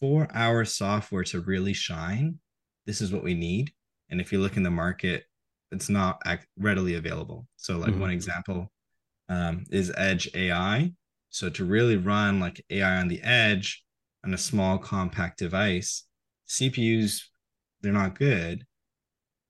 for 0.00 0.28
our 0.32 0.64
software 0.64 1.24
to 1.24 1.40
really 1.40 1.72
shine, 1.72 2.38
this 2.86 3.00
is 3.00 3.12
what 3.12 3.24
we 3.24 3.34
need. 3.34 3.72
And 4.10 4.20
if 4.20 4.32
you 4.32 4.40
look 4.40 4.56
in 4.56 4.62
the 4.62 4.70
market, 4.70 5.24
it's 5.72 5.88
not 5.88 6.22
readily 6.58 6.94
available. 6.94 7.46
So, 7.56 7.78
like 7.78 7.90
mm-hmm. 7.90 8.00
one 8.00 8.10
example 8.10 8.70
um, 9.28 9.64
is 9.70 9.92
Edge 9.96 10.30
AI. 10.34 10.92
So, 11.30 11.50
to 11.50 11.64
really 11.64 11.96
run 11.96 12.40
like 12.40 12.64
AI 12.70 12.98
on 12.98 13.08
the 13.08 13.20
edge 13.22 13.84
on 14.24 14.32
a 14.32 14.38
small 14.38 14.78
compact 14.78 15.38
device, 15.38 16.04
CPUs 16.48 17.22
they're 17.80 17.92
not 17.92 18.18
good. 18.18 18.64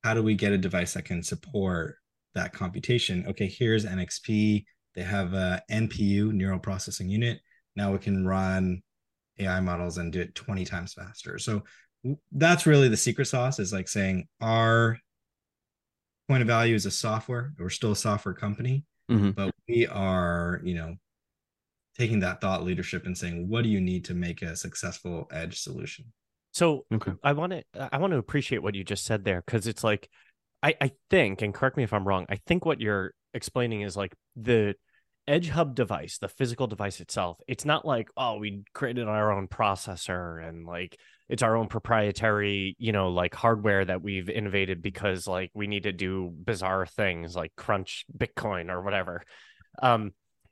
How 0.08 0.14
do 0.14 0.22
we 0.22 0.34
get 0.34 0.52
a 0.52 0.58
device 0.58 0.94
that 0.94 1.04
can 1.04 1.22
support 1.22 1.96
that 2.34 2.54
computation? 2.54 3.26
Okay, 3.28 3.46
here's 3.46 3.84
NXP. 3.84 4.64
They 4.94 5.02
have 5.02 5.34
a 5.34 5.62
NPU, 5.70 6.32
neural 6.32 6.58
processing 6.58 7.10
unit. 7.10 7.40
Now 7.76 7.92
we 7.92 7.98
can 7.98 8.26
run 8.26 8.80
AI 9.38 9.60
models 9.60 9.98
and 9.98 10.10
do 10.10 10.22
it 10.22 10.34
20 10.34 10.64
times 10.64 10.94
faster. 10.94 11.38
So 11.38 11.62
that's 12.32 12.64
really 12.64 12.88
the 12.88 12.96
secret 12.96 13.26
sauce 13.26 13.58
is 13.58 13.70
like 13.70 13.86
saying 13.86 14.28
our 14.40 14.96
point 16.26 16.40
of 16.40 16.48
value 16.48 16.74
is 16.74 16.86
a 16.86 16.90
software. 16.90 17.52
We're 17.58 17.68
still 17.68 17.92
a 17.92 17.96
software 17.96 18.34
company, 18.34 18.86
mm-hmm. 19.10 19.32
but 19.32 19.54
we 19.68 19.86
are, 19.88 20.62
you 20.64 20.74
know, 20.74 20.96
taking 21.98 22.20
that 22.20 22.40
thought 22.40 22.64
leadership 22.64 23.04
and 23.04 23.18
saying, 23.18 23.46
what 23.46 23.62
do 23.62 23.68
you 23.68 23.82
need 23.82 24.06
to 24.06 24.14
make 24.14 24.40
a 24.40 24.56
successful 24.56 25.28
edge 25.30 25.60
solution? 25.60 26.06
So 26.58 26.86
okay. 26.92 27.12
I 27.22 27.34
want 27.34 27.52
to 27.52 27.62
I 27.94 27.98
want 27.98 28.12
to 28.12 28.18
appreciate 28.18 28.64
what 28.64 28.74
you 28.74 28.82
just 28.82 29.04
said 29.04 29.22
there 29.22 29.44
because 29.46 29.68
it's 29.68 29.84
like 29.84 30.10
I 30.60 30.74
I 30.80 30.90
think 31.08 31.40
and 31.40 31.54
correct 31.54 31.76
me 31.76 31.84
if 31.84 31.92
I'm 31.92 32.06
wrong. 32.06 32.26
I 32.28 32.40
think 32.48 32.66
what 32.66 32.80
you're 32.80 33.14
explaining 33.32 33.82
is 33.82 33.96
like 33.96 34.12
the 34.34 34.74
edge 35.28 35.50
hub 35.50 35.76
device, 35.76 36.18
the 36.18 36.26
physical 36.26 36.66
device 36.66 36.98
itself. 36.98 37.38
It's 37.46 37.64
not 37.64 37.84
like 37.84 38.08
oh 38.16 38.38
we 38.38 38.64
created 38.74 39.06
our 39.06 39.30
own 39.30 39.46
processor 39.46 40.44
and 40.44 40.66
like 40.66 40.98
it's 41.28 41.44
our 41.44 41.54
own 41.54 41.68
proprietary 41.68 42.74
you 42.80 42.90
know 42.90 43.10
like 43.10 43.36
hardware 43.36 43.84
that 43.84 44.02
we've 44.02 44.28
innovated 44.28 44.82
because 44.82 45.28
like 45.28 45.52
we 45.54 45.68
need 45.68 45.84
to 45.84 45.92
do 45.92 46.32
bizarre 46.44 46.86
things 46.86 47.36
like 47.36 47.52
crunch 47.56 48.04
bitcoin 48.16 48.68
or 48.68 48.82
whatever 48.82 49.22
um 49.80 50.10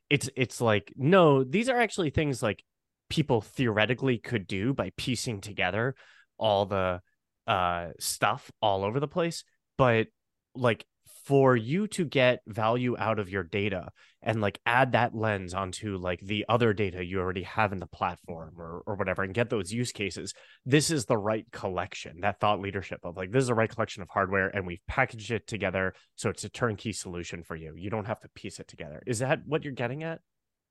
it's 0.08 0.28
it's 0.36 0.60
like 0.60 0.92
no 0.96 1.42
these 1.42 1.68
are 1.68 1.80
actually 1.80 2.10
things 2.10 2.42
like 2.42 2.62
people 3.08 3.40
theoretically 3.40 4.18
could 4.18 4.46
do 4.46 4.74
by 4.74 4.90
piecing 4.96 5.40
together 5.40 5.94
all 6.38 6.66
the 6.66 7.00
uh 7.46 7.88
stuff 7.98 8.50
all 8.60 8.84
over 8.84 9.00
the 9.00 9.08
place 9.08 9.44
but 9.78 10.08
like 10.54 10.84
for 11.24 11.56
you 11.56 11.86
to 11.86 12.04
get 12.04 12.40
value 12.46 12.96
out 12.98 13.18
of 13.18 13.28
your 13.28 13.42
data 13.42 13.88
and 14.22 14.40
like 14.40 14.58
add 14.66 14.92
that 14.92 15.14
lens 15.14 15.54
onto 15.54 15.96
like 15.96 16.20
the 16.20 16.44
other 16.48 16.72
data 16.72 17.04
you 17.04 17.20
already 17.20 17.42
have 17.42 17.72
in 17.72 17.78
the 17.78 17.86
platform 17.86 18.54
or, 18.58 18.82
or 18.86 18.94
whatever 18.96 19.22
and 19.22 19.34
get 19.34 19.50
those 19.50 19.72
use 19.72 19.92
cases 19.92 20.34
this 20.64 20.90
is 20.90 21.04
the 21.04 21.16
right 21.16 21.46
collection 21.52 22.20
that 22.20 22.40
thought 22.40 22.60
leadership 22.60 22.98
of 23.04 23.16
like 23.16 23.30
this 23.30 23.42
is 23.42 23.48
the 23.48 23.54
right 23.54 23.70
collection 23.70 24.02
of 24.02 24.08
hardware 24.08 24.48
and 24.48 24.66
we've 24.66 24.84
packaged 24.88 25.30
it 25.30 25.46
together 25.46 25.94
so 26.16 26.30
it's 26.30 26.44
a 26.44 26.48
turnkey 26.48 26.92
solution 26.92 27.42
for 27.42 27.56
you. 27.56 27.74
You 27.76 27.90
don't 27.90 28.06
have 28.06 28.20
to 28.20 28.28
piece 28.30 28.58
it 28.58 28.68
together. 28.68 29.02
Is 29.06 29.20
that 29.20 29.40
what 29.46 29.62
you're 29.64 29.72
getting 29.72 30.02
at 30.02 30.20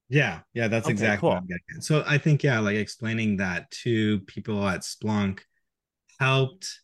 yeah 0.09 0.39
yeah 0.53 0.67
that's 0.67 0.85
okay, 0.85 0.91
exactly 0.91 1.21
cool. 1.21 1.29
what 1.29 1.37
i'm 1.37 1.47
getting 1.47 1.63
at 1.75 1.83
so 1.83 2.03
i 2.07 2.17
think 2.17 2.43
yeah 2.43 2.59
like 2.59 2.75
explaining 2.75 3.37
that 3.37 3.69
to 3.71 4.19
people 4.21 4.67
at 4.67 4.81
splunk 4.81 5.39
helped 6.19 6.79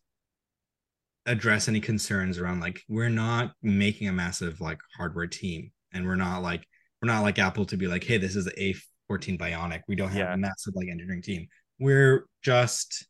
address 1.28 1.68
any 1.68 1.80
concerns 1.80 2.40
around 2.40 2.60
like 2.60 2.82
we're 2.88 3.10
not 3.10 3.52
making 3.62 4.08
a 4.08 4.12
massive 4.14 4.60
like 4.60 4.80
hardware 4.98 5.28
team 5.28 5.72
and 5.94 6.06
we're 6.06 6.16
not 6.16 6.42
like 6.42 6.66
we're 7.02 7.08
not 7.08 7.22
like 7.22 7.38
apple 7.38 7.66
to 7.66 7.78
be 7.78 7.88
like 7.88 8.04
hey 8.04 8.18
this 8.18 8.36
is 8.36 8.46
the 8.46 8.64
a 8.64 8.76
14 9.08 9.38
bionic 9.38 9.82
we 9.88 9.96
don't 9.96 10.10
have 10.10 10.18
yeah. 10.18 10.34
a 10.34 10.38
massive 10.38 10.74
like 10.76 10.88
engineering 10.90 11.22
team 11.22 11.48
we're 11.80 12.26
just 12.42 13.06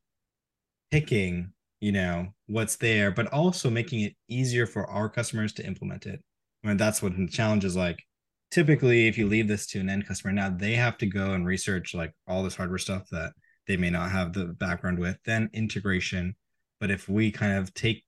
picking 0.91 1.53
you 1.79 1.93
know 1.93 2.27
what's 2.47 2.75
there 2.75 3.11
but 3.11 3.27
also 3.27 3.69
making 3.69 4.01
it 4.01 4.13
easier 4.27 4.65
for 4.65 4.85
our 4.89 5.07
customers 5.07 5.53
to 5.53 5.65
implement 5.65 6.05
it 6.05 6.21
I 6.63 6.67
mean, 6.67 6.77
that's 6.77 7.01
what 7.01 7.15
the 7.15 7.27
challenge 7.27 7.65
is 7.65 7.75
like 7.75 8.03
typically 8.51 9.07
if 9.07 9.17
you 9.17 9.27
leave 9.27 9.47
this 9.47 9.65
to 9.65 9.79
an 9.79 9.89
end 9.89 10.07
customer 10.07 10.33
now 10.33 10.49
they 10.49 10.73
have 10.73 10.97
to 10.97 11.05
go 11.05 11.33
and 11.33 11.45
research 11.47 11.93
like 11.93 12.13
all 12.27 12.43
this 12.43 12.55
hardware 12.55 12.77
stuff 12.77 13.09
that 13.09 13.33
they 13.67 13.77
may 13.77 13.89
not 13.89 14.11
have 14.11 14.33
the 14.33 14.45
background 14.45 14.99
with 14.99 15.17
then 15.25 15.49
integration 15.53 16.35
but 16.81 16.89
if 16.89 17.07
we 17.07 17.31
kind 17.31 17.53
of 17.53 17.73
take 17.73 18.03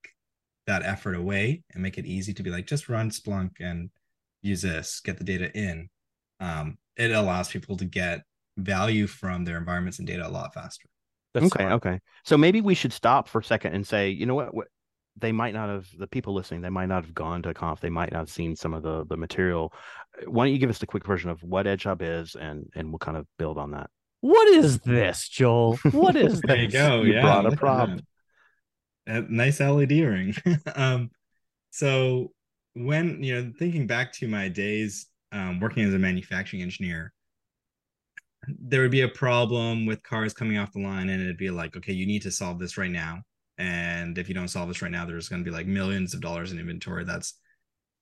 that 0.66 0.82
effort 0.82 1.14
away 1.14 1.62
and 1.72 1.82
make 1.82 1.96
it 1.96 2.06
easy 2.06 2.34
to 2.34 2.42
be 2.42 2.50
like, 2.50 2.66
just 2.66 2.88
run 2.88 3.10
Splunk 3.10 3.52
and 3.60 3.90
use 4.42 4.62
this, 4.62 5.00
get 5.00 5.16
the 5.16 5.24
data 5.24 5.50
in, 5.56 5.88
um, 6.40 6.76
it 6.96 7.12
allows 7.12 7.48
people 7.48 7.76
to 7.76 7.84
get 7.84 8.22
value 8.56 9.06
from 9.06 9.44
their 9.44 9.58
environments 9.58 9.98
and 9.98 10.08
data 10.08 10.26
a 10.26 10.28
lot 10.28 10.54
faster. 10.54 10.88
That's 11.32 11.46
okay. 11.46 11.64
Smart. 11.64 11.72
Okay. 11.74 12.00
So 12.24 12.36
maybe 12.36 12.60
we 12.60 12.74
should 12.74 12.92
stop 12.92 13.28
for 13.28 13.40
a 13.40 13.44
second 13.44 13.74
and 13.74 13.86
say, 13.86 14.10
you 14.10 14.26
know 14.26 14.34
what, 14.34 14.54
what 14.54 14.68
they 15.16 15.32
might 15.32 15.54
not 15.54 15.68
have 15.68 15.86
the 15.96 16.06
people 16.06 16.34
listening 16.34 16.60
they 16.60 16.70
might 16.70 16.86
not 16.86 17.04
have 17.04 17.14
gone 17.14 17.42
to 17.42 17.50
a 17.50 17.54
conf 17.54 17.80
they 17.80 17.90
might 17.90 18.12
not 18.12 18.20
have 18.20 18.30
seen 18.30 18.56
some 18.56 18.74
of 18.74 18.82
the 18.82 19.04
the 19.06 19.16
material. 19.16 19.72
Why 20.26 20.44
don't 20.44 20.52
you 20.52 20.58
give 20.58 20.70
us 20.70 20.78
the 20.78 20.86
quick 20.86 21.06
version 21.06 21.30
of 21.30 21.42
what 21.42 21.66
edge 21.66 21.84
hub 21.84 22.02
is 22.02 22.34
and 22.34 22.66
and 22.74 22.90
we'll 22.90 22.98
kind 22.98 23.16
of 23.16 23.26
build 23.38 23.58
on 23.58 23.72
that. 23.72 23.90
What 24.20 24.48
is 24.48 24.78
this 24.80 25.28
joel? 25.28 25.76
What 25.90 26.16
is 26.16 26.40
there 26.44 26.56
you 26.56 26.70
go 26.70 27.02
you 27.02 27.14
yeah. 27.14 27.22
brought 27.22 27.52
a 27.52 27.56
prop. 27.56 27.90
A 29.06 29.20
nice 29.20 29.60
LED 29.60 29.90
ring. 29.90 30.34
um, 30.74 31.10
so 31.70 32.32
when 32.74 33.22
you 33.22 33.34
know 33.34 33.52
thinking 33.58 33.86
back 33.86 34.12
to 34.14 34.28
my 34.28 34.48
days 34.48 35.06
um, 35.32 35.60
working 35.60 35.84
as 35.84 35.94
a 35.94 35.98
manufacturing 35.98 36.62
engineer, 36.62 37.12
there 38.48 38.82
would 38.82 38.90
be 38.90 39.02
a 39.02 39.08
problem 39.08 39.86
with 39.86 40.02
cars 40.02 40.32
coming 40.32 40.58
off 40.58 40.72
the 40.72 40.82
line, 40.82 41.08
and 41.08 41.22
it'd 41.22 41.36
be 41.36 41.50
like, 41.50 41.76
okay, 41.76 41.92
you 41.92 42.06
need 42.06 42.22
to 42.22 42.30
solve 42.30 42.58
this 42.58 42.78
right 42.78 42.90
now. 42.90 43.22
And 43.58 44.18
if 44.18 44.28
you 44.28 44.34
don't 44.34 44.48
solve 44.48 44.68
this 44.68 44.82
right 44.82 44.90
now, 44.90 45.04
there's 45.04 45.28
going 45.28 45.44
to 45.44 45.48
be 45.48 45.54
like 45.54 45.66
millions 45.66 46.14
of 46.14 46.20
dollars 46.20 46.52
in 46.52 46.58
inventory 46.58 47.04
that's 47.04 47.34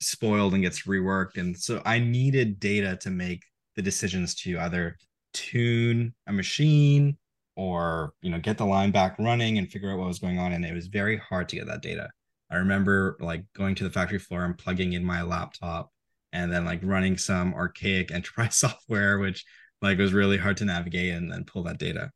spoiled 0.01 0.53
and 0.53 0.63
gets 0.63 0.83
reworked. 0.83 1.37
And 1.37 1.57
so 1.57 1.81
I 1.85 1.99
needed 1.99 2.59
data 2.59 2.97
to 3.01 3.09
make 3.09 3.43
the 3.75 3.81
decisions 3.81 4.35
to 4.35 4.59
either 4.59 4.97
tune 5.33 6.13
a 6.27 6.33
machine 6.33 7.17
or 7.55 8.13
you 8.21 8.31
know 8.31 8.39
get 8.39 8.57
the 8.57 8.65
line 8.65 8.91
back 8.91 9.15
running 9.19 9.57
and 9.57 9.71
figure 9.71 9.91
out 9.91 9.99
what 9.99 10.07
was 10.07 10.19
going 10.19 10.39
on. 10.39 10.53
And 10.53 10.65
it 10.65 10.73
was 10.73 10.87
very 10.87 11.17
hard 11.17 11.49
to 11.49 11.55
get 11.55 11.67
that 11.67 11.81
data. 11.81 12.09
I 12.49 12.57
remember 12.57 13.17
like 13.19 13.45
going 13.55 13.75
to 13.75 13.83
the 13.83 13.89
factory 13.89 14.19
floor 14.19 14.45
and 14.45 14.57
plugging 14.57 14.93
in 14.93 15.03
my 15.03 15.21
laptop 15.23 15.91
and 16.33 16.51
then 16.51 16.65
like 16.65 16.81
running 16.83 17.17
some 17.17 17.53
archaic 17.53 18.11
enterprise 18.13 18.55
software, 18.55 19.19
which 19.19 19.45
like 19.81 19.97
was 19.97 20.13
really 20.13 20.37
hard 20.37 20.57
to 20.57 20.65
navigate 20.65 21.13
and 21.13 21.31
then 21.31 21.45
pull 21.45 21.63
that 21.63 21.77
data. 21.77 22.11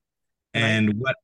And, 0.53 0.89
and 0.89 0.89
I, 0.89 0.93
what 0.97 1.15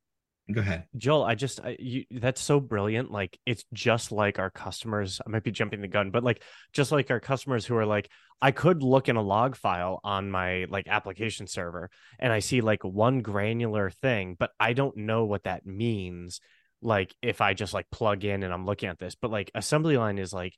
Go 0.51 0.59
ahead. 0.59 0.85
Joel, 0.97 1.23
I 1.23 1.35
just 1.35 1.61
I, 1.61 1.77
you 1.79 2.03
that's 2.11 2.41
so 2.41 2.59
brilliant. 2.59 3.11
Like 3.11 3.39
it's 3.45 3.63
just 3.73 4.11
like 4.11 4.39
our 4.39 4.49
customers. 4.49 5.21
I 5.25 5.29
might 5.29 5.43
be 5.43 5.51
jumping 5.51 5.79
the 5.79 5.87
gun, 5.87 6.11
but 6.11 6.23
like 6.23 6.43
just 6.73 6.91
like 6.91 7.09
our 7.11 7.21
customers 7.21 7.65
who 7.65 7.77
are 7.77 7.85
like 7.85 8.09
I 8.41 8.51
could 8.51 8.83
look 8.83 9.07
in 9.07 9.15
a 9.15 9.21
log 9.21 9.55
file 9.55 10.01
on 10.03 10.29
my 10.29 10.65
like 10.69 10.89
application 10.89 11.47
server 11.47 11.89
and 12.19 12.33
I 12.33 12.39
see 12.39 12.59
like 12.59 12.83
one 12.83 13.21
granular 13.21 13.89
thing, 13.89 14.35
but 14.37 14.51
I 14.59 14.73
don't 14.73 14.97
know 14.97 15.23
what 15.23 15.45
that 15.45 15.65
means 15.65 16.41
like 16.81 17.15
if 17.21 17.39
I 17.39 17.53
just 17.53 17.73
like 17.73 17.89
plug 17.89 18.25
in 18.25 18.43
and 18.43 18.53
I'm 18.53 18.65
looking 18.65 18.89
at 18.89 18.99
this. 18.99 19.15
But 19.15 19.31
like 19.31 19.49
assembly 19.55 19.95
line 19.95 20.17
is 20.17 20.33
like 20.33 20.55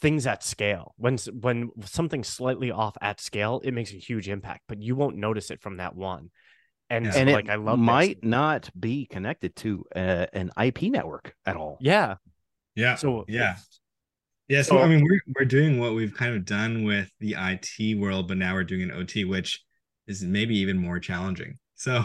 things 0.00 0.26
at 0.26 0.42
scale. 0.42 0.92
When 0.96 1.18
when 1.32 1.70
something's 1.84 2.26
slightly 2.26 2.72
off 2.72 2.96
at 3.00 3.20
scale, 3.20 3.60
it 3.62 3.74
makes 3.74 3.92
a 3.92 3.96
huge 3.96 4.28
impact, 4.28 4.62
but 4.66 4.82
you 4.82 4.96
won't 4.96 5.16
notice 5.16 5.52
it 5.52 5.62
from 5.62 5.76
that 5.76 5.94
one 5.94 6.30
and, 6.90 7.06
and 7.06 7.30
like 7.30 7.48
I 7.48 7.56
love 7.56 7.78
might 7.78 8.20
this. 8.20 8.28
not 8.28 8.70
be 8.78 9.06
connected 9.06 9.56
to 9.56 9.84
a, 9.94 10.28
an 10.32 10.50
IP 10.62 10.82
network 10.84 11.34
at 11.46 11.56
all. 11.56 11.78
Yeah, 11.80 12.16
yeah. 12.74 12.94
So 12.96 13.24
yeah, 13.28 13.56
yeah. 14.48 14.62
So, 14.62 14.76
so 14.76 14.82
I 14.82 14.88
mean, 14.88 15.04
we're 15.04 15.20
we're 15.38 15.46
doing 15.46 15.78
what 15.78 15.94
we've 15.94 16.14
kind 16.14 16.34
of 16.34 16.44
done 16.44 16.84
with 16.84 17.10
the 17.20 17.36
IT 17.38 17.98
world, 17.98 18.28
but 18.28 18.36
now 18.36 18.54
we're 18.54 18.64
doing 18.64 18.82
an 18.82 18.92
OT, 18.92 19.24
which 19.24 19.62
is 20.06 20.22
maybe 20.22 20.58
even 20.58 20.78
more 20.78 20.98
challenging. 20.98 21.58
So 21.76 22.04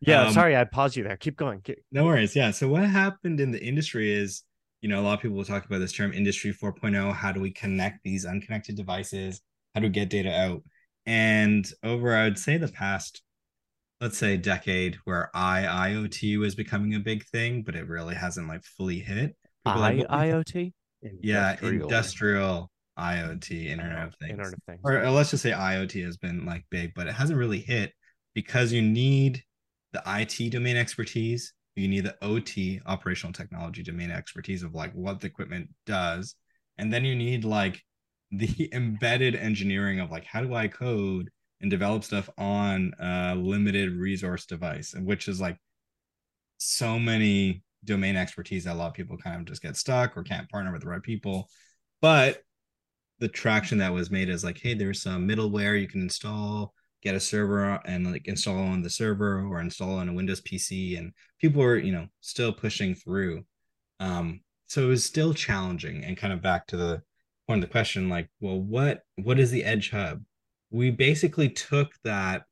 yeah, 0.00 0.26
um, 0.26 0.32
sorry, 0.32 0.56
I 0.56 0.64
paused 0.64 0.96
you 0.96 1.04
there. 1.04 1.16
Keep 1.16 1.36
going. 1.36 1.60
Keep... 1.60 1.78
No 1.90 2.04
worries. 2.04 2.36
Yeah. 2.36 2.50
So 2.50 2.68
what 2.68 2.84
happened 2.84 3.40
in 3.40 3.50
the 3.50 3.62
industry 3.62 4.12
is, 4.12 4.42
you 4.80 4.88
know, 4.88 5.00
a 5.00 5.02
lot 5.02 5.14
of 5.14 5.20
people 5.20 5.36
will 5.36 5.44
talk 5.44 5.66
about 5.66 5.78
this 5.78 5.92
term 5.92 6.12
industry 6.12 6.52
4.0. 6.52 7.12
How 7.12 7.32
do 7.32 7.40
we 7.40 7.50
connect 7.50 8.04
these 8.04 8.24
unconnected 8.24 8.76
devices? 8.76 9.40
How 9.74 9.80
do 9.80 9.86
we 9.86 9.92
get 9.92 10.10
data 10.10 10.32
out? 10.32 10.62
And 11.04 11.70
over, 11.82 12.14
I 12.14 12.24
would 12.24 12.38
say 12.38 12.58
the 12.58 12.68
past 12.68 13.22
let's 14.00 14.18
say 14.18 14.36
decade 14.36 14.96
where 15.04 15.30
IIoT 15.34 16.38
was 16.38 16.54
becoming 16.54 16.94
a 16.94 17.00
big 17.00 17.24
thing, 17.26 17.62
but 17.62 17.74
it 17.74 17.88
really 17.88 18.14
hasn't 18.14 18.48
like 18.48 18.64
fully 18.64 19.00
hit. 19.00 19.36
IIoT? 19.66 20.72
Yeah, 21.20 21.56
industrial 21.62 22.70
IoT, 22.98 23.66
Internet 23.66 24.08
of 24.08 24.14
Things. 24.16 24.30
Internet 24.30 24.54
of 24.54 24.62
Things. 24.66 24.80
Or, 24.84 25.02
or 25.02 25.10
let's 25.10 25.30
just 25.30 25.42
say 25.42 25.50
IoT 25.50 26.04
has 26.04 26.16
been 26.16 26.44
like 26.44 26.64
big, 26.70 26.92
but 26.94 27.06
it 27.06 27.12
hasn't 27.12 27.38
really 27.38 27.60
hit 27.60 27.92
because 28.34 28.72
you 28.72 28.82
need 28.82 29.42
the 29.92 30.02
IT 30.06 30.50
domain 30.50 30.76
expertise, 30.76 31.52
you 31.76 31.88
need 31.88 32.04
the 32.04 32.16
OT 32.22 32.80
operational 32.86 33.32
technology 33.32 33.82
domain 33.82 34.10
expertise 34.10 34.62
of 34.62 34.74
like 34.74 34.92
what 34.92 35.20
the 35.20 35.26
equipment 35.26 35.68
does, 35.86 36.34
and 36.76 36.92
then 36.92 37.04
you 37.04 37.14
need 37.14 37.44
like 37.44 37.82
the 38.30 38.68
embedded 38.72 39.34
engineering 39.34 40.00
of 40.00 40.10
like 40.10 40.24
how 40.24 40.40
do 40.40 40.54
I 40.54 40.68
code 40.68 41.30
and 41.60 41.70
develop 41.70 42.04
stuff 42.04 42.28
on 42.38 42.92
a 43.00 43.34
limited 43.34 43.96
resource 43.96 44.46
device, 44.46 44.94
which 44.94 45.28
is 45.28 45.40
like 45.40 45.58
so 46.58 46.98
many 46.98 47.62
domain 47.84 48.16
expertise 48.16 48.64
that 48.64 48.74
a 48.74 48.78
lot 48.78 48.88
of 48.88 48.94
people 48.94 49.16
kind 49.16 49.40
of 49.40 49.46
just 49.46 49.62
get 49.62 49.76
stuck 49.76 50.16
or 50.16 50.22
can't 50.22 50.48
partner 50.48 50.72
with 50.72 50.82
the 50.82 50.88
right 50.88 51.02
people. 51.02 51.48
But 52.00 52.42
the 53.18 53.28
traction 53.28 53.78
that 53.78 53.92
was 53.92 54.10
made 54.10 54.28
is 54.28 54.44
like, 54.44 54.58
hey, 54.58 54.74
there's 54.74 55.02
some 55.02 55.26
middleware 55.26 55.80
you 55.80 55.88
can 55.88 56.02
install, 56.02 56.74
get 57.02 57.14
a 57.14 57.20
server 57.20 57.80
and 57.84 58.10
like 58.10 58.26
install 58.26 58.58
on 58.58 58.82
the 58.82 58.90
server 58.90 59.44
or 59.46 59.60
install 59.60 59.98
on 59.98 60.08
a 60.08 60.12
Windows 60.12 60.40
PC. 60.40 60.98
And 60.98 61.12
people 61.40 61.62
are, 61.62 61.76
you 61.76 61.92
know, 61.92 62.06
still 62.20 62.52
pushing 62.52 62.94
through. 62.94 63.44
Um, 64.00 64.40
so 64.66 64.84
it 64.84 64.88
was 64.88 65.04
still 65.04 65.34
challenging 65.34 66.04
and 66.04 66.16
kind 66.16 66.32
of 66.32 66.42
back 66.42 66.66
to 66.68 66.76
the 66.76 67.02
point 67.46 67.62
of 67.62 67.68
the 67.68 67.72
question, 67.72 68.08
like, 68.08 68.28
well, 68.40 68.60
what 68.60 69.02
what 69.16 69.40
is 69.40 69.50
the 69.50 69.64
edge 69.64 69.90
hub? 69.90 70.22
We 70.70 70.90
basically 70.90 71.48
took 71.48 71.92
that 72.04 72.42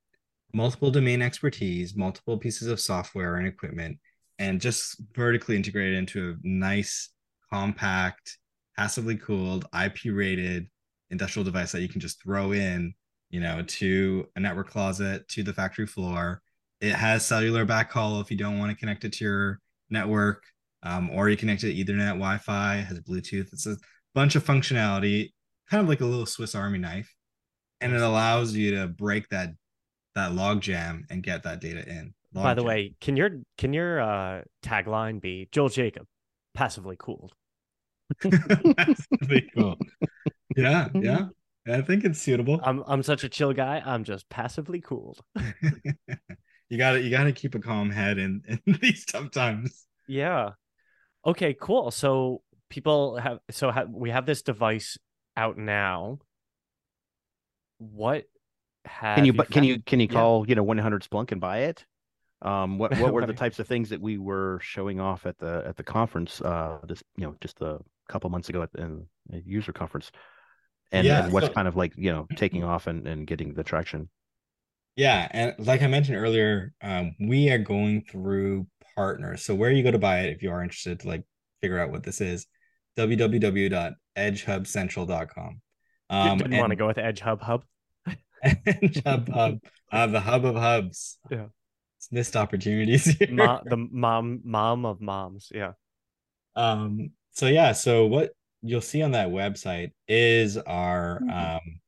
multiple 0.52 0.90
domain 0.90 1.22
expertise, 1.22 1.94
multiple 1.94 2.38
pieces 2.38 2.68
of 2.68 2.80
software 2.80 3.36
and 3.36 3.46
equipment, 3.46 3.98
and 4.38 4.60
just 4.60 5.00
vertically 5.14 5.56
integrated 5.56 5.98
into 5.98 6.30
a 6.30 6.46
nice, 6.46 7.10
compact, 7.52 8.38
passively 8.76 9.16
cooled, 9.16 9.66
IP 9.78 10.12
rated 10.12 10.68
industrial 11.10 11.44
device 11.44 11.72
that 11.72 11.82
you 11.82 11.88
can 11.88 12.00
just 12.00 12.22
throw 12.22 12.52
in, 12.52 12.92
you 13.30 13.40
know, 13.40 13.62
to 13.62 14.26
a 14.36 14.40
network 14.40 14.68
closet, 14.68 15.26
to 15.28 15.42
the 15.42 15.52
factory 15.52 15.86
floor. 15.86 16.42
It 16.80 16.94
has 16.94 17.24
cellular 17.24 17.64
backhaul 17.64 18.20
if 18.20 18.30
you 18.30 18.36
don't 18.36 18.58
want 18.58 18.70
to 18.70 18.76
connect 18.76 19.04
it 19.04 19.12
to 19.14 19.24
your 19.24 19.60
network, 19.88 20.44
um, 20.82 21.10
or 21.10 21.28
you 21.28 21.36
connect 21.36 21.64
it 21.64 21.72
to 21.72 21.92
Ethernet, 21.92 22.14
Wi-Fi, 22.14 22.76
has 22.76 23.00
Bluetooth. 23.00 23.52
It's 23.52 23.66
a 23.66 23.76
bunch 24.14 24.34
of 24.34 24.44
functionality, 24.44 25.32
kind 25.70 25.82
of 25.82 25.88
like 25.88 26.00
a 26.00 26.06
little 26.06 26.26
Swiss 26.26 26.54
Army 26.54 26.78
knife 26.78 27.15
and 27.80 27.92
it 27.92 28.00
allows 28.00 28.54
you 28.54 28.72
to 28.76 28.86
break 28.88 29.28
that 29.30 29.50
that 30.14 30.34
log 30.34 30.60
jam 30.60 31.04
and 31.10 31.22
get 31.22 31.42
that 31.44 31.60
data 31.60 31.86
in. 31.88 32.14
Log 32.34 32.44
By 32.44 32.54
the 32.54 32.62
jam. 32.62 32.68
way, 32.68 32.94
can 33.00 33.16
your 33.16 33.30
can 33.58 33.72
your 33.72 34.00
uh, 34.00 34.42
tagline 34.62 35.20
be 35.20 35.48
Joel 35.52 35.68
Jacob, 35.68 36.06
passively 36.54 36.96
cooled? 36.98 37.32
passively 38.76 39.50
cool. 39.54 39.76
Yeah, 40.56 40.88
yeah. 40.94 41.26
I 41.68 41.82
think 41.82 42.04
it's 42.04 42.20
suitable. 42.20 42.60
I'm 42.62 42.82
I'm 42.86 43.02
such 43.02 43.24
a 43.24 43.28
chill 43.28 43.52
guy. 43.52 43.82
I'm 43.84 44.04
just 44.04 44.28
passively 44.30 44.80
cooled. 44.80 45.20
you 46.70 46.78
got 46.78 46.92
to 46.92 47.02
you 47.02 47.10
got 47.10 47.24
to 47.24 47.32
keep 47.32 47.54
a 47.54 47.58
calm 47.58 47.90
head 47.90 48.18
in 48.18 48.42
in 48.48 48.78
these 48.80 49.04
tough 49.04 49.32
times. 49.32 49.86
Yeah. 50.08 50.50
Okay. 51.26 51.54
Cool. 51.60 51.90
So 51.90 52.42
people 52.70 53.16
have 53.16 53.40
so 53.50 53.70
have, 53.70 53.90
we 53.90 54.10
have 54.10 54.24
this 54.24 54.42
device 54.42 54.96
out 55.36 55.58
now 55.58 56.20
what 57.78 58.26
can 59.00 59.24
you, 59.24 59.32
you 59.32 59.42
can 59.44 59.64
you 59.64 59.82
can 59.82 60.00
you 60.00 60.08
call 60.08 60.44
yeah. 60.44 60.50
you 60.50 60.54
know 60.56 60.62
100 60.62 61.02
Splunk 61.02 61.32
and 61.32 61.40
buy 61.40 61.60
it? 61.60 61.84
Um, 62.42 62.78
what 62.78 62.96
what 62.98 63.12
were 63.12 63.26
the 63.26 63.32
types 63.32 63.58
of 63.58 63.66
things 63.66 63.88
that 63.90 64.00
we 64.00 64.18
were 64.18 64.60
showing 64.62 65.00
off 65.00 65.26
at 65.26 65.38
the 65.38 65.64
at 65.66 65.76
the 65.76 65.82
conference? 65.82 66.40
Uh, 66.40 66.78
just 66.86 67.02
you 67.16 67.26
know, 67.26 67.34
just 67.40 67.60
a 67.60 67.80
couple 68.08 68.30
months 68.30 68.48
ago 68.48 68.62
at 68.62 68.72
the 68.72 69.04
user 69.44 69.72
conference, 69.72 70.12
and, 70.92 71.06
yeah, 71.06 71.24
and 71.24 71.32
what's 71.32 71.46
so, 71.46 71.52
kind 71.52 71.68
of 71.68 71.76
like 71.76 71.92
you 71.96 72.12
know 72.12 72.26
taking 72.36 72.64
off 72.64 72.86
and 72.86 73.06
and 73.06 73.26
getting 73.26 73.54
the 73.54 73.64
traction. 73.64 74.08
Yeah, 74.96 75.28
and 75.30 75.54
like 75.58 75.82
I 75.82 75.88
mentioned 75.88 76.16
earlier, 76.16 76.72
um, 76.80 77.14
we 77.20 77.50
are 77.50 77.58
going 77.58 78.04
through 78.10 78.66
partners. 78.94 79.44
So 79.44 79.54
where 79.54 79.70
you 79.70 79.82
go 79.82 79.90
to 79.90 79.98
buy 79.98 80.20
it, 80.20 80.34
if 80.34 80.42
you 80.42 80.50
are 80.50 80.62
interested 80.62 81.00
to 81.00 81.08
like 81.08 81.22
figure 81.60 81.78
out 81.78 81.90
what 81.90 82.02
this 82.02 82.22
is, 82.22 82.46
www.edgehubcentral.com. 82.96 85.60
Um, 86.08 86.38
didn't 86.38 86.58
want 86.58 86.70
to 86.70 86.76
go 86.76 86.86
with 86.86 86.98
Edge 86.98 87.20
Hub 87.20 87.40
Hub. 87.42 87.64
Edge 88.42 89.02
Hub 89.04 89.28
Hub, 89.28 89.58
uh, 89.92 90.06
the 90.06 90.20
hub 90.20 90.44
of 90.44 90.54
hubs. 90.54 91.18
Yeah, 91.30 91.46
it's 91.98 92.12
missed 92.12 92.36
opportunities 92.36 93.04
the 93.18 93.88
mom, 93.90 94.40
mom 94.44 94.84
of 94.84 95.00
moms. 95.00 95.50
Yeah. 95.52 95.72
Um. 96.54 97.10
So 97.32 97.46
yeah. 97.46 97.72
So 97.72 98.06
what 98.06 98.30
you'll 98.62 98.80
see 98.80 99.02
on 99.02 99.12
that 99.12 99.28
website 99.28 99.92
is 100.08 100.56
our 100.56 101.20
mm-hmm. 101.20 101.56
um, 101.56 101.80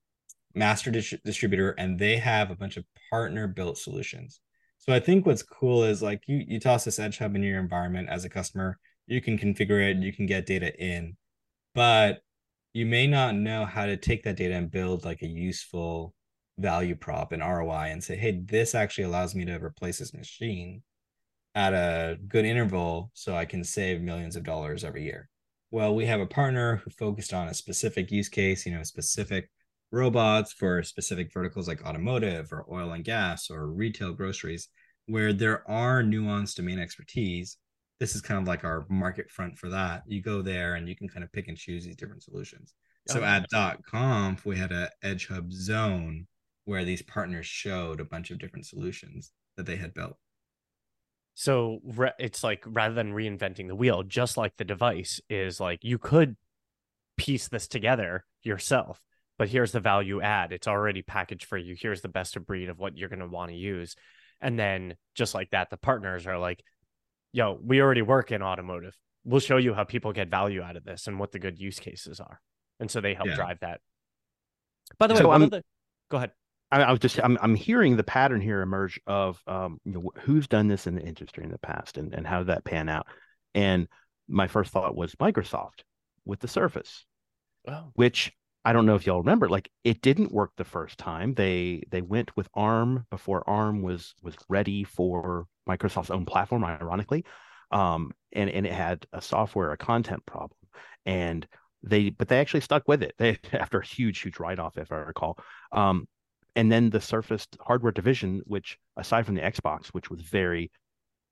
master 0.55 0.91
dis- 0.91 1.15
distributor, 1.25 1.71
and 1.79 1.99
they 1.99 2.17
have 2.17 2.51
a 2.51 2.57
bunch 2.57 2.77
of 2.77 2.85
partner 3.11 3.47
built 3.47 3.79
solutions. 3.79 4.41
So 4.79 4.93
I 4.93 5.01
think 5.01 5.27
what's 5.27 5.43
cool 5.43 5.85
is 5.85 6.03
like 6.03 6.23
you 6.27 6.45
you 6.47 6.61
toss 6.61 6.85
this 6.85 6.99
Edge 6.99 7.19
Hub 7.19 7.37
in 7.37 7.43
your 7.43 7.61
environment 7.61 8.09
as 8.11 8.25
a 8.25 8.29
customer, 8.29 8.79
you 9.07 9.21
can 9.21 9.39
configure 9.39 9.91
it, 9.91 9.99
you 9.99 10.13
can 10.13 10.27
get 10.27 10.47
data 10.47 10.75
in, 10.77 11.17
but 11.75 12.21
you 12.79 12.87
may 12.87 13.09
not 13.09 13.35
know 13.35 13.65
how 13.65 13.87
to 13.87 13.97
take 13.97 14.23
that 14.23 14.37
data 14.37 14.55
and 14.55 14.71
build 14.71 15.05
like 15.05 15.23
a 15.23 15.27
useful 15.27 16.15
value 16.59 16.95
prop 16.95 17.33
and 17.33 17.43
ROI 17.43 17.89
and 17.91 18.03
say, 18.03 18.17
hey, 18.17 18.41
this 18.45 18.73
actually 18.73 19.03
allows 19.03 19.35
me 19.35 19.45
to 19.45 19.57
replace 19.57 19.99
this 19.99 20.15
machine 20.15 20.83
at 21.57 21.73
a 21.73 22.17
good 22.29 22.45
interval 22.45 23.11
so 23.15 23.35
I 23.35 23.47
can 23.47 23.65
save 23.65 24.01
millions 24.01 24.37
of 24.37 24.45
dollars 24.45 24.85
every 24.85 25.03
year. 25.03 25.29
Well, 25.73 25.93
we 25.93 26.07
have 26.07 26.21
a 26.21 26.27
partner 26.27 26.77
who 26.77 26.91
focused 26.91 27.35
on 27.35 27.49
a 27.49 27.55
specific 27.55 28.13
use 28.13 28.29
case, 28.29 28.65
you 28.65 28.73
know, 28.73 28.85
specific 28.85 29.51
robots 29.91 30.53
for 30.53 30.85
specific 30.85 31.33
verticals 31.33 31.67
like 31.67 31.85
automotive 31.85 32.53
or 32.53 32.65
oil 32.71 32.93
and 32.93 33.05
gas 33.05 33.51
or 33.51 33.67
retail 33.67 34.13
groceries, 34.13 34.69
where 35.07 35.33
there 35.33 35.69
are 35.69 36.05
nuanced 36.05 36.55
domain 36.55 36.79
expertise 36.79 37.57
this 38.01 38.15
is 38.15 38.21
kind 38.21 38.41
of 38.41 38.47
like 38.47 38.65
our 38.65 38.87
market 38.89 39.31
front 39.31 39.59
for 39.59 39.69
that. 39.71 40.03
You 40.07 40.23
go 40.23 40.43
there 40.43 40.75
and 40.75 40.89
you 40.89 40.97
can 40.97 41.09
kind 41.09 41.25
of 41.25 41.33
pick 41.33 41.49
and 41.49 41.57
choose 41.57 41.85
these 41.85 41.97
different 41.97 42.23
solutions. 42.23 42.75
So 43.07 43.21
Oh, 43.21 43.25
at 43.25 43.49
dot 43.49 43.79
conf, 43.85 44.45
we 44.45 44.57
had 44.57 44.73
a 44.73 44.91
Edge 45.03 45.27
Hub 45.29 45.53
zone 45.53 46.27
where 46.65 46.85
these 46.85 47.03
partners 47.03 47.47
showed 47.47 48.01
a 48.01 48.05
bunch 48.05 48.31
of 48.31 48.39
different 48.39 48.67
solutions 48.67 49.33
that 49.57 49.67
they 49.67 49.77
had 49.77 49.95
built. 49.95 50.17
So 51.35 51.81
re- 51.85 52.13
it's 52.19 52.43
like 52.43 52.65
rather 52.67 52.95
than 52.95 53.13
reinventing 53.13 53.69
the 53.69 53.77
wheel, 53.77 54.03
just 54.03 54.37
like 54.37 54.57
the 54.57 54.65
device 54.65 55.21
is 55.31 55.61
like 55.61 55.85
you 55.85 55.99
could 55.99 56.37
piece 57.17 57.49
this 57.49 57.69
together 57.69 58.25
yourself, 58.43 59.01
but 59.39 59.49
here's 59.49 59.73
the 59.73 59.81
value 59.81 60.21
add. 60.21 60.53
It's 60.53 60.69
already 60.69 61.03
packaged 61.03 61.45
for 61.47 61.57
you. 61.57 61.77
Here's 61.79 62.01
the 62.03 62.09
best 62.09 62.37
of 62.37 62.47
breed 62.47 62.69
of 62.69 62.79
what 62.79 62.97
you're 62.97 63.09
going 63.09 63.21
to 63.21 63.29
want 63.29 63.51
to 63.51 63.57
use. 63.57 63.95
And 64.41 64.59
then 64.59 64.97
just 65.15 65.35
like 65.35 65.51
that, 65.51 65.71
the 65.71 65.77
partners 65.77 66.27
are 66.27 66.39
like, 66.39 66.63
yo, 67.33 67.59
we 67.63 67.81
already 67.81 68.03
work 68.03 68.33
in 68.33 68.43
automotive. 68.43 68.97
We'll 69.25 69.41
show 69.41 69.57
you 69.57 69.75
how 69.75 69.85
people 69.85 70.13
get 70.13 70.29
value 70.29 70.63
out 70.63 70.77
of 70.77 70.85
this 70.85 71.07
and 71.07 71.19
what 71.19 71.33
the 71.33 71.39
good 71.39 71.59
use 71.59 71.79
cases 71.79 72.21
are. 72.21 72.41
And 72.81 72.91
so 72.91 73.01
they 73.01 73.15
help 73.15 73.29
Yeah. 73.29 73.37
drive 73.37 73.61
that. 73.61 73.81
By 74.99 75.07
the 75.07 75.15
way, 75.15 75.21
So 75.21 75.29
one 75.29 75.43
of 75.43 75.51
the 75.51 75.63
go 76.11 76.17
ahead. 76.17 76.33
I, 76.71 76.83
I 76.83 76.91
was 76.91 77.01
just 77.01 77.19
I'm 77.23 77.39
I'm 77.41 77.55
hearing 77.55 77.97
the 77.97 78.05
pattern 78.05 78.41
here 78.41 78.61
emerge 78.63 79.01
of 79.07 79.43
um 79.47 79.81
you 79.85 79.93
know 79.93 80.11
who's 80.21 80.47
done 80.47 80.69
this 80.69 80.87
in 80.87 80.95
the 80.95 81.03
industry 81.03 81.45
in 81.45 81.51
the 81.51 81.59
past 81.59 81.99
and 81.99 82.15
and 82.15 82.27
how 82.27 82.39
did 82.39 82.49
that 82.49 82.65
pan 82.65 82.89
out, 82.89 83.07
and 83.55 83.89
my 84.29 84.47
first 84.47 84.71
thought 84.73 84.97
was 84.97 85.15
Microsoft 85.17 85.83
with 86.25 86.41
the 86.41 86.49
Surface, 86.49 87.05
Oh, 87.67 87.93
which 87.95 88.33
I 88.65 88.73
don't 88.73 88.87
know 88.87 88.97
if 88.97 89.07
y'all 89.07 89.21
remember, 89.21 89.49
like 89.49 89.71
it 89.85 90.03
didn't 90.03 90.33
work 90.33 90.53
the 90.57 90.65
first 90.65 90.99
time. 90.99 91.35
They 91.35 91.83
they 91.91 92.03
went 92.03 92.37
with 92.37 92.49
ARM 92.55 93.07
before 93.11 93.49
ARM 93.49 93.83
was 93.83 94.15
was 94.23 94.37
ready 94.49 94.85
for 94.85 95.47
Microsoft's 95.69 96.11
own 96.11 96.25
platform, 96.25 96.65
ironically, 96.65 97.25
um, 97.71 98.13
and 98.33 98.51
and 98.51 98.67
it 98.67 98.73
had 98.73 99.07
a 99.13 99.23
software, 99.23 99.73
a 99.73 99.77
content 99.77 100.25
problem, 100.27 100.59
and 101.07 101.47
they 101.83 102.11
but 102.11 102.29
they 102.29 102.41
actually 102.41 102.61
stuck 102.61 102.89
with 102.89 103.03
it. 103.03 103.15
They 103.19 103.39
after 103.53 103.79
a 103.79 103.87
huge 103.87 104.21
huge 104.21 104.39
write 104.39 104.59
off, 104.59 104.79
if 104.79 104.93
I 104.93 104.97
recall. 104.97 105.39
Um, 105.73 106.09
and 106.57 106.73
then 106.73 106.91
the 106.91 107.01
Surface 107.01 107.47
hardware 107.61 107.93
division, 107.93 108.43
which 108.45 108.79
aside 108.97 109.27
from 109.27 109.37
the 109.37 109.43
Xbox, 109.43 109.89
which 109.89 110.11
was 110.11 110.23
very 110.23 110.71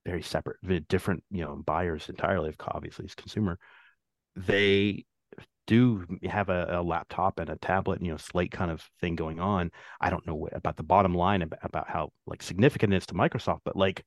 very 0.04 0.22
separate, 0.22 0.56
very 0.62 0.80
different, 0.80 1.24
you 1.30 1.42
know, 1.44 1.56
buyers 1.66 2.08
entirely. 2.08 2.54
Obviously, 2.60 3.04
as 3.04 3.14
consumer, 3.14 3.58
they 4.36 5.04
do 5.66 6.04
have 6.22 6.48
a, 6.48 6.78
a 6.78 6.82
laptop 6.82 7.40
and 7.40 7.50
a 7.50 7.56
tablet, 7.56 8.00
you 8.00 8.10
know, 8.10 8.16
slate 8.16 8.52
kind 8.52 8.70
of 8.70 8.88
thing 9.00 9.16
going 9.16 9.40
on. 9.40 9.70
I 10.00 10.10
don't 10.10 10.26
know 10.26 10.34
what, 10.34 10.56
about 10.56 10.76
the 10.76 10.84
bottom 10.84 11.14
line 11.14 11.42
about, 11.42 11.58
about 11.62 11.88
how 11.88 12.10
like 12.26 12.42
significant 12.42 12.94
it 12.94 12.98
is 12.98 13.06
to 13.06 13.14
Microsoft, 13.14 13.60
but 13.64 13.76
like 13.76 14.04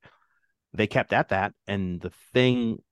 they 0.72 0.86
kept 0.86 1.12
at 1.12 1.28
that, 1.30 1.52
and 1.66 2.00
the 2.00 2.10
thing, 2.32 2.82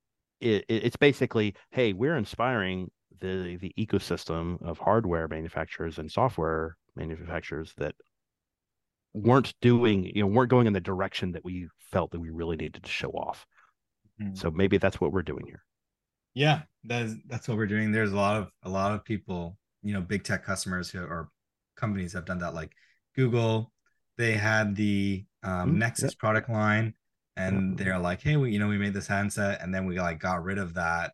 it, 0.40 0.64
it's 0.68 0.96
basically, 0.96 1.54
hey, 1.70 1.92
we're 1.92 2.16
inspiring 2.16 2.90
the 3.20 3.56
the 3.56 3.72
ecosystem 3.78 4.62
of 4.62 4.78
hardware 4.78 5.28
manufacturers 5.28 5.98
and 5.98 6.10
software 6.10 6.76
manufacturers 6.96 7.74
that 7.76 7.94
weren't 9.14 9.54
doing, 9.60 10.04
you 10.14 10.22
know, 10.22 10.26
weren't 10.26 10.50
going 10.50 10.66
in 10.66 10.72
the 10.72 10.80
direction 10.80 11.32
that 11.32 11.44
we 11.44 11.68
felt 11.90 12.10
that 12.12 12.20
we 12.20 12.30
really 12.30 12.56
needed 12.56 12.82
to 12.82 12.90
show 12.90 13.10
off. 13.10 13.46
So 14.34 14.50
maybe 14.50 14.78
that's 14.78 15.00
what 15.00 15.12
we're 15.12 15.22
doing 15.22 15.46
here. 15.46 15.62
Yeah, 16.34 16.62
that's 16.84 17.14
that's 17.26 17.48
what 17.48 17.56
we're 17.56 17.66
doing. 17.66 17.92
There's 17.92 18.12
a 18.12 18.16
lot 18.16 18.36
of 18.36 18.50
a 18.62 18.68
lot 18.68 18.92
of 18.92 19.04
people, 19.04 19.56
you 19.82 19.92
know, 19.94 20.00
big 20.00 20.24
tech 20.24 20.44
customers 20.44 20.90
who 20.90 21.00
or 21.00 21.30
companies 21.76 22.12
have 22.12 22.24
done 22.24 22.38
that. 22.40 22.54
Like 22.54 22.72
Google, 23.14 23.72
they 24.16 24.32
had 24.32 24.74
the 24.76 25.24
um, 25.42 25.74
Mm, 25.74 25.78
Nexus 25.78 26.14
product 26.14 26.48
line, 26.48 26.94
and 27.38 27.78
they're 27.78 28.00
like, 28.00 28.22
hey, 28.22 28.36
we 28.38 28.52
you 28.52 28.60
know 28.60 28.68
we 28.68 28.78
made 28.78 28.94
this 28.94 29.08
handset, 29.08 29.62
and 29.62 29.74
then 29.74 29.86
we 29.86 30.00
like 30.00 30.20
got 30.20 30.44
rid 30.44 30.58
of 30.58 30.74
that, 30.76 31.12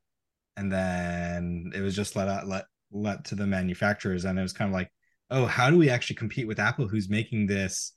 and 0.56 0.72
then 0.72 1.72
it 1.74 1.82
was 1.82 1.96
just 1.96 2.16
let 2.16 2.28
out 2.28 2.48
let 2.48 2.66
let 2.92 3.24
to 3.26 3.36
the 3.36 3.46
manufacturers, 3.46 4.24
and 4.26 4.38
it 4.38 4.42
was 4.42 4.54
kind 4.54 4.70
of 4.70 4.74
like, 4.74 4.90
oh, 5.30 5.46
how 5.46 5.70
do 5.70 5.78
we 5.78 5.90
actually 5.90 6.16
compete 6.16 6.48
with 6.48 6.60
Apple, 6.60 6.88
who's 6.88 7.08
making 7.10 7.46
this 7.48 7.94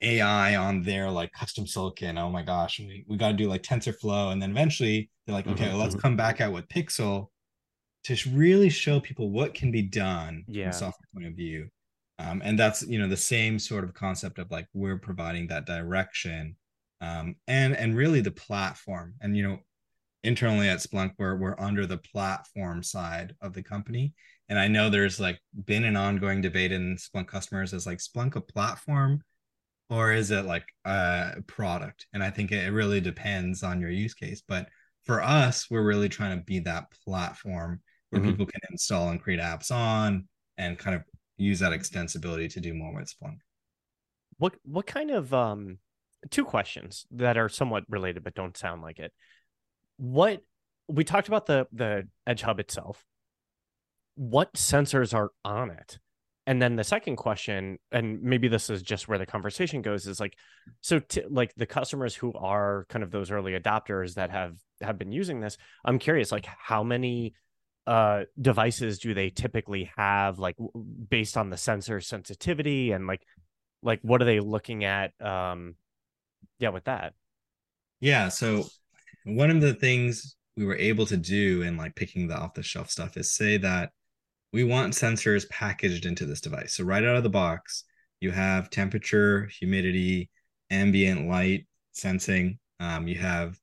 AI 0.00 0.56
on 0.56 0.82
their 0.82 1.10
like 1.10 1.32
custom 1.32 1.66
silicon. 1.66 2.18
Oh 2.18 2.30
my 2.30 2.42
gosh, 2.42 2.78
we, 2.78 3.04
we 3.08 3.16
got 3.16 3.28
to 3.30 3.34
do 3.36 3.48
like 3.48 3.62
TensorFlow. 3.62 4.32
And 4.32 4.40
then 4.40 4.50
eventually 4.50 5.10
they're 5.26 5.34
like, 5.34 5.46
okay, 5.48 5.66
Mhm, 5.66 5.70
well, 5.70 5.78
let's 5.78 5.96
mhm. 5.96 6.00
come 6.02 6.16
back 6.16 6.40
out 6.40 6.52
with 6.52 6.68
Pixel 6.68 7.28
to 8.04 8.16
really 8.30 8.70
show 8.70 9.00
people 9.00 9.30
what 9.30 9.54
can 9.54 9.70
be 9.72 9.82
done 9.82 10.44
from 10.46 10.54
Yeah. 10.54 10.68
a 10.70 10.72
software 10.72 11.08
point 11.14 11.26
of 11.26 11.34
view. 11.34 11.68
Um, 12.18 12.42
and 12.44 12.58
that's 12.58 12.82
you 12.82 12.98
know 12.98 13.08
the 13.08 13.16
same 13.16 13.58
sort 13.58 13.84
of 13.84 13.94
concept 13.94 14.38
of 14.38 14.50
like 14.50 14.68
we're 14.74 14.98
providing 14.98 15.48
that 15.48 15.66
direction 15.66 16.56
um, 17.00 17.36
and 17.46 17.76
and 17.76 17.96
really 17.96 18.20
the 18.20 18.30
platform 18.30 19.14
and 19.20 19.36
you 19.36 19.42
know 19.42 19.58
internally 20.24 20.68
at 20.68 20.78
Splunk 20.78 21.12
we're 21.18 21.36
we're 21.36 21.58
under 21.58 21.86
the 21.86 21.98
platform 21.98 22.82
side 22.82 23.34
of 23.40 23.52
the 23.54 23.62
company 23.62 24.12
and 24.48 24.58
I 24.58 24.66
know 24.68 24.90
there's 24.90 25.20
like 25.20 25.38
been 25.64 25.84
an 25.84 25.96
ongoing 25.96 26.40
debate 26.40 26.72
in 26.72 26.96
Splunk 26.96 27.28
customers 27.28 27.72
is 27.72 27.86
like 27.86 27.98
Splunk 27.98 28.34
a 28.36 28.40
platform 28.40 29.22
or 29.90 30.12
is 30.12 30.30
it 30.30 30.44
like 30.44 30.66
a 30.84 31.36
product? 31.46 32.06
And 32.12 32.22
I 32.22 32.30
think 32.30 32.52
it 32.52 32.72
really 32.72 33.00
depends 33.00 33.62
on 33.62 33.80
your 33.80 33.90
use 33.90 34.14
case. 34.14 34.42
But 34.46 34.68
for 35.04 35.22
us, 35.22 35.70
we're 35.70 35.82
really 35.84 36.10
trying 36.10 36.38
to 36.38 36.44
be 36.44 36.58
that 36.60 36.90
platform 37.04 37.80
where 38.10 38.20
Mhm. 38.20 38.30
people 38.30 38.46
can 38.46 38.60
install 38.70 39.08
and 39.10 39.20
create 39.20 39.40
apps 39.40 39.70
on 39.70 40.28
and 40.58 40.78
kind 40.78 40.94
of 40.96 41.04
use 41.38 41.60
that 41.60 41.72
extensibility 41.72 42.52
to 42.52 42.60
do 42.60 42.74
more 42.74 42.94
with 42.94 43.10
Splunk. 43.10 43.38
What 44.38 44.54
what 44.64 44.86
kind 44.86 45.10
of 45.10 45.32
um 45.32 45.78
two 46.30 46.44
questions 46.44 47.06
that 47.12 47.36
are 47.36 47.48
somewhat 47.48 47.84
related 47.88 48.24
but 48.24 48.34
don't 48.34 48.56
sound 48.56 48.82
like 48.82 48.98
it. 48.98 49.12
What 49.96 50.42
we 50.88 51.04
talked 51.04 51.28
about 51.28 51.46
the 51.46 51.66
the 51.72 52.08
Edge 52.26 52.42
Hub 52.42 52.60
itself. 52.60 53.04
What 54.14 54.54
sensors 54.54 55.14
are 55.14 55.30
on 55.44 55.70
it? 55.70 55.98
And 56.46 56.62
then 56.62 56.76
the 56.76 56.84
second 56.84 57.16
question, 57.16 57.78
and 57.92 58.22
maybe 58.22 58.48
this 58.48 58.70
is 58.70 58.82
just 58.82 59.06
where 59.06 59.18
the 59.18 59.26
conversation 59.26 59.82
goes, 59.82 60.06
is 60.06 60.18
like, 60.18 60.32
so 60.80 60.98
t- 60.98 61.22
like 61.28 61.52
the 61.56 61.66
customers 61.66 62.14
who 62.14 62.32
are 62.32 62.86
kind 62.88 63.02
of 63.04 63.10
those 63.10 63.30
early 63.30 63.52
adopters 63.52 64.14
that 64.14 64.30
have 64.30 64.56
have 64.80 64.98
been 64.98 65.12
using 65.12 65.40
this, 65.40 65.58
I'm 65.84 65.98
curious, 65.98 66.32
like 66.32 66.46
how 66.46 66.82
many 66.82 67.34
uh 67.86 68.24
devices 68.40 68.98
do 68.98 69.14
they 69.14 69.30
typically 69.30 69.90
have, 69.96 70.38
like 70.38 70.56
w- 70.56 70.72
based 71.10 71.36
on 71.36 71.50
the 71.50 71.56
sensor 71.58 72.00
sensitivity 72.00 72.92
and 72.92 73.06
like 73.06 73.22
like 73.82 74.00
what 74.02 74.22
are 74.22 74.26
they 74.26 74.40
looking 74.40 74.84
at 74.84 75.12
um 75.20 75.74
yeah 76.58 76.70
with 76.70 76.84
that 76.84 77.12
Yeah. 78.00 78.28
So 78.28 78.64
one 79.24 79.50
of 79.50 79.60
the 79.60 79.74
things 79.74 80.36
we 80.56 80.64
were 80.64 80.76
able 80.76 81.06
to 81.06 81.16
do 81.16 81.62
in 81.62 81.76
like 81.76 81.94
picking 81.94 82.28
the 82.28 82.36
off 82.36 82.54
the 82.54 82.62
shelf 82.62 82.90
stuff 82.90 83.16
is 83.16 83.32
say 83.32 83.56
that 83.58 83.90
we 84.52 84.64
want 84.64 84.94
sensors 84.94 85.48
packaged 85.50 86.06
into 86.06 86.24
this 86.26 86.40
device. 86.40 86.74
So 86.76 86.84
right 86.84 87.04
out 87.04 87.16
of 87.16 87.22
the 87.22 87.28
box, 87.28 87.84
you 88.20 88.30
have 88.30 88.70
temperature, 88.70 89.48
humidity, 89.60 90.30
ambient 90.70 91.28
light 91.28 91.66
sensing. 91.92 92.58
Um, 92.80 93.06
you 93.08 93.16
have 93.16 93.58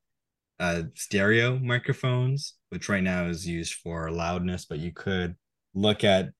uh, 0.60 0.84
stereo 0.94 1.58
microphones, 1.58 2.54
which 2.70 2.88
right 2.88 3.02
now 3.02 3.26
is 3.26 3.46
used 3.46 3.74
for 3.74 4.10
loudness, 4.10 4.64
but 4.64 4.78
you 4.78 4.92
could 4.92 5.34
look 5.74 6.04
at 6.04 6.30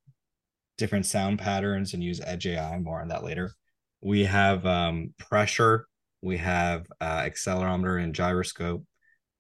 different 0.79 1.07
sound 1.07 1.39
patterns 1.39 1.95
and 1.95 2.03
use 2.05 2.21
Edge 2.25 2.47
AI. 2.47 2.79
More 2.79 3.01
on 3.01 3.09
that 3.09 3.25
later. 3.25 3.53
We 4.01 4.25
have 4.25 4.65
um, 4.67 5.15
pressure. 5.19 5.87
We 6.23 6.39
have 6.39 6.87
uh, 7.01 7.21
accelerometer 7.23 8.03
and 8.03 8.15
gyroscope. 8.15 8.85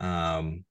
Um, 0.01 0.65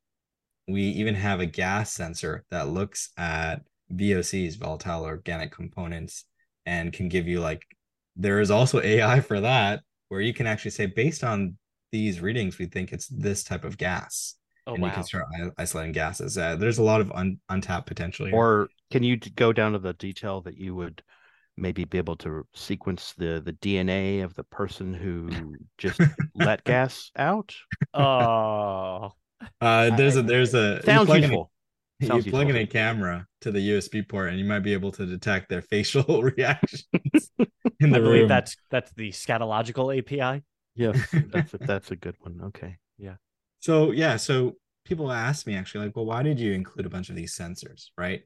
we 0.67 0.81
even 0.81 1.15
have 1.15 1.39
a 1.39 1.45
gas 1.45 1.91
sensor 1.91 2.43
that 2.51 2.69
looks 2.69 3.11
at 3.17 3.61
VOCs, 3.93 4.57
volatile 4.57 5.03
organic 5.03 5.51
components, 5.51 6.25
and 6.65 6.91
can 6.91 7.09
give 7.09 7.27
you 7.27 7.39
like 7.39 7.63
there 8.15 8.39
is 8.39 8.51
also 8.51 8.81
AI 8.83 9.19
for 9.19 9.41
that, 9.41 9.81
where 10.09 10.21
you 10.21 10.33
can 10.33 10.47
actually 10.47 10.71
say 10.71 10.85
based 10.85 11.23
on 11.23 11.57
these 11.91 12.19
readings, 12.19 12.57
we 12.57 12.65
think 12.65 12.91
it's 12.91 13.07
this 13.07 13.43
type 13.43 13.63
of 13.63 13.77
gas, 13.77 14.35
oh 14.67 14.73
and 14.73 14.83
you 14.83 14.91
can 14.91 15.03
start 15.03 15.25
isolating 15.57 15.91
gases. 15.91 16.37
Uh, 16.37 16.55
there's 16.55 16.77
a 16.77 16.83
lot 16.83 17.01
of 17.01 17.11
un- 17.11 17.39
untapped 17.49 17.87
potential 17.87 18.25
here. 18.25 18.35
Or 18.35 18.69
can 18.91 19.03
you 19.03 19.17
go 19.17 19.53
down 19.53 19.73
to 19.73 19.79
the 19.79 19.93
detail 19.93 20.41
that 20.41 20.57
you 20.57 20.75
would 20.75 21.03
maybe 21.57 21.85
be 21.85 21.97
able 21.97 22.15
to 22.17 22.45
sequence 22.53 23.13
the 23.17 23.41
the 23.43 23.53
DNA 23.53 24.21
of 24.21 24.33
the 24.35 24.43
person 24.43 24.93
who 24.93 25.57
just 25.77 26.03
let 26.33 26.63
gas 26.65 27.11
out? 27.17 27.55
oh 27.93 29.13
uh, 29.61 29.89
there's 29.91 30.15
a 30.17 30.21
there's 30.23 30.53
a 30.53 30.81
you 30.85 30.99
Sounds 30.99 30.99
plug 30.99 31.23
in 31.23 31.31
a- 31.33 31.37
you 31.99 32.07
Sounds 32.07 32.27
plug 32.27 32.49
in 32.49 32.55
a 32.57 32.67
camera 32.67 33.27
to 33.41 33.51
the 33.51 33.61
USB 33.61 34.01
port, 34.01 34.29
and 34.29 34.39
you 34.39 34.45
might 34.45 34.59
be 34.59 34.73
able 34.73 34.91
to 34.93 35.05
detect 35.05 35.49
their 35.49 35.61
facial 35.71 36.23
reactions 36.23 37.31
in 37.79 37.91
i 37.91 37.93
the 37.93 37.99
believe 37.99 38.27
room. 38.27 38.27
that's 38.27 38.57
that's 38.69 38.91
the 38.93 39.09
scatological 39.11 39.97
api 39.97 40.43
Yes, 40.75 41.19
that's 41.23 41.53
a, 41.53 41.59
that's 41.59 41.91
a 41.91 41.95
good 41.95 42.15
one. 42.19 42.41
Okay. 42.45 42.77
Yeah. 42.97 43.15
So 43.59 43.91
yeah, 43.91 44.17
so 44.17 44.55
people 44.83 45.11
ask 45.11 45.47
me 45.47 45.55
actually 45.55 45.85
like, 45.85 45.95
well, 45.95 46.05
why 46.05 46.23
did 46.23 46.39
you 46.39 46.53
include 46.53 46.85
a 46.85 46.89
bunch 46.89 47.09
of 47.09 47.15
these 47.15 47.35
sensors, 47.37 47.87
right? 47.97 48.23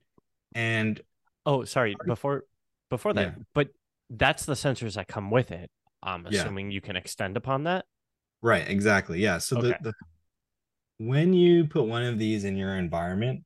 And 0.56 1.00
oh 1.46 1.64
sorry 1.66 1.96
before 2.06 2.46
before 2.90 3.14
that 3.14 3.34
Yeah. 3.38 3.44
but 3.54 3.70
that's 4.10 4.46
the 4.46 4.54
sensors 4.54 4.96
that 4.96 5.08
come 5.08 5.30
with 5.32 5.52
it 5.52 5.70
i'm 6.04 6.26
Yeah. 6.30 6.42
assuming 6.42 6.72
you 6.72 6.82
can 6.82 6.96
extend 6.96 7.38
upon 7.38 7.64
that 7.64 7.86
right, 8.42 8.68
exactly, 8.70 9.20
yeah. 9.20 9.38
So 9.38 9.58
Okay. 9.58 9.76
the, 9.84 9.92
the 9.92 9.94
when 10.98 11.34
you 11.34 11.66
put 11.66 11.86
one 11.86 12.04
of 12.04 12.18
these 12.20 12.44
in 12.44 12.56
your 12.56 12.76
environment, 12.78 13.44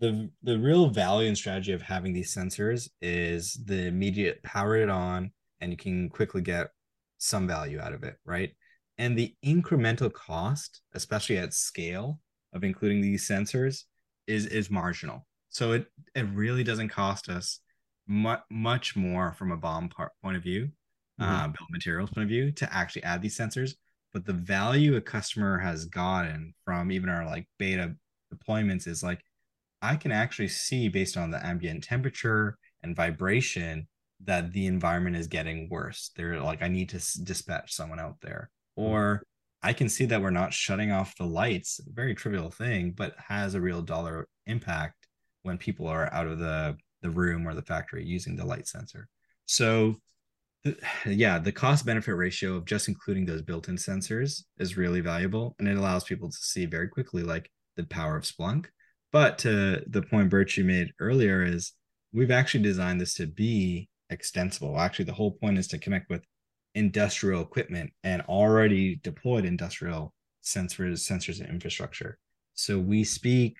the 0.00 0.30
the 0.42 0.58
real 0.58 0.88
value 0.90 1.28
and 1.28 1.36
strategy 1.36 1.72
of 1.72 1.82
having 1.82 2.12
these 2.12 2.34
sensors 2.34 2.88
is 3.02 3.54
the 3.64 3.86
immediate 3.86 4.42
power 4.42 4.76
it 4.76 4.88
on 4.88 5.32
and 5.60 5.72
you 5.72 5.76
can 5.76 6.08
quickly 6.08 6.40
get 6.40 6.68
some 7.18 7.48
value 7.48 7.80
out 7.80 7.92
of 7.92 8.04
it 8.04 8.16
right 8.24 8.52
and 8.98 9.18
the 9.18 9.34
incremental 9.44 10.12
cost 10.12 10.82
especially 10.94 11.36
at 11.36 11.52
scale 11.52 12.20
of 12.52 12.62
including 12.62 13.00
these 13.00 13.26
sensors 13.26 13.84
is 14.28 14.46
is 14.46 14.70
marginal 14.70 15.26
so 15.50 15.72
it 15.72 15.86
it 16.14 16.26
really 16.32 16.62
doesn't 16.62 16.90
cost 16.90 17.28
us 17.28 17.58
much 18.08 18.42
much 18.50 18.96
more 18.96 19.32
from 19.32 19.52
a 19.52 19.56
BOM 19.56 19.88
part, 19.88 20.12
point 20.22 20.36
of 20.36 20.42
view 20.42 20.70
mm-hmm. 21.20 21.22
uh, 21.22 21.48
bill 21.48 21.66
materials 21.70 22.10
point 22.10 22.24
of 22.24 22.28
view 22.28 22.50
to 22.52 22.72
actually 22.74 23.02
add 23.04 23.22
these 23.22 23.36
sensors 23.36 23.74
but 24.12 24.24
the 24.24 24.32
value 24.32 24.96
a 24.96 25.00
customer 25.00 25.58
has 25.58 25.84
gotten 25.84 26.54
from 26.64 26.90
even 26.90 27.08
our 27.08 27.24
like 27.26 27.46
beta 27.58 27.94
deployments 28.34 28.86
is 28.86 29.02
like 29.02 29.20
I 29.80 29.96
can 29.96 30.12
actually 30.12 30.48
see 30.48 30.88
based 30.88 31.16
on 31.16 31.30
the 31.30 31.44
ambient 31.44 31.84
temperature 31.84 32.58
and 32.82 32.96
vibration 32.96 33.86
that 34.24 34.52
the 34.52 34.66
environment 34.66 35.16
is 35.16 35.28
getting 35.28 35.68
worse. 35.68 36.10
They're 36.16 36.40
like, 36.40 36.62
I 36.62 36.68
need 36.68 36.88
to 36.90 37.22
dispatch 37.22 37.72
someone 37.72 38.00
out 38.00 38.16
there. 38.20 38.50
Or 38.74 39.22
I 39.62 39.72
can 39.72 39.88
see 39.88 40.06
that 40.06 40.20
we're 40.20 40.30
not 40.30 40.52
shutting 40.52 40.90
off 40.90 41.16
the 41.16 41.24
lights, 41.24 41.80
very 41.86 42.14
trivial 42.14 42.50
thing, 42.50 42.92
but 42.92 43.14
has 43.28 43.54
a 43.54 43.60
real 43.60 43.82
dollar 43.82 44.26
impact 44.46 45.06
when 45.42 45.58
people 45.58 45.86
are 45.86 46.12
out 46.12 46.26
of 46.26 46.38
the, 46.38 46.76
the 47.02 47.10
room 47.10 47.46
or 47.46 47.54
the 47.54 47.62
factory 47.62 48.04
using 48.04 48.36
the 48.36 48.44
light 48.44 48.66
sensor. 48.66 49.08
So, 49.46 49.96
yeah, 51.06 51.38
the 51.38 51.52
cost 51.52 51.86
benefit 51.86 52.14
ratio 52.14 52.54
of 52.54 52.64
just 52.64 52.88
including 52.88 53.26
those 53.26 53.42
built 53.42 53.68
in 53.68 53.76
sensors 53.76 54.42
is 54.58 54.76
really 54.76 55.00
valuable. 55.00 55.54
And 55.58 55.68
it 55.68 55.76
allows 55.76 56.04
people 56.04 56.30
to 56.30 56.36
see 56.36 56.66
very 56.66 56.88
quickly, 56.88 57.22
like 57.22 57.50
the 57.76 57.84
power 57.84 58.16
of 58.16 58.24
Splunk 58.24 58.66
but 59.12 59.38
to 59.38 59.82
the 59.86 60.02
point 60.02 60.30
Burchie 60.30 60.64
made 60.64 60.92
earlier 61.00 61.42
is 61.42 61.72
we've 62.12 62.30
actually 62.30 62.62
designed 62.62 63.00
this 63.00 63.14
to 63.14 63.26
be 63.26 63.88
extensible. 64.10 64.78
Actually, 64.78 65.06
the 65.06 65.14
whole 65.14 65.32
point 65.32 65.58
is 65.58 65.68
to 65.68 65.78
connect 65.78 66.10
with 66.10 66.22
industrial 66.74 67.42
equipment 67.42 67.90
and 68.04 68.22
already 68.22 68.96
deployed 68.96 69.44
industrial 69.44 70.14
sensors, 70.44 71.00
sensors 71.00 71.40
and 71.40 71.48
infrastructure. 71.48 72.18
So 72.54 72.78
we 72.78 73.04
speak, 73.04 73.56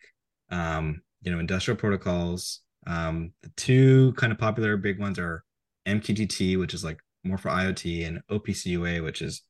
um, 0.50 1.00
you 1.22 1.32
know, 1.32 1.38
industrial 1.38 1.78
protocols. 1.78 2.60
Um, 2.88 3.32
the 3.42 3.50
two 3.56 4.12
kind 4.14 4.32
of 4.32 4.38
popular 4.38 4.76
big 4.76 4.98
ones 4.98 5.18
are 5.18 5.44
MQTT, 5.86 6.58
which 6.58 6.74
is 6.74 6.82
like 6.82 6.98
more 7.22 7.38
for 7.38 7.50
IoT, 7.50 8.06
and 8.06 8.20
OPC 8.30 8.66
UA, 8.66 9.02
which 9.02 9.20
is, 9.20 9.42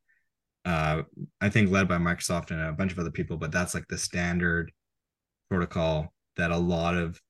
uh, 0.64 1.02
I 1.40 1.48
think, 1.48 1.70
led 1.70 1.88
by 1.88 1.98
Microsoft 1.98 2.50
and 2.50 2.60
a 2.60 2.72
bunch 2.72 2.92
of 2.92 2.98
other 2.98 3.12
people. 3.12 3.36
But 3.36 3.52
that's 3.52 3.74
like 3.74 3.86
the 3.88 3.96
standard 3.96 4.72
protocol 5.48 6.12
that 6.36 6.50
a 6.50 6.56
lot 6.56 6.96
of 6.96 7.20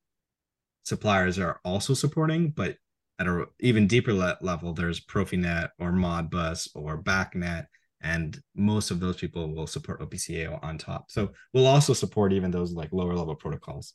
suppliers 0.85 1.39
are 1.39 1.61
also 1.65 1.95
supporting, 1.95 2.51
but 2.51 2.77
at 3.19 3.27
an 3.27 3.47
even 3.61 3.87
deeper 3.87 4.13
le- 4.13 4.39
level, 4.41 4.73
there's 4.73 5.05
Profinet 5.05 5.71
or 5.79 5.93
Modbus 5.93 6.69
or 6.75 7.03
BACnet, 7.03 7.67
and 8.01 8.41
most 8.55 8.91
of 8.91 9.01
those 9.01 9.17
people 9.17 9.55
will 9.55 9.67
support 9.67 10.01
OPC 10.01 10.31
UA 10.31 10.59
on 10.63 10.79
top. 10.79 11.11
So 11.11 11.33
we'll 11.53 11.67
also 11.67 11.93
support 11.93 12.33
even 12.33 12.51
those 12.51 12.73
like 12.73 12.93
lower 12.93 13.15
level 13.15 13.35
protocols. 13.35 13.95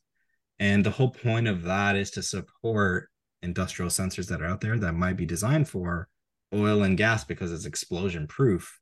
And 0.60 0.86
the 0.86 0.92
whole 0.92 1.10
point 1.10 1.48
of 1.48 1.64
that 1.64 1.96
is 1.96 2.12
to 2.12 2.24
support 2.24 3.10
industrial 3.42 3.90
sensors 3.90 4.28
that 4.30 4.42
are 4.42 4.48
out 4.48 4.62
there 4.62 4.78
that 4.80 4.94
might 4.94 5.18
be 5.18 5.26
designed 5.26 5.68
for 5.68 6.08
oil 6.54 6.84
and 6.84 6.98
gas 6.98 7.24
because 7.24 7.52
it's 7.52 7.66
explosion 7.66 8.28
proof. 8.28 8.80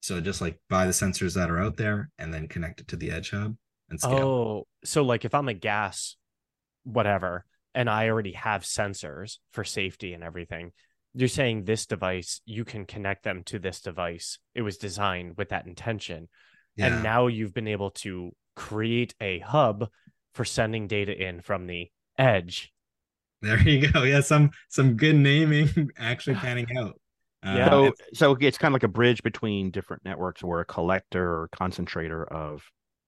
So 0.00 0.20
just 0.20 0.40
like 0.40 0.60
buy 0.68 0.86
the 0.86 0.92
sensors 0.92 1.34
that 1.34 1.50
are 1.50 1.58
out 1.58 1.76
there 1.76 2.10
and 2.18 2.32
then 2.32 2.46
connect 2.46 2.80
it 2.80 2.88
to 2.88 2.96
the 2.96 3.10
edge 3.10 3.30
hub 3.30 3.56
and 3.90 3.98
scale. 3.98 4.18
Oh, 4.18 4.66
so 4.84 5.02
like 5.02 5.24
if 5.24 5.34
I'm 5.34 5.48
a 5.48 5.54
gas, 5.54 6.16
whatever, 6.84 7.44
and 7.74 7.90
I 7.90 8.08
already 8.08 8.32
have 8.32 8.62
sensors 8.62 9.38
for 9.52 9.64
safety 9.64 10.12
and 10.12 10.22
everything, 10.22 10.72
you're 11.14 11.28
saying 11.28 11.64
this 11.64 11.86
device, 11.86 12.40
you 12.44 12.64
can 12.64 12.84
connect 12.84 13.24
them 13.24 13.42
to 13.46 13.58
this 13.58 13.80
device. 13.80 14.38
It 14.54 14.62
was 14.62 14.76
designed 14.76 15.36
with 15.36 15.48
that 15.48 15.66
intention. 15.66 16.28
Yeah. 16.76 16.86
And 16.86 17.02
now 17.02 17.26
you've 17.26 17.54
been 17.54 17.68
able 17.68 17.90
to 17.90 18.30
create 18.54 19.14
a 19.20 19.40
hub 19.40 19.88
for 20.34 20.44
sending 20.44 20.86
data 20.86 21.16
in 21.16 21.40
from 21.40 21.66
the 21.66 21.90
edge. 22.18 22.72
There 23.40 23.60
you 23.60 23.90
go. 23.90 24.02
Yeah, 24.02 24.20
some 24.20 24.50
some 24.68 24.96
good 24.96 25.16
naming 25.16 25.90
actually 25.98 26.36
panning 26.36 26.66
out. 26.76 27.00
Uh, 27.46 27.54
yeah. 27.56 27.70
So, 27.70 27.92
so 28.14 28.36
it's 28.40 28.58
kind 28.58 28.72
of 28.72 28.74
like 28.74 28.82
a 28.82 28.88
bridge 28.88 29.22
between 29.22 29.70
different 29.70 30.04
networks 30.04 30.42
or 30.42 30.60
a 30.60 30.64
collector 30.64 31.42
or 31.42 31.48
concentrator 31.52 32.24
of 32.24 32.62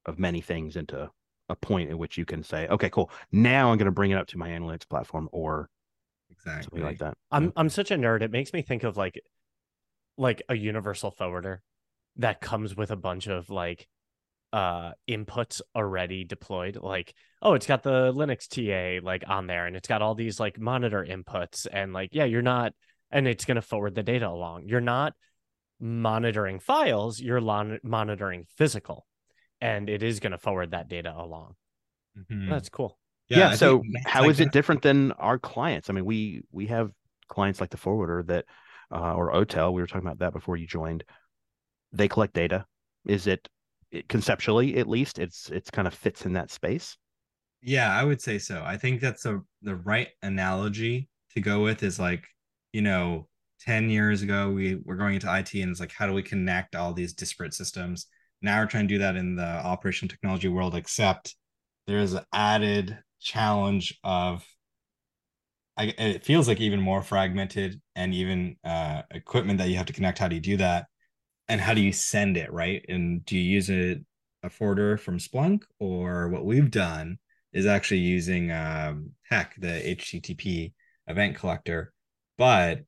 of 0.07 0.19
many 0.19 0.41
things 0.41 0.77
into 0.77 1.11
a 1.49 1.57
point 1.57 1.91
at 1.91 1.99
which 1.99 2.17
you 2.17 2.25
can 2.25 2.43
say, 2.43 2.69
okay, 2.69 2.89
cool. 2.91 3.11
Now 3.33 3.73
I'm 3.73 3.79
going 3.79 3.87
to 3.87 3.93
bring 3.93 4.13
it 4.13 4.15
up 4.15 4.29
to 4.29 4.39
my 4.39 4.51
analytics 4.51 4.89
platform 4.89 5.29
or 5.33 5.69
exactly 6.31 6.63
something 6.63 6.83
like 6.85 6.99
that. 6.99 7.17
I'm 7.33 7.53
I'm 7.57 7.69
such 7.69 7.91
a 7.91 7.97
nerd. 7.97 8.23
It 8.23 8.31
makes 8.31 8.53
me 8.53 8.63
think 8.63 8.85
of 8.85 8.97
like 8.97 9.21
like 10.17 10.43
a 10.49 10.55
universal 10.55 11.11
forwarder 11.11 11.63
that 12.17 12.41
comes 12.41 12.77
with 12.77 12.91
a 12.91 12.97
bunch 12.97 13.27
of 13.27 13.51
like 13.51 13.89
uh 14.53 14.93
inputs 15.09 15.61
already 15.77 16.25
deployed 16.25 16.77
like 16.81 17.15
oh 17.41 17.55
it's 17.55 17.67
got 17.67 17.85
the 17.85 18.13
linux 18.13 18.49
ta 18.49 19.05
like 19.07 19.23
on 19.29 19.47
there 19.47 19.67
and 19.67 19.77
it's 19.77 19.87
got 19.87 20.03
all 20.03 20.15
these 20.15 20.41
like 20.41 20.59
monitor 20.59 21.07
inputs 21.09 21.69
and 21.73 21.93
like 21.93 22.11
yeah 22.13 22.25
you're 22.25 22.43
not 22.43 22.73
and 23.13 23.29
it's 23.29 23.45
going 23.45 23.55
to 23.55 23.63
forward 23.63 23.95
the 23.95 24.03
data 24.03 24.29
along 24.29 24.65
you're 24.67 24.81
not 24.81 25.13
monitoring 25.79 26.59
files 26.59 27.21
you're 27.21 27.41
lon- 27.41 27.79
monitoring 27.85 28.45
physical 28.57 29.07
and 29.61 29.89
it 29.89 30.03
is 30.03 30.21
going 30.21 30.33
to 30.33 30.39
forward 30.39 30.71
that 30.71 30.89
data 30.89 31.13
along. 31.17 31.55
Mm-hmm. 32.19 32.51
That's 32.51 32.69
cool. 32.69 32.99
Yeah. 33.29 33.39
yeah 33.39 33.55
so 33.55 33.83
how 34.05 34.23
like 34.23 34.31
is 34.31 34.39
that. 34.39 34.49
it 34.49 34.53
different 34.53 34.83
than 34.83 35.13
our 35.13 35.39
clients? 35.39 35.91
I 35.91 35.93
mean, 35.93 36.05
we 36.05 36.43
we 36.51 36.67
have 36.67 36.91
clients 37.29 37.61
like 37.61 37.71
the 37.71 37.77
forwarder 37.77 38.25
that 38.25 38.47
uh, 38.93 39.15
or 39.15 39.33
OTel. 39.33 39.73
We 39.73 39.83
were 39.83 39.87
talking 39.87 40.07
about 40.07 40.19
that 40.21 40.33
before 40.33 40.57
you 40.57 40.67
joined. 40.67 41.05
They 41.93 42.09
collect 42.09 42.35
data. 42.35 42.67
Is 43.05 43.27
it, 43.27 43.49
conceptually 44.09 44.77
at 44.77 44.89
least? 44.89 45.19
It's 45.19 45.51
it's 45.51 45.71
kind 45.71 45.89
of 45.89 45.95
fits 45.95 46.27
in 46.27 46.33
that 46.35 46.51
space. 46.51 46.97
Yeah, 47.63 47.95
I 47.95 48.05
would 48.05 48.21
say 48.21 48.39
so. 48.39 48.63
I 48.65 48.77
think 48.77 49.01
that's 49.01 49.27
a 49.27 49.41
the 49.63 49.77
right 49.77 50.09
analogy 50.23 51.09
to 51.35 51.41
go 51.41 51.63
with. 51.63 51.83
Is 51.83 51.99
like 51.99 52.25
you 52.73 52.83
know 52.83 53.29
10 53.61 53.91
years 53.91 54.23
ago 54.23 54.51
we 54.51 54.81
were 54.85 54.97
going 54.97 55.15
into 55.15 55.31
IT 55.31 55.61
and 55.61 55.71
it's 55.71 55.81
like 55.81 55.93
how 55.93 56.07
do 56.07 56.15
we 56.15 56.23
connect 56.23 56.75
all 56.75 56.95
these 56.95 57.13
disparate 57.13 57.53
systems 57.53 58.07
now 58.43 58.61
we're 58.61 58.67
trying 58.67 58.89
to 58.89 58.95
do 58.95 58.99
that 58.99 59.17
in 59.17 59.37
the 59.37 59.45
operational 59.45 60.09
technology 60.09 60.49
world, 60.49 60.75
except 60.75 61.37
there's 61.87 62.15
an 62.15 62.25
added 62.33 62.99
challenge 63.21 63.99
of 64.03 64.45
I, 65.77 65.95
it 65.99 66.25
feels 66.25 66.49
like 66.49 66.61
even 66.61 66.81
more 66.81 67.03
fragmented 67.03 67.81
and 67.97 68.15
even 68.15 68.57
uh, 68.65 69.03
equipment 69.11 69.59
that 69.59 69.69
you 69.69 69.77
have 69.77 69.87
to 69.87 69.93
connect. 69.93 70.19
How 70.19 70.29
do 70.29 70.35
you 70.35 70.41
do 70.41 70.57
that? 70.59 70.87
And 71.51 71.61
how 71.61 71.75
do 71.75 71.81
you 71.81 71.93
send 71.93 72.37
it, 72.37 72.53
right? 72.53 72.85
And 72.89 73.25
do 73.27 73.37
you 73.37 73.43
use 73.43 73.69
it 73.69 74.01
a 74.43 74.51
forwarder 74.51 74.97
from 74.97 75.19
Splunk 75.19 75.63
or 75.79 76.29
what 76.29 76.45
we've 76.45 76.71
done 76.71 77.19
is 77.53 77.67
actually 77.67 78.01
using 78.01 78.51
um, 78.51 79.11
HEC, 79.29 79.57
the 79.59 79.97
HTTP 79.99 80.73
event 81.07 81.37
collector. 81.37 81.93
But 82.39 82.81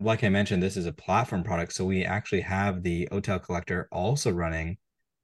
like 0.00 0.22
I 0.22 0.28
mentioned, 0.28 0.62
this 0.62 0.76
is 0.76 0.86
a 0.86 0.92
platform 0.92 1.42
product. 1.42 1.72
So 1.72 1.84
we 1.84 2.04
actually 2.04 2.42
have 2.42 2.82
the 2.82 3.08
OTel 3.10 3.42
collector 3.42 3.88
also 3.90 4.30
running 4.30 4.76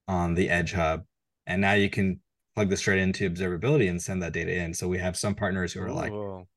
on 0.09 0.35
the 0.35 0.51
Edge 0.51 0.73
Hub. 0.73 1.05
And 1.47 1.61
now 1.61 1.75
you 1.75 1.91
can 1.91 2.21
plug 2.55 2.71
this 2.71 2.81
straight 2.81 3.01
into 3.01 3.29
observability 3.29 3.89
and 3.89 4.01
send 4.01 4.23
that 4.23 4.33
data 4.33 4.53
in. 4.53 4.75
So 4.75 4.89
we 4.89 4.99
have 4.99 5.17
some 5.17 5.35
partners 5.35 5.73
who 5.73 5.83
are 5.83 5.93
like, 5.93 6.13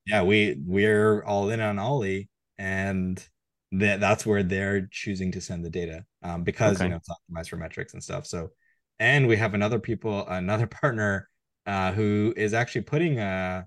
yeah, 0.07 0.23
we 0.23 0.57
we're 0.65 1.23
all 1.25 1.49
in 1.49 1.59
on 1.59 1.77
Ollie. 1.77 2.29
And 2.57 3.23
that 3.73 3.99
that's 3.99 4.25
where 4.25 4.43
they're 4.43 4.87
choosing 4.91 5.31
to 5.33 5.41
send 5.41 5.63
the 5.63 5.69
data 5.69 6.03
um, 6.23 6.43
because 6.43 6.77
okay. 6.77 6.85
you 6.85 6.89
know 6.91 6.97
it's 6.97 7.09
optimized 7.09 7.49
for 7.49 7.57
metrics 7.57 7.93
and 7.93 8.03
stuff. 8.03 8.25
So 8.25 8.49
and 8.99 9.27
we 9.27 9.37
have 9.37 9.53
another 9.53 9.79
people, 9.79 10.25
another 10.27 10.67
partner 10.81 11.29
uh, 11.65 11.91
who 11.91 12.33
is 12.35 12.53
actually 12.53 12.81
putting 12.81 13.19
a 13.19 13.65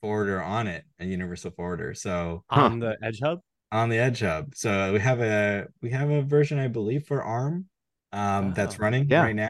forwarder 0.00 0.42
on 0.42 0.66
it, 0.66 0.84
a 0.98 1.04
universal 1.04 1.50
forwarder. 1.50 1.94
So 1.94 2.44
on 2.50 2.80
the 2.80 2.96
Edge 3.02 3.20
Hub 3.22 3.40
on 3.72 3.88
the 3.88 3.98
Edge 3.98 4.20
Hub. 4.20 4.54
So 4.54 4.92
we 4.92 5.00
have 5.00 5.20
a 5.20 5.66
we 5.82 5.90
have 5.90 6.10
a 6.10 6.22
version, 6.22 6.58
I 6.58 6.68
believe, 6.68 7.06
for 7.06 7.22
ARM 7.22 7.66
um, 8.12 8.52
that's 8.54 8.78
running 8.78 9.08
yeah. 9.08 9.22
right 9.22 9.36
now. 9.36 9.48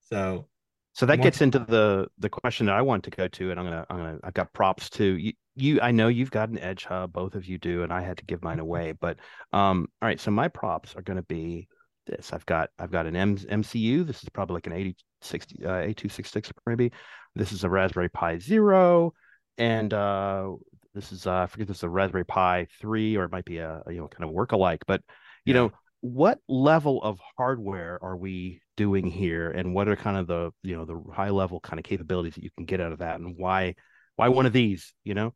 So 0.00 0.48
so 0.94 1.06
that 1.06 1.22
gets 1.22 1.40
into 1.40 1.60
the 1.60 2.08
the 2.18 2.28
question 2.28 2.66
that 2.66 2.74
I 2.74 2.82
want 2.82 3.04
to 3.04 3.10
go 3.10 3.28
to, 3.28 3.50
and 3.50 3.60
I'm 3.60 3.66
gonna 3.66 3.86
I'm 3.88 3.96
gonna 3.96 4.18
I've 4.24 4.34
got 4.34 4.52
props 4.52 4.90
to 4.90 5.04
you. 5.04 5.32
You 5.60 5.80
I 5.80 5.90
know 5.90 6.08
you've 6.08 6.30
got 6.30 6.48
an 6.48 6.58
Edge 6.58 6.84
Hub, 6.84 7.12
both 7.12 7.34
of 7.34 7.46
you 7.46 7.58
do, 7.58 7.82
and 7.82 7.92
I 7.92 8.00
had 8.00 8.18
to 8.18 8.24
give 8.24 8.42
mine 8.42 8.60
away. 8.60 8.92
But 8.92 9.18
um, 9.52 9.88
all 10.00 10.06
right, 10.06 10.20
so 10.20 10.30
my 10.30 10.48
props 10.48 10.94
are 10.96 11.02
gonna 11.02 11.22
be 11.22 11.68
this. 12.06 12.32
I've 12.32 12.46
got 12.46 12.70
I've 12.78 12.90
got 12.90 13.06
an 13.06 13.16
M- 13.16 13.36
MCU. 13.36 14.06
This 14.06 14.22
is 14.22 14.28
probably 14.28 14.54
like 14.54 14.66
an 14.66 14.72
8060 14.72 15.64
uh, 15.64 15.68
A266 15.68 16.52
maybe. 16.66 16.92
This 17.34 17.52
is 17.52 17.64
a 17.64 17.70
Raspberry 17.70 18.08
Pi 18.08 18.38
Zero, 18.38 19.12
and 19.56 19.92
uh, 19.92 20.52
this 20.94 21.12
is 21.12 21.26
uh, 21.26 21.42
I 21.42 21.46
forget 21.46 21.68
this 21.68 21.78
is 21.78 21.82
a 21.84 21.88
Raspberry 21.88 22.24
Pi 22.24 22.66
three 22.80 23.16
or 23.16 23.24
it 23.24 23.32
might 23.32 23.44
be 23.44 23.58
a, 23.58 23.82
a 23.86 23.92
you 23.92 24.00
know 24.00 24.08
kind 24.08 24.24
of 24.24 24.30
work 24.30 24.52
alike, 24.52 24.82
but 24.86 25.02
you 25.44 25.54
yeah. 25.54 25.60
know 25.60 25.72
what 26.00 26.38
level 26.48 27.02
of 27.02 27.18
hardware 27.36 27.98
are 28.02 28.16
we 28.16 28.60
doing 28.76 29.06
here 29.06 29.50
and 29.50 29.74
what 29.74 29.88
are 29.88 29.96
kind 29.96 30.16
of 30.16 30.26
the 30.26 30.52
you 30.62 30.76
know 30.76 30.84
the 30.84 31.02
high 31.12 31.30
level 31.30 31.58
kind 31.60 31.78
of 31.78 31.84
capabilities 31.84 32.34
that 32.34 32.44
you 32.44 32.50
can 32.56 32.64
get 32.64 32.80
out 32.80 32.92
of 32.92 33.00
that 33.00 33.18
and 33.18 33.34
why 33.36 33.74
why 34.14 34.28
one 34.28 34.46
of 34.46 34.52
these 34.52 34.94
you 35.02 35.14
know 35.14 35.34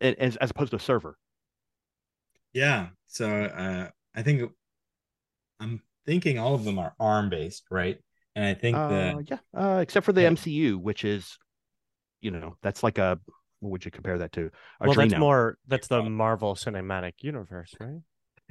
as, 0.00 0.36
as 0.36 0.50
opposed 0.50 0.70
to 0.70 0.76
a 0.76 0.80
server 0.80 1.16
yeah 2.52 2.88
so 3.06 3.28
uh 3.28 3.88
i 4.14 4.22
think 4.22 4.50
i'm 5.60 5.80
thinking 6.04 6.38
all 6.38 6.54
of 6.54 6.64
them 6.64 6.78
are 6.78 6.94
arm 7.00 7.28
based 7.28 7.64
right 7.70 7.98
and 8.34 8.44
i 8.44 8.54
think 8.54 8.76
uh, 8.76 8.88
that 8.88 9.30
yeah 9.30 9.38
uh, 9.54 9.78
except 9.78 10.06
for 10.06 10.12
the 10.12 10.22
yeah. 10.22 10.30
mcu 10.30 10.76
which 10.76 11.04
is 11.04 11.38
you 12.20 12.30
know 12.30 12.56
that's 12.62 12.82
like 12.82 12.98
a 12.98 13.18
what 13.60 13.70
would 13.70 13.84
you 13.84 13.90
compare 13.90 14.18
that 14.18 14.32
to 14.32 14.50
Arduino. 14.82 14.86
well 14.86 14.94
that's 14.94 15.16
more 15.16 15.58
that's 15.66 15.88
the 15.88 16.02
marvel 16.02 16.54
cinematic 16.54 17.14
universe 17.20 17.74
right 17.80 18.00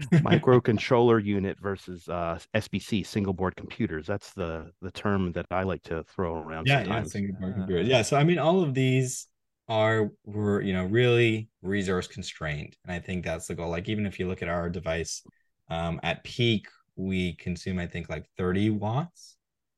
microcontroller 0.01 1.23
unit 1.23 1.57
versus 1.61 2.07
uh, 2.09 2.37
SBC 2.53 3.05
single 3.05 3.33
board 3.33 3.55
computers. 3.55 4.05
That's 4.05 4.33
the 4.33 4.71
the 4.81 4.91
term 4.91 5.31
that 5.33 5.45
I 5.51 5.63
like 5.63 5.83
to 5.83 6.03
throw 6.03 6.35
around. 6.35 6.67
Yeah, 6.67 6.83
yeah, 6.83 7.03
single 7.03 7.35
board 7.39 7.53
uh, 7.53 7.57
computers. 7.57 7.87
Yeah, 7.87 8.01
so 8.01 8.17
I 8.17 8.23
mean, 8.23 8.39
all 8.39 8.61
of 8.61 8.73
these 8.73 9.27
are 9.67 10.11
were 10.25 10.61
you 10.61 10.73
know 10.73 10.85
really 10.85 11.49
resource 11.61 12.07
constrained, 12.07 12.75
and 12.83 12.93
I 12.93 12.99
think 12.99 13.25
that's 13.25 13.47
the 13.47 13.55
goal. 13.55 13.69
Like 13.69 13.89
even 13.89 14.05
if 14.05 14.19
you 14.19 14.27
look 14.27 14.41
at 14.41 14.49
our 14.49 14.69
device, 14.69 15.23
um, 15.69 15.99
at 16.03 16.23
peak 16.23 16.67
we 16.95 17.33
consume 17.33 17.79
I 17.79 17.87
think 17.87 18.09
like 18.09 18.25
thirty 18.37 18.69
watts. 18.69 19.35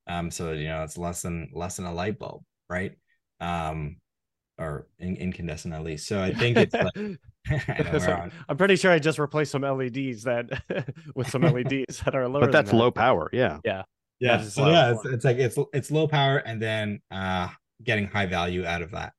Um, 0.08 0.32
so 0.32 0.52
you 0.54 0.68
know 0.68 0.84
it's 0.84 0.98
less 0.98 1.22
than 1.22 1.50
less 1.54 1.78
than 1.78 1.86
a 1.86 1.94
light 1.94 2.20
bulb, 2.20 2.44
right? 2.70 2.94
Um, 3.40 3.98
or 4.58 4.88
in, 5.00 5.16
incandescent 5.18 5.74
at 5.74 5.84
least. 5.84 6.08
So 6.08 6.22
I 6.22 6.34
think 6.34 6.58
it's 6.58 6.74
like, 6.74 6.94
I 7.50 8.30
am 8.50 8.58
pretty 8.58 8.76
sure 8.76 8.92
I 8.92 9.00
just 9.00 9.20
replaced 9.20 9.52
some 9.52 9.62
LEDs 9.62 10.24
that 10.24 10.50
with 11.16 11.30
some 11.30 11.44
LEDs 11.44 12.00
that 12.00 12.16
are 12.16 12.28
lower. 12.28 12.42
But 12.42 12.52
that's 12.52 12.72
that. 12.72 12.78
low 12.78 12.92
power, 12.92 13.30
yeah. 13.32 13.60
Yeah. 13.64 13.84
Yeah. 14.20 14.42
So 14.42 14.68
yeah, 14.70 14.94
it's, 14.94 15.06
it's, 15.06 15.26
like 15.26 15.38
it's 15.38 15.58
it's 15.74 15.92
low 15.92 16.08
power 16.08 16.38
and 16.38 16.60
then 16.62 17.02
uh 17.12 17.50
getting 17.84 18.08
high 18.08 18.26
value 18.26 18.66
out 18.66 18.82
of 18.82 18.92
that. 18.92 19.14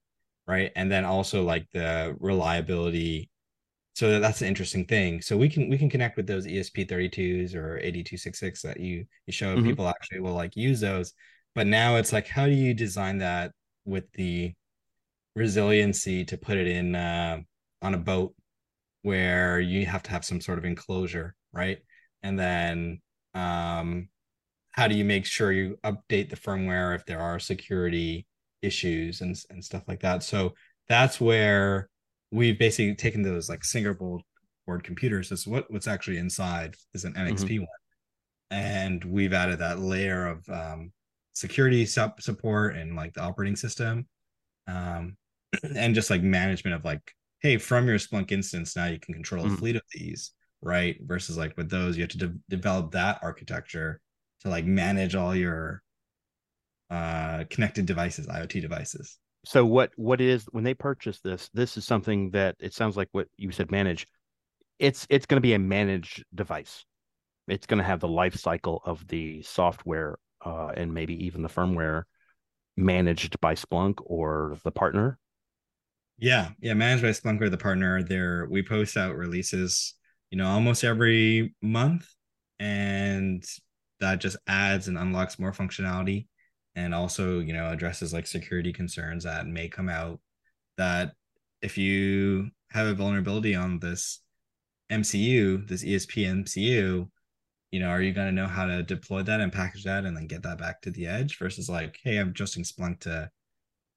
Right. 0.48 0.72
And 0.74 0.90
then 0.90 1.04
also 1.04 1.44
like 1.44 1.66
the 1.72 2.16
reliability. 2.20 3.30
So 3.94 4.18
that's 4.18 4.40
an 4.40 4.48
interesting 4.48 4.86
thing. 4.86 5.20
So 5.20 5.36
we 5.36 5.50
can 5.50 5.68
we 5.68 5.76
can 5.76 5.90
connect 5.90 6.16
with 6.16 6.26
those 6.26 6.46
ESP32s 6.46 7.54
or 7.54 7.76
8266 7.76 8.62
that 8.62 8.80
you 8.80 9.04
you 9.26 9.32
show 9.32 9.54
mm-hmm. 9.54 9.66
people 9.66 9.88
actually 9.88 10.20
will 10.20 10.32
like 10.32 10.56
use 10.56 10.80
those. 10.80 11.12
But 11.54 11.66
now 11.66 11.96
it's 11.96 12.14
like 12.14 12.26
how 12.26 12.46
do 12.46 12.52
you 12.52 12.72
design 12.72 13.18
that 13.18 13.52
with 13.84 14.10
the 14.12 14.54
resiliency 15.36 16.24
to 16.24 16.38
put 16.38 16.56
it 16.56 16.66
in 16.66 16.94
uh, 16.94 17.40
on 17.82 17.94
a 17.94 17.98
boat 17.98 18.34
where 19.02 19.60
you 19.60 19.84
have 19.84 20.02
to 20.04 20.10
have 20.10 20.24
some 20.24 20.40
sort 20.40 20.58
of 20.58 20.64
enclosure, 20.64 21.34
right? 21.52 21.78
And 22.22 22.38
then 22.38 23.02
um, 23.34 24.08
how 24.70 24.88
do 24.88 24.94
you 24.94 25.04
make 25.04 25.26
sure 25.26 25.52
you 25.52 25.76
update 25.84 26.30
the 26.30 26.36
firmware 26.36 26.94
if 26.94 27.04
there 27.04 27.20
are 27.20 27.38
security 27.38 28.27
issues 28.62 29.20
and, 29.20 29.36
and 29.50 29.64
stuff 29.64 29.82
like 29.88 30.00
that? 30.00 30.22
So 30.22 30.54
that's 30.88 31.20
where 31.20 31.88
we've 32.30 32.58
basically 32.58 32.94
taken 32.94 33.22
those 33.22 33.48
like 33.48 33.64
single 33.64 34.22
board 34.66 34.84
computers. 34.84 35.28
This 35.28 35.46
what 35.46 35.70
what's 35.70 35.88
actually 35.88 36.18
inside 36.18 36.76
is 36.94 37.04
an 37.04 37.14
NXP 37.14 37.48
mm-hmm. 37.48 37.60
one, 37.60 37.68
and 38.50 39.04
we've 39.04 39.32
added 39.32 39.58
that 39.60 39.78
layer 39.78 40.26
of 40.26 40.48
um, 40.48 40.92
security 41.34 41.86
sup- 41.86 42.20
support 42.20 42.76
and 42.76 42.96
like 42.96 43.14
the 43.14 43.22
operating 43.22 43.56
system 43.56 44.06
um, 44.68 45.16
and 45.74 45.94
just 45.94 46.10
like 46.10 46.22
management 46.22 46.74
of 46.74 46.84
like, 46.84 47.14
hey, 47.40 47.56
from 47.56 47.86
your 47.86 47.98
Splunk 47.98 48.32
instance, 48.32 48.76
now 48.76 48.86
you 48.86 49.00
can 49.00 49.14
control 49.14 49.46
a 49.46 49.48
mm. 49.48 49.58
fleet 49.58 49.76
of 49.76 49.82
these, 49.92 50.32
right? 50.60 50.96
Versus 51.02 51.36
like 51.36 51.56
with 51.56 51.70
those, 51.70 51.96
you 51.96 52.02
have 52.02 52.10
to 52.10 52.18
de- 52.18 52.34
develop 52.48 52.92
that 52.92 53.18
architecture 53.22 54.00
to 54.40 54.48
like 54.48 54.64
manage 54.64 55.14
all 55.14 55.34
your 55.34 55.82
uh 56.90 57.44
connected 57.50 57.86
devices, 57.86 58.26
IoT 58.26 58.60
devices. 58.60 59.18
So 59.44 59.64
what 59.64 59.92
what 59.96 60.20
is 60.20 60.46
when 60.52 60.64
they 60.64 60.74
purchase 60.74 61.20
this? 61.20 61.50
This 61.54 61.76
is 61.76 61.84
something 61.84 62.30
that 62.30 62.56
it 62.58 62.74
sounds 62.74 62.96
like 62.96 63.08
what 63.12 63.28
you 63.36 63.50
said 63.52 63.70
manage. 63.70 64.06
It's 64.78 65.06
it's 65.10 65.26
going 65.26 65.36
to 65.38 65.46
be 65.46 65.54
a 65.54 65.58
managed 65.58 66.24
device. 66.34 66.84
It's 67.46 67.66
going 67.66 67.78
to 67.78 67.84
have 67.84 68.00
the 68.00 68.08
life 68.08 68.36
cycle 68.36 68.82
of 68.84 69.06
the 69.08 69.42
software 69.42 70.18
uh, 70.44 70.72
and 70.76 70.92
maybe 70.92 71.24
even 71.24 71.42
the 71.42 71.48
firmware 71.48 72.04
managed 72.76 73.40
by 73.40 73.54
Splunk 73.54 73.96
or 74.04 74.56
the 74.64 74.70
partner? 74.70 75.18
Yeah, 76.18 76.50
yeah, 76.60 76.74
managed 76.74 77.02
by 77.02 77.10
Splunk 77.10 77.40
or 77.40 77.50
the 77.50 77.58
partner. 77.58 78.02
There, 78.02 78.46
we 78.50 78.62
post 78.62 78.96
out 78.96 79.16
releases, 79.16 79.94
you 80.30 80.38
know, 80.38 80.46
almost 80.46 80.84
every 80.84 81.54
month, 81.62 82.08
and 82.58 83.44
that 84.00 84.20
just 84.20 84.36
adds 84.46 84.88
and 84.88 84.98
unlocks 84.98 85.38
more 85.38 85.52
functionality, 85.52 86.26
and 86.78 86.94
also, 86.94 87.40
you 87.40 87.52
know, 87.52 87.70
addresses 87.70 88.12
like 88.12 88.26
security 88.26 88.72
concerns 88.72 89.24
that 89.24 89.46
may 89.46 89.68
come 89.68 89.88
out. 89.88 90.20
That 90.76 91.12
if 91.60 91.76
you 91.76 92.50
have 92.70 92.86
a 92.86 92.94
vulnerability 92.94 93.56
on 93.56 93.80
this 93.80 94.20
MCU, 94.90 95.66
this 95.66 95.84
ESP 95.84 96.44
MCU, 96.44 97.08
you 97.72 97.80
know, 97.80 97.88
are 97.88 98.00
you 98.00 98.12
going 98.12 98.28
to 98.28 98.32
know 98.40 98.46
how 98.46 98.64
to 98.64 98.84
deploy 98.84 99.22
that 99.24 99.40
and 99.40 99.52
package 99.52 99.84
that 99.84 100.04
and 100.04 100.16
then 100.16 100.28
get 100.28 100.44
that 100.44 100.58
back 100.58 100.80
to 100.82 100.90
the 100.90 101.06
edge 101.06 101.38
versus 101.38 101.68
like, 101.68 101.98
hey, 102.04 102.18
I'm 102.18 102.32
trusting 102.32 102.62
Splunk 102.62 103.00
to 103.00 103.28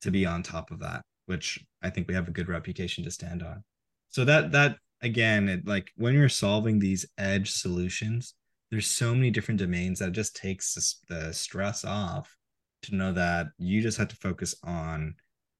to 0.01 0.11
be 0.11 0.25
on 0.25 0.41
top 0.41 0.71
of 0.71 0.79
that, 0.79 1.03
which 1.27 1.63
I 1.83 1.91
think 1.91 2.07
we 2.07 2.15
have 2.15 2.27
a 2.27 2.31
good 2.31 2.49
reputation 2.49 3.03
to 3.03 3.11
stand 3.11 3.43
on. 3.43 3.63
So 4.09 4.25
that 4.25 4.51
that 4.53 4.77
again, 5.03 5.49
it, 5.49 5.67
like 5.67 5.91
when 5.95 6.15
you're 6.15 6.29
solving 6.29 6.79
these 6.79 7.05
edge 7.19 7.51
solutions, 7.51 8.33
there's 8.71 8.87
so 8.87 9.13
many 9.13 9.29
different 9.29 9.59
domains 9.59 9.99
that 9.99 10.13
just 10.13 10.35
takes 10.35 10.99
the 11.07 11.31
stress 11.31 11.85
off 11.85 12.35
to 12.83 12.95
know 12.95 13.13
that 13.13 13.47
you 13.57 13.81
just 13.81 13.97
have 13.97 14.09
to 14.09 14.15
focus 14.15 14.55
on 14.63 15.15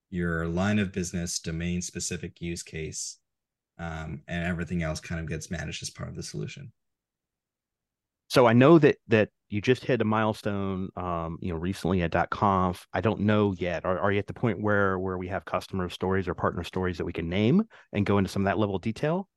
your 0.10 0.48
line 0.48 0.80
of 0.80 0.92
business, 0.92 1.40
domain 1.40 1.82
specific 1.82 2.42
use 2.42 2.64
case, 2.64 3.18
um, 3.80 4.22
and 4.28 4.46
everything 4.46 4.84
else 4.84 5.00
kind 5.00 5.22
of 5.22 5.28
gets 5.28 5.50
managed 5.50 5.82
as 5.82 5.90
part 5.90 6.10
of 6.10 6.16
the 6.16 6.24
solution 6.24 6.72
so 8.32 8.46
I 8.46 8.54
know 8.54 8.80
that 8.80 8.96
that 9.10 9.28
you 9.50 9.60
just 9.60 9.84
hit 9.84 10.00
a 10.00 10.06
milestone, 10.06 10.88
um, 10.96 11.38
you 11.42 11.52
know, 11.52 11.60
recently 11.60 12.02
at 12.02 12.30
.conf. 12.30 12.88
I 12.94 13.02
don't 13.02 13.20
know 13.20 13.54
yet. 13.58 13.84
Are, 13.84 14.00
are 14.00 14.10
you 14.10 14.20
at 14.20 14.28
the 14.28 14.34
point 14.34 14.62
where 14.62 14.98
where 14.98 15.18
we 15.18 15.28
have 15.28 15.44
customer 15.44 15.90
stories 15.90 16.30
or 16.30 16.34
partner 16.34 16.64
stories 16.64 16.98
that 16.98 17.04
we 17.04 17.12
can 17.12 17.28
name 17.28 17.64
and 17.92 18.06
go 18.06 18.18
into 18.18 18.30
some 18.30 18.44
of 18.44 18.46
that 18.46 18.58
level 18.58 18.78
of 18.78 18.82
detail? 18.82 19.28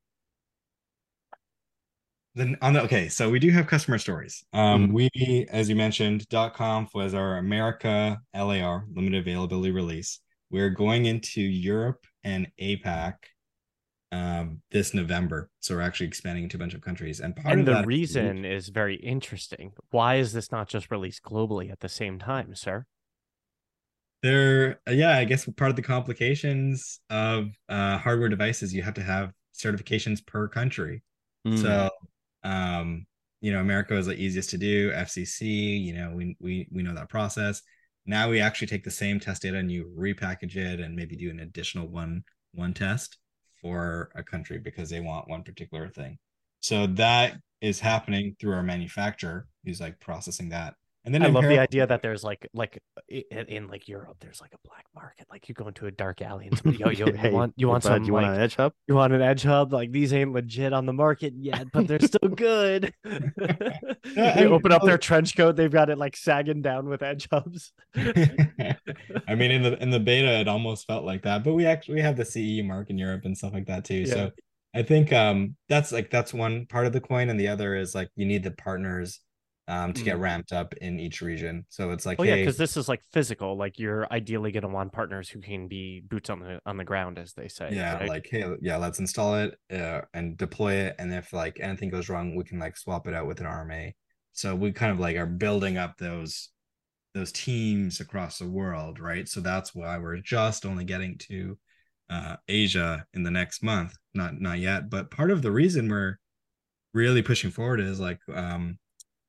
Then 2.34 2.56
on 2.60 2.72
the 2.72 2.82
okay, 2.82 3.08
so 3.08 3.30
we 3.30 3.38
do 3.38 3.50
have 3.50 3.66
customer 3.68 3.98
stories. 3.98 4.44
Um, 4.52 4.88
mm-hmm. 4.88 4.92
we, 4.92 5.46
as 5.50 5.68
you 5.68 5.76
mentioned, 5.76 6.26
.conf 6.30 6.92
was 6.92 7.14
our 7.14 7.38
America 7.38 8.18
LAR 8.34 8.86
limited 8.92 9.20
availability 9.20 9.70
release. 9.70 10.20
We're 10.50 10.70
going 10.70 11.06
into 11.06 11.40
Europe 11.40 12.04
and 12.24 12.48
APAC 12.60 13.14
um, 14.14 14.60
this 14.70 14.94
November. 14.94 15.50
So 15.60 15.74
we're 15.74 15.82
actually 15.82 16.06
expanding 16.06 16.48
to 16.48 16.56
a 16.56 16.60
bunch 16.60 16.74
of 16.74 16.80
countries. 16.80 17.20
And 17.20 17.34
part 17.36 17.58
and 17.58 17.68
of 17.68 17.78
the 17.78 17.86
reason 17.86 18.44
is 18.44 18.68
very 18.68 18.96
interesting. 18.96 19.72
Why 19.90 20.16
is 20.16 20.32
this 20.32 20.52
not 20.52 20.68
just 20.68 20.90
released 20.90 21.22
globally 21.22 21.70
at 21.70 21.80
the 21.80 21.88
same 21.88 22.18
time, 22.18 22.54
sir? 22.54 22.86
There, 24.22 24.80
yeah, 24.88 25.18
I 25.18 25.24
guess 25.24 25.44
part 25.56 25.70
of 25.70 25.76
the 25.76 25.82
complications 25.82 27.00
of 27.10 27.50
uh, 27.68 27.98
hardware 27.98 28.28
devices, 28.28 28.72
you 28.72 28.82
have 28.82 28.94
to 28.94 29.02
have 29.02 29.32
certifications 29.54 30.24
per 30.24 30.48
country. 30.48 31.02
Mm. 31.46 31.60
So, 31.60 31.90
um, 32.44 33.06
you 33.40 33.52
know, 33.52 33.60
America 33.60 33.96
is 33.96 34.06
the 34.06 34.14
easiest 34.14 34.50
to 34.50 34.58
do. 34.58 34.90
FCC, 34.92 35.82
you 35.82 35.94
know, 35.94 36.12
we 36.14 36.36
we 36.40 36.68
we 36.72 36.82
know 36.82 36.94
that 36.94 37.08
process. 37.08 37.62
Now 38.06 38.28
we 38.28 38.40
actually 38.40 38.68
take 38.68 38.84
the 38.84 38.90
same 38.90 39.18
test 39.18 39.42
data 39.42 39.58
and 39.58 39.70
you 39.70 39.92
repackage 39.98 40.56
it 40.56 40.80
and 40.80 40.94
maybe 40.94 41.16
do 41.16 41.30
an 41.30 41.40
additional 41.40 41.88
one 41.88 42.22
one 42.52 42.74
test 42.74 43.18
for 43.60 44.10
a 44.14 44.22
country 44.22 44.58
because 44.58 44.90
they 44.90 45.00
want 45.00 45.28
one 45.28 45.42
particular 45.42 45.88
thing. 45.88 46.18
So 46.60 46.86
that 46.86 47.36
is 47.60 47.80
happening 47.80 48.36
through 48.38 48.52
our 48.52 48.62
manufacturer 48.62 49.46
who's 49.64 49.80
like 49.80 50.00
processing 50.00 50.50
that 50.50 50.74
and 51.04 51.14
then 51.14 51.22
I 51.22 51.26
love 51.26 51.44
the 51.44 51.58
idea 51.58 51.86
that 51.86 52.00
there's 52.00 52.24
like 52.24 52.48
like 52.54 52.82
in, 53.08 53.22
in, 53.30 53.68
like 53.68 53.88
Europe, 53.88 54.16
there's 54.20 54.40
like 54.40 54.52
a 54.54 54.58
black 54.66 54.86
market. 54.94 55.26
Like 55.30 55.50
you 55.50 55.54
go 55.54 55.68
into 55.68 55.84
a 55.86 55.90
dark 55.90 56.22
alley 56.22 56.46
and 56.46 56.56
somebody, 56.56 56.78
yo, 56.78 56.88
yo, 56.88 57.06
you 57.22 57.30
want 57.30 57.52
you 57.56 57.68
want 57.68 57.82
some? 57.82 58.04
You 58.04 58.14
like, 58.14 58.22
want 58.22 58.36
an 58.36 58.40
edge 58.40 58.56
hub? 58.56 58.72
You 58.88 58.94
want 58.94 59.12
an 59.12 59.20
edge 59.20 59.42
hub? 59.42 59.70
Like 59.74 59.92
these 59.92 60.14
ain't 60.14 60.32
legit 60.32 60.72
on 60.72 60.86
the 60.86 60.94
market 60.94 61.34
yet, 61.36 61.70
but 61.72 61.86
they're 61.86 62.00
still 62.00 62.28
good. 62.34 62.94
they 63.04 64.46
open 64.46 64.72
up 64.72 64.82
their 64.82 64.96
trench 64.96 65.36
coat, 65.36 65.56
they've 65.56 65.70
got 65.70 65.90
it 65.90 65.98
like 65.98 66.16
sagging 66.16 66.62
down 66.62 66.88
with 66.88 67.02
edge 67.02 67.28
hubs. 67.30 67.72
I 67.94 69.34
mean, 69.34 69.50
in 69.50 69.62
the 69.62 69.76
in 69.82 69.90
the 69.90 70.00
beta, 70.00 70.40
it 70.40 70.48
almost 70.48 70.86
felt 70.86 71.04
like 71.04 71.22
that, 71.24 71.44
but 71.44 71.52
we 71.52 71.66
actually 71.66 71.96
we 71.96 72.00
have 72.00 72.16
the 72.16 72.24
CE 72.24 72.64
mark 72.64 72.88
in 72.88 72.96
Europe 72.96 73.26
and 73.26 73.36
stuff 73.36 73.52
like 73.52 73.66
that 73.66 73.84
too. 73.84 74.04
Yeah. 74.06 74.14
So 74.14 74.30
I 74.74 74.82
think 74.82 75.12
um 75.12 75.56
that's 75.68 75.92
like 75.92 76.10
that's 76.10 76.32
one 76.32 76.64
part 76.64 76.86
of 76.86 76.94
the 76.94 77.00
coin, 77.02 77.28
and 77.28 77.38
the 77.38 77.48
other 77.48 77.76
is 77.76 77.94
like 77.94 78.08
you 78.16 78.24
need 78.24 78.42
the 78.42 78.52
partners 78.52 79.20
um, 79.66 79.92
to 79.94 80.02
get 80.02 80.16
Mm. 80.16 80.20
ramped 80.20 80.52
up 80.52 80.74
in 80.74 81.00
each 81.00 81.22
region. 81.22 81.64
So 81.70 81.90
it's 81.90 82.04
like, 82.04 82.20
Oh 82.20 82.22
yeah, 82.22 82.36
because 82.36 82.56
this 82.58 82.76
is 82.76 82.88
like 82.88 83.00
physical. 83.12 83.56
Like 83.56 83.78
you're 83.78 84.06
ideally 84.12 84.52
going 84.52 84.62
to 84.62 84.68
want 84.68 84.92
partners 84.92 85.28
who 85.28 85.40
can 85.40 85.68
be 85.68 86.00
boots 86.06 86.28
on 86.30 86.40
the 86.40 86.60
on 86.66 86.76
the 86.76 86.84
ground, 86.84 87.18
as 87.18 87.32
they 87.32 87.48
say. 87.48 87.70
yeah, 87.72 87.98
right? 87.98 88.08
like 88.08 88.28
hey, 88.30 88.44
yeah, 88.60 88.76
let's 88.76 88.98
install 88.98 89.36
it 89.36 89.58
uh, 89.72 90.02
and 90.12 90.36
deploy 90.36 90.74
it, 90.74 90.96
and 90.98 91.12
if 91.14 91.32
like 91.32 91.58
anything 91.60 91.88
goes 91.90 92.08
wrong, 92.08 92.34
we 92.36 92.44
can 92.44 92.58
like 92.58 92.76
swap 92.76 93.06
it 93.06 93.14
out 93.14 93.26
with 93.26 93.40
an 93.40 93.46
RMA. 93.46 93.92
So 94.32 94.54
we 94.54 94.72
kind 94.72 94.92
of 94.92 95.00
like 95.00 95.16
are 95.16 95.26
building 95.26 95.78
up 95.78 95.96
those 95.98 96.50
those 97.14 97.30
teams 97.32 98.00
across 98.00 98.38
the 98.38 98.48
world, 98.48 98.98
right? 99.00 99.28
So 99.28 99.40
that's 99.40 99.74
why 99.74 99.96
we're 99.98 100.18
just 100.18 100.66
only 100.66 100.84
getting 100.84 101.16
to 101.18 101.56
uh, 102.10 102.36
Asia 102.48 103.06
in 103.14 103.22
the 103.22 103.30
next 103.30 103.62
month, 103.62 103.96
not 104.14 104.40
not 104.40 104.58
yet. 104.58 104.90
But 104.90 105.10
part 105.10 105.30
of 105.30 105.40
the 105.40 105.52
reason 105.52 105.88
we're 105.88 106.18
really 106.92 107.22
pushing 107.22 107.50
forward 107.50 107.80
is 107.80 107.98
like 108.00 108.18
um, 108.34 108.78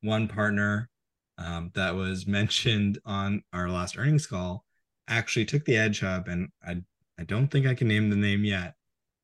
one 0.06 0.28
partner 0.28 0.90
um, 1.38 1.72
that 1.76 1.96
was 1.96 2.28
mentioned 2.40 3.00
on 3.06 3.44
our 3.54 3.70
last 3.70 3.98
earnings 3.98 4.28
call 4.28 4.66
actually 5.08 5.46
took 5.46 5.66
the 5.66 5.78
Edge 5.78 6.00
Hub, 6.02 6.28
and 6.28 6.50
I 6.66 6.82
I 7.20 7.24
don't 7.24 7.48
think 7.48 7.66
I 7.66 7.76
can 7.76 7.88
name 7.88 8.10
the 8.10 8.16
name 8.16 8.44
yet, 8.44 8.76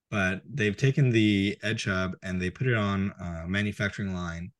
but 0.09 0.41
they've 0.49 0.77
taken 0.77 1.09
the 1.09 1.57
Edge 1.63 1.85
Hub 1.85 2.15
and 2.23 2.41
they 2.41 2.49
put 2.49 2.67
it 2.67 2.75
on 2.75 3.13
a 3.19 3.47
manufacturing 3.47 4.13
line, 4.13 4.51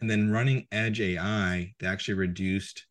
and 0.00 0.10
then 0.10 0.30
running 0.30 0.66
Edge 0.72 1.00
AI, 1.00 1.74
they 1.80 1.86
actually 1.86 2.14
reduced 2.14 2.86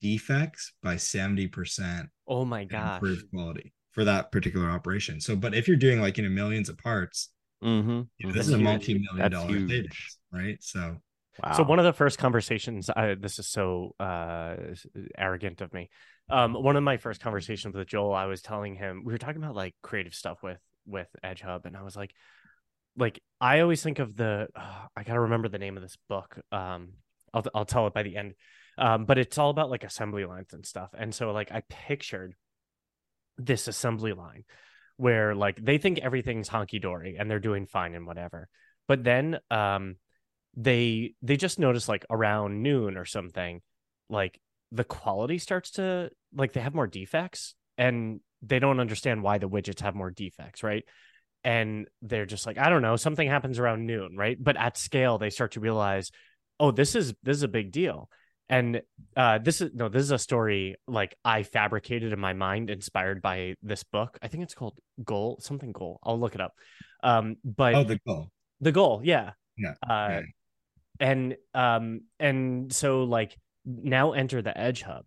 defects 0.00 0.72
by 0.82 0.96
70% 0.96 2.08
oh 2.26 2.44
my 2.44 2.64
gosh. 2.64 2.94
improved 2.94 3.30
quality 3.30 3.72
for 3.92 4.04
that 4.04 4.32
particular 4.32 4.70
operation. 4.70 5.20
So, 5.20 5.36
but 5.36 5.54
if 5.54 5.68
you're 5.68 5.76
doing 5.76 6.00
like 6.00 6.16
you 6.16 6.24
know 6.24 6.30
millions 6.30 6.68
of 6.68 6.78
parts, 6.78 7.30
Mm-hmm. 7.62 7.90
you 7.90 8.26
know, 8.26 8.32
That's 8.32 8.36
this 8.38 8.46
is 8.48 8.54
a 8.54 8.58
multi-million 8.58 9.18
That's 9.18 9.34
dollar 9.34 9.68
savings, 9.68 10.18
right? 10.32 10.56
So 10.62 10.96
Wow. 11.42 11.52
So 11.52 11.62
one 11.62 11.78
of 11.78 11.84
the 11.84 11.92
first 11.92 12.18
conversations, 12.18 12.90
I, 12.90 13.14
this 13.14 13.38
is 13.38 13.48
so 13.48 13.94
uh, 13.98 14.56
arrogant 15.16 15.60
of 15.60 15.72
me. 15.72 15.90
Um, 16.28 16.54
one 16.54 16.76
of 16.76 16.82
my 16.82 16.96
first 16.96 17.20
conversations 17.20 17.74
with 17.74 17.88
Joel, 17.88 18.14
I 18.14 18.26
was 18.26 18.42
telling 18.42 18.74
him 18.74 19.02
we 19.04 19.12
were 19.12 19.18
talking 19.18 19.42
about 19.42 19.56
like 19.56 19.74
creative 19.82 20.14
stuff 20.14 20.42
with 20.42 20.60
with 20.86 21.08
Edge 21.22 21.40
Hub, 21.40 21.66
and 21.66 21.76
I 21.76 21.82
was 21.82 21.96
like, 21.96 22.14
like 22.96 23.20
I 23.40 23.60
always 23.60 23.82
think 23.82 23.98
of 23.98 24.16
the 24.16 24.48
I 24.96 25.02
gotta 25.02 25.20
remember 25.20 25.48
the 25.48 25.58
name 25.58 25.76
of 25.76 25.82
this 25.82 25.96
book. 26.08 26.38
Um, 26.52 26.94
I'll 27.32 27.44
I'll 27.54 27.64
tell 27.64 27.86
it 27.86 27.94
by 27.94 28.02
the 28.02 28.16
end. 28.16 28.34
Um, 28.78 29.04
but 29.04 29.18
it's 29.18 29.38
all 29.38 29.50
about 29.50 29.70
like 29.70 29.84
assembly 29.84 30.24
lines 30.24 30.52
and 30.52 30.64
stuff, 30.64 30.90
and 30.96 31.14
so 31.14 31.32
like 31.32 31.50
I 31.52 31.62
pictured 31.68 32.34
this 33.36 33.68
assembly 33.68 34.12
line 34.12 34.44
where 34.96 35.34
like 35.34 35.56
they 35.56 35.78
think 35.78 35.98
everything's 35.98 36.48
honky 36.48 36.80
dory 36.80 37.16
and 37.18 37.30
they're 37.30 37.40
doing 37.40 37.66
fine 37.66 37.94
and 37.94 38.06
whatever, 38.06 38.48
but 38.86 39.02
then 39.02 39.38
um 39.50 39.96
they 40.56 41.14
they 41.22 41.36
just 41.36 41.58
notice 41.58 41.88
like 41.88 42.04
around 42.10 42.62
noon 42.62 42.96
or 42.96 43.04
something 43.04 43.60
like 44.08 44.40
the 44.72 44.84
quality 44.84 45.38
starts 45.38 45.72
to 45.72 46.10
like 46.34 46.52
they 46.52 46.60
have 46.60 46.74
more 46.74 46.86
defects 46.86 47.54
and 47.78 48.20
they 48.42 48.58
don't 48.58 48.80
understand 48.80 49.22
why 49.22 49.38
the 49.38 49.48
widgets 49.48 49.80
have 49.80 49.94
more 49.94 50.10
defects 50.10 50.62
right? 50.62 50.84
And 51.42 51.88
they're 52.02 52.26
just 52.26 52.46
like 52.46 52.58
i 52.58 52.68
don't 52.68 52.82
know 52.82 52.96
something 52.96 53.28
happens 53.28 53.58
around 53.58 53.86
noon 53.86 54.16
right? 54.16 54.36
But 54.38 54.56
at 54.56 54.76
scale 54.76 55.18
they 55.18 55.30
start 55.30 55.52
to 55.52 55.60
realize 55.60 56.10
oh 56.58 56.70
this 56.70 56.94
is 56.94 57.14
this 57.22 57.36
is 57.36 57.42
a 57.42 57.48
big 57.48 57.70
deal. 57.70 58.08
And 58.48 58.82
uh 59.16 59.38
this 59.38 59.60
is 59.60 59.70
no 59.72 59.88
this 59.88 60.02
is 60.02 60.10
a 60.10 60.18
story 60.18 60.74
like 60.88 61.14
i 61.24 61.44
fabricated 61.44 62.12
in 62.12 62.18
my 62.18 62.32
mind 62.32 62.70
inspired 62.70 63.22
by 63.22 63.54
this 63.62 63.84
book. 63.84 64.18
I 64.20 64.28
think 64.28 64.42
it's 64.42 64.54
called 64.54 64.76
goal 65.04 65.38
something 65.40 65.70
goal. 65.70 66.00
I'll 66.02 66.18
look 66.18 66.34
it 66.34 66.40
up. 66.40 66.54
Um 67.04 67.36
but 67.44 67.74
oh, 67.76 67.84
the 67.84 68.00
goal. 68.04 68.30
the 68.60 68.72
goal 68.72 69.00
yeah. 69.04 69.32
Yeah, 69.56 69.74
uh 69.88 70.08
yeah. 70.10 70.20
And 71.00 71.36
um 71.54 72.02
and 72.18 72.72
so 72.72 73.04
like 73.04 73.36
now 73.64 74.12
enter 74.12 74.42
the 74.42 74.56
edge 74.56 74.82
hub 74.82 75.04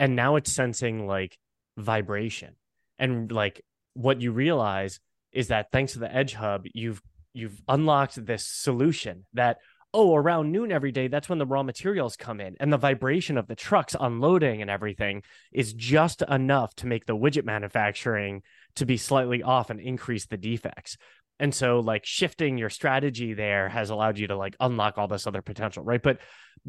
and 0.00 0.16
now 0.16 0.36
it's 0.36 0.52
sensing 0.52 1.06
like 1.06 1.38
vibration. 1.76 2.56
And 2.98 3.30
like 3.30 3.64
what 3.94 4.20
you 4.20 4.32
realize 4.32 5.00
is 5.32 5.48
that 5.48 5.70
thanks 5.72 5.92
to 5.92 5.98
the 5.98 6.14
edge 6.14 6.34
hub 6.34 6.64
you've 6.72 7.00
you've 7.32 7.60
unlocked 7.68 8.24
this 8.24 8.46
solution 8.46 9.24
that 9.34 9.58
oh 9.92 10.14
around 10.14 10.52
noon 10.52 10.70
every 10.70 10.92
day 10.92 11.08
that's 11.08 11.28
when 11.28 11.38
the 11.38 11.46
raw 11.46 11.62
materials 11.62 12.16
come 12.16 12.40
in 12.40 12.56
and 12.60 12.72
the 12.72 12.78
vibration 12.78 13.36
of 13.36 13.46
the 13.48 13.56
trucks 13.56 13.96
unloading 13.98 14.62
and 14.62 14.70
everything 14.70 15.22
is 15.52 15.72
just 15.72 16.22
enough 16.22 16.74
to 16.74 16.86
make 16.86 17.06
the 17.06 17.16
widget 17.16 17.44
manufacturing 17.44 18.42
to 18.76 18.86
be 18.86 18.96
slightly 18.96 19.42
off 19.42 19.70
and 19.70 19.80
increase 19.80 20.26
the 20.26 20.36
defects 20.36 20.96
and 21.38 21.54
so 21.54 21.80
like 21.80 22.04
shifting 22.04 22.58
your 22.58 22.70
strategy 22.70 23.34
there 23.34 23.68
has 23.68 23.90
allowed 23.90 24.18
you 24.18 24.26
to 24.26 24.36
like 24.36 24.56
unlock 24.60 24.98
all 24.98 25.08
this 25.08 25.26
other 25.26 25.42
potential 25.42 25.82
right 25.82 26.02
but 26.02 26.18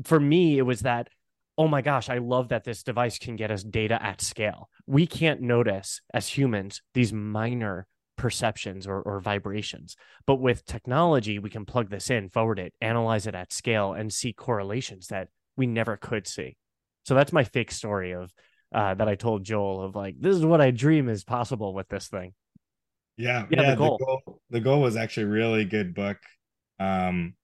for 0.04 0.20
me 0.20 0.58
it 0.58 0.64
was 0.64 0.82
that 0.82 1.08
oh 1.58 1.68
my 1.68 1.82
gosh 1.82 2.10
i 2.10 2.18
love 2.18 2.50
that 2.50 2.64
this 2.64 2.84
device 2.84 3.18
can 3.18 3.36
get 3.36 3.52
us 3.52 3.64
data 3.64 4.02
at 4.02 4.22
scale 4.22 4.70
we 4.88 5.06
can't 5.08 5.42
notice 5.42 6.02
as 6.14 6.28
humans 6.28 6.82
these 6.94 7.14
minor 7.14 7.88
perceptions 8.18 8.88
or, 8.88 9.02
or 9.02 9.20
vibrations 9.20 9.96
but 10.26 10.36
with 10.38 10.66
technology 10.66 11.38
we 11.38 11.50
can 11.50 11.66
plug 11.66 11.90
this 11.90 12.10
in 12.10 12.30
forward 12.30 12.60
it 12.60 12.74
analyze 12.82 13.28
it 13.28 13.36
at 13.36 13.52
scale 13.52 13.94
and 13.94 14.12
see 14.12 14.32
correlations 14.32 15.08
that 15.08 15.28
we 15.58 15.68
never 15.68 15.98
could 15.98 16.26
see 16.26 16.56
so 17.04 17.14
that's 17.14 17.34
my 17.34 17.44
fake 17.44 17.72
story 17.72 18.14
of 18.14 18.32
uh, 18.74 18.94
that 18.94 19.08
i 19.10 19.16
told 19.16 19.44
joel 19.44 19.82
of 19.82 19.96
like 19.96 20.16
this 20.20 20.36
is 20.36 20.46
what 20.46 20.62
i 20.62 20.72
dream 20.72 21.10
is 21.10 21.24
possible 21.26 21.74
with 21.74 21.88
this 21.90 22.08
thing 22.08 22.34
Yeah, 23.18 23.46
Yeah, 23.50 23.62
the 23.62 23.64
yeah. 23.64 23.70
The 23.72 23.76
goal. 23.76 23.98
goal. 23.98 24.35
The 24.56 24.62
goal 24.62 24.80
was 24.82 24.96
actually 24.96 25.24
a 25.24 25.28
really 25.28 25.66
good 25.66 25.94
book. 25.94 26.18
Um, 26.80 27.36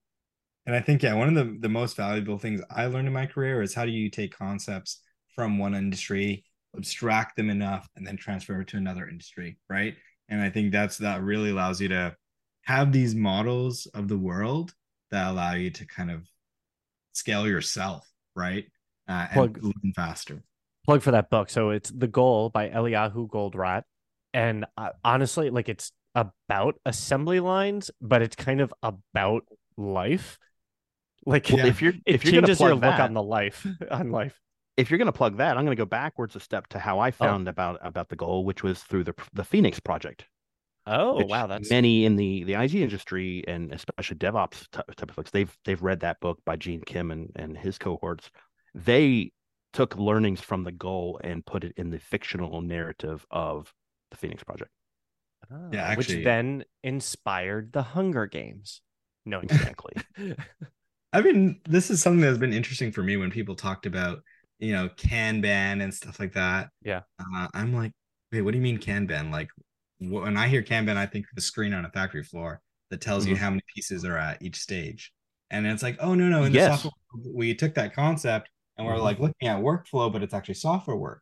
and 0.66 0.74
I 0.76 0.80
think 0.80 1.04
yeah, 1.04 1.14
one 1.14 1.28
of 1.28 1.36
the 1.36 1.58
the 1.60 1.70
most 1.70 1.98
valuable 1.98 2.38
things 2.38 2.62
I 2.70 2.86
learned 2.86 3.08
in 3.08 3.14
my 3.14 3.26
career 3.26 3.62
is 3.62 3.74
how 3.74 3.84
do 3.86 3.92
you 3.92 4.10
take 4.10 4.38
concepts 4.38 5.02
from 5.36 5.58
one 5.58 5.76
industry, 5.76 6.46
abstract 6.78 7.36
them 7.36 7.50
enough, 7.50 7.88
and 7.96 8.08
then 8.08 8.16
transfer 8.16 8.62
it 8.62 8.68
to 8.70 8.78
another 8.78 9.08
industry, 9.10 9.58
right? 9.70 9.96
And 10.30 10.42
I 10.42 10.50
think 10.50 10.72
that's 10.72 10.98
that 11.00 11.22
really 11.22 11.50
allows 11.50 11.82
you 11.82 11.90
to 11.90 12.16
have 12.64 12.92
these 12.94 13.14
models 13.14 13.88
of 13.94 14.08
the 14.08 14.18
world 14.18 14.74
that 15.12 15.30
allow 15.32 15.54
you 15.54 15.70
to 15.72 15.86
kind 15.86 16.12
of 16.12 16.26
scale 17.12 17.46
yourself, 17.48 18.08
right? 18.36 18.66
Uh, 19.10 19.28
and 19.32 19.34
Plug- 19.34 19.64
learn 19.64 19.94
faster. 19.96 20.44
plug 20.86 21.02
for 21.02 21.12
that 21.12 21.30
book. 21.30 21.50
So 21.50 21.72
it's 21.72 21.90
The 21.90 22.08
Goal 22.08 22.50
by 22.50 22.70
Eliyahu 22.70 23.28
Goldratt. 23.30 23.84
And 24.34 24.66
uh, 24.78 24.92
honestly, 25.04 25.50
like 25.50 25.68
it's 25.68 25.92
about 26.16 26.80
assembly 26.86 27.40
lines, 27.40 27.92
but 28.02 28.22
it's 28.22 28.36
kind 28.36 28.62
of 28.62 28.74
about 28.84 29.46
life. 29.78 30.38
Like 31.26 31.50
Well, 31.52 31.66
if 31.66 31.82
you're 31.82 31.94
it 31.94 32.02
if 32.06 32.26
you're 32.26 32.34
changes 32.34 32.60
your 32.60 32.70
plug 32.70 32.84
look 32.84 32.98
that, 32.98 33.02
on 33.02 33.14
the 33.14 33.22
life 33.22 33.66
on 33.92 34.12
life. 34.12 34.40
if 34.76 34.90
you're 34.90 34.98
gonna 34.98 35.12
plug 35.12 35.38
that, 35.38 35.58
I'm 35.58 35.64
gonna 35.64 35.76
go 35.76 35.86
backwards 35.86 36.36
a 36.36 36.40
step 36.40 36.68
to 36.70 36.80
how 36.80 37.00
I 37.00 37.10
oh. 37.10 37.12
found 37.12 37.48
about 37.48 37.80
about 37.82 38.10
the 38.10 38.16
goal, 38.16 38.44
which 38.44 38.64
was 38.64 38.82
through 38.82 39.04
the 39.04 39.14
the 39.34 39.44
Phoenix 39.44 39.80
project. 39.80 40.26
Oh 40.88 41.24
wow, 41.26 41.46
that's 41.46 41.70
many 41.70 42.06
in 42.06 42.16
the 42.16 42.44
the 42.44 42.56
IG 42.56 42.76
industry 42.76 43.44
and 43.48 43.72
especially 43.72 44.18
DevOps 44.18 44.68
ty- 44.72 44.84
type 44.96 45.10
of 45.10 45.16
folks. 45.16 45.30
They've 45.30 45.56
they've 45.64 45.82
read 45.82 46.00
that 46.00 46.20
book 46.20 46.40
by 46.44 46.56
Gene 46.56 46.82
Kim 46.82 47.12
and 47.12 47.32
and 47.36 47.56
his 47.56 47.78
cohorts. 47.78 48.32
They 48.74 49.32
took 49.74 49.96
learnings 49.96 50.42
from 50.42 50.64
the 50.64 50.72
goal 50.72 51.20
and 51.24 51.46
put 51.46 51.64
it 51.64 51.74
in 51.78 51.92
the 51.92 52.00
fictional 52.00 52.62
narrative 52.62 53.26
of 53.30 53.74
the 54.10 54.18
Phoenix 54.18 54.44
project. 54.44 54.72
Yeah, 55.72 55.90
Ah, 55.92 55.96
which 55.96 56.08
then 56.08 56.66
inspired 56.84 57.74
the 57.74 57.84
Hunger 57.84 58.26
Games. 58.28 58.82
No, 59.26 59.40
Exactly. 59.40 59.94
I 61.14 61.22
mean, 61.22 61.60
this 61.66 61.92
is 61.92 62.02
something 62.02 62.22
that's 62.22 62.38
been 62.38 62.54
interesting 62.54 62.92
for 62.92 63.04
me 63.04 63.18
when 63.18 63.32
people 63.32 63.56
talked 63.56 63.86
about, 63.86 64.20
you 64.60 64.72
know, 64.72 64.90
Kanban 64.90 65.84
and 65.84 65.94
stuff 65.94 66.20
like 66.20 66.34
that. 66.34 66.70
Yeah. 66.84 67.02
Uh, 67.20 67.48
I'm 67.54 67.74
like, 67.74 67.92
wait, 68.32 68.42
what 68.42 68.52
do 68.52 68.58
you 68.58 68.64
mean 68.64 68.80
Kanban? 68.80 69.30
Like, 69.30 69.50
wh- 70.00 70.24
when 70.24 70.38
I 70.38 70.48
hear 70.48 70.64
Kanban, 70.64 70.96
I 70.96 71.06
think 71.06 71.26
of 71.32 71.38
a 71.38 71.42
screen 71.42 71.74
on 71.74 71.84
a 71.86 71.90
factory 71.92 72.24
floor 72.24 72.62
that 72.90 73.02
tells 73.02 73.26
you 73.28 73.36
Mhm. 73.36 73.40
how 73.40 73.50
many 73.50 73.62
pieces 73.76 74.06
are 74.06 74.18
at 74.18 74.42
each 74.42 74.56
stage. 74.58 75.12
And 75.50 75.68
it's 75.68 75.84
like, 75.84 75.98
oh 76.00 76.16
no, 76.16 76.30
no, 76.30 76.44
in 76.46 76.54
the 76.54 76.58
Yes. 76.58 76.82
software, 76.82 76.94
we 77.26 77.54
took 77.56 77.74
that 77.76 77.94
concept 77.94 78.50
and 78.78 78.88
we're 78.88 78.96
Mhm. 78.96 79.04
like 79.04 79.20
looking 79.20 79.50
at 79.50 79.60
workflow, 79.62 80.12
but 80.12 80.24
it's 80.24 80.34
actually 80.34 80.54
software 80.56 80.96
work. 80.98 81.22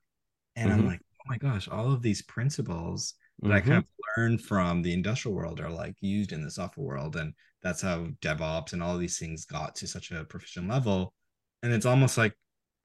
And 0.55 0.71
I'm 0.71 0.83
Mhm. 0.83 0.87
like, 0.87 1.01
oh 1.15 1.23
my 1.27 1.37
gosh, 1.37 1.67
all 1.67 1.91
of 1.91 2.01
these 2.03 2.21
principles 2.21 3.15
that 3.47 3.53
I 3.53 3.61
Mhm. 3.61 3.65
kind 3.65 3.77
of 3.79 3.85
learned 4.17 4.41
from 4.41 4.81
the 4.81 4.93
industrial 4.93 5.35
world 5.35 5.59
are 5.59 5.69
like 5.69 5.95
used 6.01 6.31
in 6.31 6.43
the 6.43 6.51
software 6.51 6.85
world. 6.87 7.15
And 7.15 7.33
that's 7.61 7.81
how 7.81 8.07
DevOps 8.21 8.73
and 8.73 8.83
all 8.83 8.95
of 8.95 8.99
these 9.01 9.17
things 9.19 9.45
got 9.45 9.75
to 9.77 9.87
such 9.87 10.11
a 10.11 10.23
proficient 10.25 10.67
level. 10.69 11.13
And 11.63 11.73
it's 11.73 11.85
almost 11.85 12.17
like, 12.17 12.33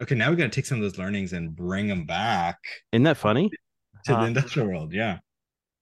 okay, 0.03 0.15
now 0.15 0.31
we 0.31 0.37
got 0.37 0.45
to 0.45 0.51
take 0.51 0.67
some 0.67 0.79
of 0.79 0.83
those 0.83 0.99
learnings 0.99 1.33
and 1.33 1.55
bring 1.55 1.89
them 1.89 2.07
back 2.07 2.59
Isn't 2.93 3.05
that 3.05 3.17
funny? 3.17 3.51
to 4.05 4.13
Huh. 4.13 4.21
the 4.21 4.27
industrial 4.27 4.69
world. 4.69 4.93
Yeah. 4.93 5.19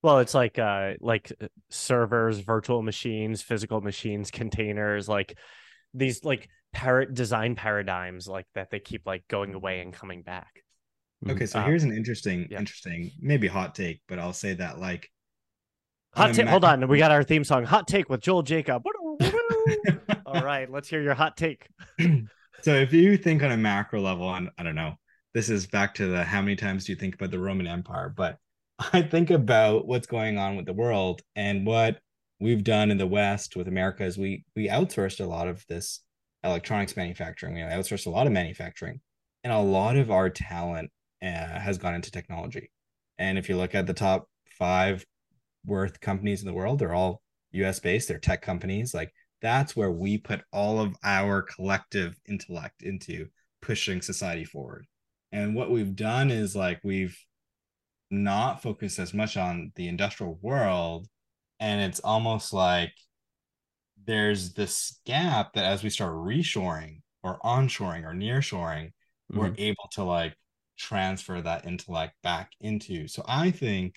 Well, 0.03 0.19
it's 0.19 0.35
like 0.35 0.59
uh 0.59 0.95
like 1.01 1.33
uh, 1.41 1.47
servers, 1.71 2.41
virtual 2.41 2.83
machines, 2.83 3.43
physical 3.43 3.81
machines, 3.81 4.31
containers, 4.31 5.09
like 5.09 5.39
these 5.95 6.25
like 6.25 6.49
parrot 6.73 7.15
design 7.15 7.55
paradigms 7.55 8.27
like 8.27 8.47
that 8.55 8.71
they 8.71 8.81
keep 8.81 9.07
like 9.07 9.29
going 9.29 9.55
away 9.55 9.81
and 9.81 9.93
coming 9.93 10.23
back. 10.23 10.63
Okay. 11.29 11.47
So 11.47 11.61
Uh, 11.61 11.67
here's 11.67 11.85
an 11.85 11.93
interesting, 11.93 12.49
yeah. 12.51 12.59
interesting, 12.59 13.11
maybe 13.21 13.47
hot 13.47 13.75
take, 13.75 14.01
but 14.09 14.19
I'll 14.19 14.33
say 14.33 14.55
that 14.55 14.79
like, 14.79 15.09
Hot 16.15 16.35
take. 16.35 16.47
Hold 16.47 16.65
on, 16.65 16.87
we 16.89 16.99
got 16.99 17.11
our 17.11 17.23
theme 17.23 17.43
song. 17.43 17.65
Hot 17.65 17.89
take 17.89 18.11
with 18.11 18.21
Joel 18.21 18.43
Jacob. 18.43 18.83
All 20.27 20.43
right, 20.45 20.71
let's 20.71 20.87
hear 20.89 21.01
your 21.01 21.15
hot 21.15 21.37
take. 21.37 21.67
So 22.63 22.75
if 22.75 22.93
you 22.93 23.17
think 23.17 23.43
on 23.43 23.51
a 23.51 23.57
macro 23.57 24.01
level, 24.01 24.33
and 24.33 24.49
I 24.57 24.63
don't 24.63 24.77
know, 24.77 24.95
this 25.35 25.51
is 25.51 25.67
back 25.67 25.95
to 25.95 26.07
the 26.07 26.23
how 26.23 26.41
many 26.41 26.55
times 26.55 26.85
do 26.85 26.93
you 26.93 26.97
think 26.97 27.17
about 27.17 27.33
the 27.33 27.39
Roman 27.41 27.67
Empire? 27.67 28.13
But 28.17 28.39
I 28.93 29.03
think 29.03 29.31
about 29.31 29.87
what's 29.87 30.07
going 30.07 30.39
on 30.39 30.55
with 30.57 30.67
the 30.67 30.73
world 30.73 31.23
and 31.35 31.67
what 31.67 31.99
we've 32.39 32.63
done 32.63 32.93
in 32.93 32.99
the 32.99 33.07
West 33.07 33.57
with 33.57 33.67
America 33.67 34.05
is 34.05 34.17
we 34.17 34.45
we 34.55 34.69
outsourced 34.69 35.19
a 35.19 35.29
lot 35.29 35.49
of 35.49 35.65
this 35.69 36.05
electronics 36.45 36.97
manufacturing. 36.97 37.55
We 37.55 37.63
outsourced 37.63 38.07
a 38.07 38.11
lot 38.11 38.29
of 38.29 38.33
manufacturing, 38.33 39.01
and 39.43 39.53
a 39.53 39.59
lot 39.59 39.97
of 39.97 40.13
our 40.13 40.31
talent 40.31 40.91
uh, 41.23 41.59
has 41.59 41.79
gone 41.79 41.95
into 41.95 42.11
technology. 42.11 42.71
And 43.19 43.39
if 43.39 43.49
you 43.49 43.57
look 43.57 43.75
at 43.75 43.87
the 43.87 43.95
top 43.95 44.29
five 44.59 45.05
worth 45.65 46.01
companies 46.01 46.41
in 46.41 46.47
the 46.47 46.55
world, 46.55 46.79
they're 46.79 46.95
all 46.95 47.23
US 47.53 47.81
based, 47.81 48.09
they're 48.09 48.19
tech 48.19 48.43
companies. 48.43 48.95
Like 48.95 49.13
that's 49.41 49.77
where 49.77 49.91
we 49.91 50.19
put 50.19 50.43
all 50.53 50.81
of 50.81 50.97
our 51.05 51.43
collective 51.43 52.19
intellect 52.29 52.83
into 52.83 53.27
pushing 53.61 54.03
society 54.03 54.45
forward. 54.45 54.87
And 55.31 55.55
what 55.55 55.71
we've 55.71 55.95
done 55.95 56.31
is 56.31 56.55
like 56.57 56.81
we've 56.83 57.19
not 58.11 58.63
focused 58.63 58.99
as 58.99 59.15
much 59.15 59.37
on 59.37 59.73
the 59.77 59.89
industrial 59.89 60.39
world. 60.43 61.09
And 61.61 61.81
it's 61.81 62.01
almost 62.01 62.53
like 62.53 62.93
there's 64.05 64.53
this 64.53 65.01
gap 65.07 65.55
that 65.55 65.65
as 65.65 65.83
we 65.83 65.91
start 65.91 66.15
reshoring 66.15 67.01
or 67.23 67.39
onshoring 67.41 68.05
or 68.05 68.13
nearshoring, 68.13 68.87
mm-hmm. 68.87 69.39
we're 69.39 69.55
able 69.57 69.89
to 69.93 70.03
like 70.03 70.35
transfer 70.83 71.41
that 71.41 71.65
intellect 71.65 72.15
back 72.23 72.53
into. 72.61 73.07
So 73.07 73.25
I 73.27 73.51
think 73.51 73.95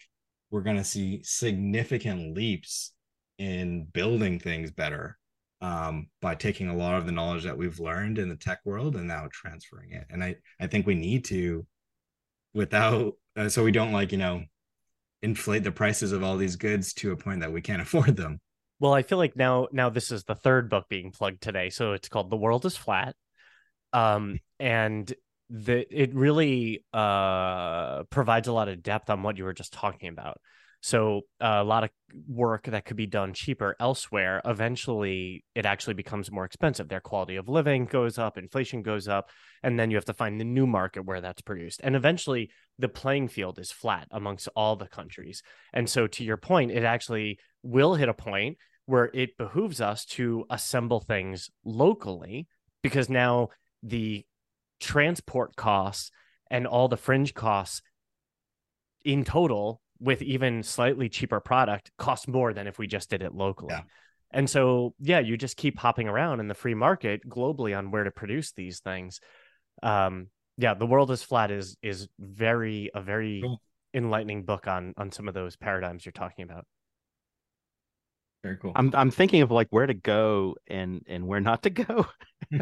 we're 0.51 0.61
going 0.61 0.77
to 0.77 0.83
see 0.83 1.21
significant 1.23 2.36
leaps 2.36 2.93
in 3.38 3.86
building 3.91 4.39
things 4.39 4.71
better 4.71 5.17
um, 5.61 6.07
by 6.21 6.36
taking 6.36 6.69
a 6.69 6.75
lot 6.75 6.95
of 6.95 7.05
the 7.05 7.11
knowledge 7.11 7.43
that 7.43 7.57
we've 7.57 7.79
learned 7.79 8.19
in 8.19 8.29
the 8.29 8.36
tech 8.36 8.59
world 8.65 8.95
and 8.95 9.07
now 9.07 9.27
transferring 9.31 9.93
it. 9.93 10.05
And 10.09 10.23
I, 10.23 10.36
I 10.59 10.67
think 10.67 10.86
we 10.86 10.93
need 10.93 11.25
to, 11.25 11.65
without, 12.53 13.13
uh, 13.36 13.49
so 13.49 13.63
we 13.63 13.71
don't 13.71 13.91
like, 13.91 14.11
you 14.11 14.19
know, 14.19 14.43
inflate 15.23 15.63
the 15.63 15.71
prices 15.71 16.11
of 16.11 16.23
all 16.23 16.38
these 16.38 16.55
goods 16.55 16.93
to 16.93 17.11
a 17.11 17.17
point 17.17 17.39
that 17.39 17.51
we 17.51 17.61
can't 17.61 17.81
afford 17.81 18.15
them. 18.15 18.39
Well, 18.79 18.93
I 18.93 19.01
feel 19.01 19.17
like 19.17 19.36
now, 19.36 19.67
now 19.71 19.89
this 19.89 20.11
is 20.11 20.23
the 20.23 20.36
third 20.36 20.69
book 20.69 20.86
being 20.88 21.11
plugged 21.11 21.41
today. 21.41 21.71
So 21.71 21.93
it's 21.93 22.09
called 22.09 22.29
The 22.29 22.38
World 22.38 22.65
is 22.65 22.77
Flat. 22.77 23.15
Um, 23.91 24.39
and 24.59 25.11
the 25.49 25.85
it 25.91 26.13
really 26.15 26.83
uh 26.93 28.03
provides 28.05 28.47
a 28.47 28.53
lot 28.53 28.67
of 28.67 28.81
depth 28.81 29.09
on 29.09 29.23
what 29.23 29.37
you 29.37 29.43
were 29.43 29.53
just 29.53 29.73
talking 29.73 30.09
about. 30.09 30.37
So 30.81 31.21
uh, 31.41 31.57
a 31.61 31.63
lot 31.63 31.83
of 31.83 31.89
work 32.27 32.65
that 32.65 32.85
could 32.85 32.97
be 32.97 33.07
done 33.07 33.33
cheaper 33.33 33.75
elsewhere 33.79 34.39
eventually 34.45 35.43
it 35.55 35.65
actually 35.65 35.95
becomes 35.95 36.31
more 36.31 36.45
expensive. 36.45 36.89
Their 36.89 36.99
quality 36.99 37.37
of 37.37 37.49
living 37.49 37.85
goes 37.85 38.17
up 38.17 38.37
inflation 38.37 38.81
goes 38.81 39.07
up 39.07 39.29
and 39.63 39.79
then 39.79 39.89
you 39.89 39.97
have 39.97 40.05
to 40.05 40.13
find 40.13 40.39
the 40.39 40.45
new 40.45 40.67
market 40.67 41.05
where 41.05 41.21
that's 41.21 41.41
produced. 41.41 41.81
And 41.83 41.95
eventually 41.95 42.51
the 42.77 42.89
playing 42.89 43.29
field 43.29 43.57
is 43.57 43.71
flat 43.71 44.07
amongst 44.11 44.47
all 44.55 44.75
the 44.75 44.87
countries. 44.87 45.41
And 45.73 45.89
so 45.89 46.07
to 46.07 46.23
your 46.23 46.37
point 46.37 46.71
it 46.71 46.83
actually 46.83 47.39
will 47.63 47.95
hit 47.95 48.09
a 48.09 48.13
point 48.13 48.57
where 48.85 49.09
it 49.13 49.37
behooves 49.37 49.81
us 49.81 50.05
to 50.05 50.45
assemble 50.49 50.99
things 50.99 51.49
locally 51.63 52.47
because 52.83 53.09
now 53.09 53.49
the 53.81 54.25
transport 54.80 55.55
costs 55.55 56.11
and 56.49 56.67
all 56.67 56.88
the 56.88 56.97
fringe 56.97 57.34
costs 57.34 57.82
in 59.03 59.23
total 59.23 59.82
with 59.99 60.21
even 60.21 60.63
slightly 60.63 61.09
cheaper 61.09 61.39
product 61.39 61.91
cost 61.97 62.28
more 62.28 62.53
than 62.53 62.67
if 62.67 62.78
we 62.78 62.88
just 62.88 63.09
did 63.09 63.21
it 63.21 63.34
locally. 63.34 63.73
Yeah. 63.73 63.82
And 64.32 64.49
so, 64.49 64.93
yeah, 64.99 65.19
you 65.19 65.38
just 65.38 65.55
keep 65.55 65.78
hopping 65.78 66.09
around 66.09 66.39
in 66.39 66.47
the 66.47 66.53
free 66.53 66.73
market 66.73 67.28
globally 67.28 67.78
on 67.78 67.91
where 67.91 68.03
to 68.03 68.11
produce 68.11 68.51
these 68.51 68.80
things. 68.80 69.21
Um, 69.82 70.28
yeah, 70.57 70.73
the 70.73 70.86
world 70.86 71.11
is 71.11 71.23
flat 71.23 71.51
is 71.51 71.78
is 71.82 72.07
very 72.19 72.89
a 72.93 73.01
very 73.01 73.41
cool. 73.43 73.61
enlightening 73.93 74.43
book 74.43 74.67
on 74.67 74.93
on 74.97 75.11
some 75.11 75.28
of 75.28 75.34
those 75.34 75.55
paradigms 75.55 76.05
you're 76.05 76.13
talking 76.13 76.43
about. 76.43 76.65
Very 78.45 78.57
cool. 78.57 78.73
I'm 78.75 78.91
I'm 78.93 79.09
thinking 79.09 79.41
of 79.41 79.49
like 79.49 79.69
where 79.71 79.87
to 79.87 79.95
go 79.95 80.55
and 80.67 81.01
and 81.07 81.25
where 81.25 81.39
not 81.39 81.63
to 81.63 81.71
go. 81.71 82.05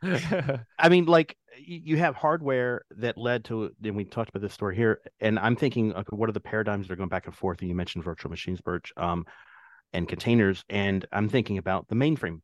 I 0.78 0.88
mean, 0.88 1.04
like 1.04 1.36
you 1.58 1.98
have 1.98 2.16
hardware 2.16 2.86
that 2.96 3.18
led 3.18 3.44
to, 3.44 3.70
and 3.84 3.96
we 3.96 4.06
talked 4.06 4.30
about 4.30 4.40
this 4.40 4.54
story 4.54 4.76
here. 4.76 5.02
And 5.20 5.38
I'm 5.38 5.56
thinking, 5.56 5.92
okay, 5.92 6.16
what 6.16 6.30
are 6.30 6.32
the 6.32 6.40
paradigms 6.40 6.88
that 6.88 6.94
are 6.94 6.96
going 6.96 7.10
back 7.10 7.26
and 7.26 7.36
forth? 7.36 7.60
And 7.60 7.68
you 7.68 7.74
mentioned 7.74 8.02
virtual 8.02 8.30
machines, 8.30 8.62
Burch, 8.62 8.94
um, 8.96 9.26
and 9.92 10.08
containers. 10.08 10.64
And 10.70 11.04
I'm 11.12 11.28
thinking 11.28 11.58
about 11.58 11.86
the 11.88 11.96
mainframe, 11.96 12.40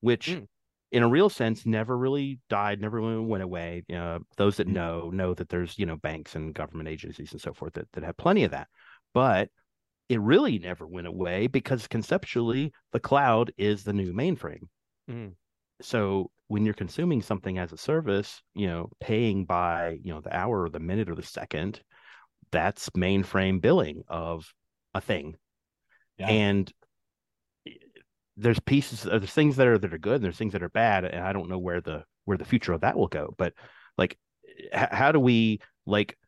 which, 0.00 0.26
mm. 0.26 0.44
in 0.90 1.04
a 1.04 1.08
real 1.08 1.28
sense, 1.28 1.64
never 1.64 1.96
really 1.96 2.40
died, 2.50 2.80
never 2.80 3.00
really 3.00 3.24
went 3.24 3.44
away. 3.44 3.84
Uh, 3.94 4.18
those 4.38 4.56
that 4.56 4.66
mm. 4.66 4.72
know 4.72 5.10
know 5.10 5.34
that 5.34 5.50
there's 5.50 5.78
you 5.78 5.86
know 5.86 5.98
banks 5.98 6.34
and 6.34 6.52
government 6.52 6.88
agencies 6.88 7.30
and 7.30 7.40
so 7.40 7.52
forth 7.52 7.74
that 7.74 7.86
that 7.92 8.02
have 8.02 8.16
plenty 8.16 8.42
of 8.42 8.50
that, 8.50 8.66
but 9.14 9.50
it 10.12 10.20
really 10.20 10.58
never 10.58 10.86
went 10.86 11.06
away 11.06 11.46
because 11.46 11.88
conceptually 11.88 12.70
the 12.92 13.00
cloud 13.00 13.50
is 13.56 13.82
the 13.82 13.94
new 13.94 14.12
mainframe. 14.12 14.68
Mm. 15.10 15.32
So 15.80 16.30
when 16.48 16.66
you're 16.66 16.74
consuming 16.74 17.22
something 17.22 17.56
as 17.56 17.72
a 17.72 17.78
service, 17.78 18.42
you 18.54 18.66
know, 18.66 18.90
paying 19.00 19.46
by, 19.46 19.98
you 20.02 20.12
know, 20.12 20.20
the 20.20 20.36
hour 20.36 20.64
or 20.64 20.68
the 20.68 20.80
minute 20.80 21.08
or 21.08 21.14
the 21.14 21.22
second, 21.22 21.80
that's 22.50 22.90
mainframe 22.90 23.62
billing 23.62 24.02
of 24.06 24.52
a 24.92 25.00
thing. 25.00 25.36
Yeah. 26.18 26.28
And 26.28 26.70
there's 28.36 28.60
pieces 28.60 29.02
there's 29.02 29.32
things 29.32 29.56
that 29.56 29.66
are 29.66 29.78
that 29.78 29.94
are 29.94 29.98
good 29.98 30.16
and 30.16 30.24
there's 30.24 30.36
things 30.36 30.52
that 30.52 30.62
are 30.62 30.68
bad 30.68 31.06
and 31.06 31.24
I 31.24 31.32
don't 31.32 31.48
know 31.48 31.58
where 31.58 31.80
the 31.80 32.04
where 32.26 32.36
the 32.36 32.44
future 32.44 32.74
of 32.74 32.82
that 32.82 32.98
will 32.98 33.08
go, 33.08 33.34
but 33.38 33.54
like 33.96 34.18
h- 34.74 34.88
how 34.90 35.10
do 35.10 35.20
we 35.20 35.60
like 35.86 36.18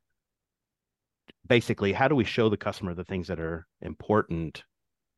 basically 1.47 1.93
how 1.93 2.09
do 2.09 2.15
we 2.15 2.25
show 2.25 2.49
the 2.49 2.57
customer 2.57 2.95
the 2.95 3.05
things 3.05 3.29
that 3.29 3.41
are 3.41 3.67
important 3.83 4.65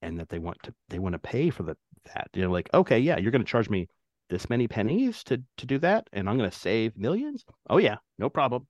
and 0.03 0.18
that 0.18 0.29
they 0.29 0.39
want 0.39 0.59
to 0.62 0.74
they 0.89 0.99
want 0.99 1.14
to 1.14 1.18
pay 1.18 1.51
for 1.51 1.62
the 1.62 1.77
that? 2.14 2.29
You 2.35 2.43
know 2.43 2.51
like 2.51 2.68
okay 2.72 2.99
yeah 2.99 3.18
you're 3.18 3.31
going 3.31 3.45
to 3.45 3.51
charge 3.51 3.68
me 3.68 3.89
this 4.29 4.51
many 4.51 4.66
pennies 4.68 5.22
to 5.24 5.43
to 5.59 5.66
do 5.66 5.79
that 5.79 6.09
and 6.12 6.29
i'm 6.29 6.37
going 6.37 6.51
to 6.51 6.57
save 6.57 6.97
millions? 6.97 7.45
Oh 7.68 7.79
yeah 7.79 7.97
no 8.18 8.29
problem. 8.29 8.66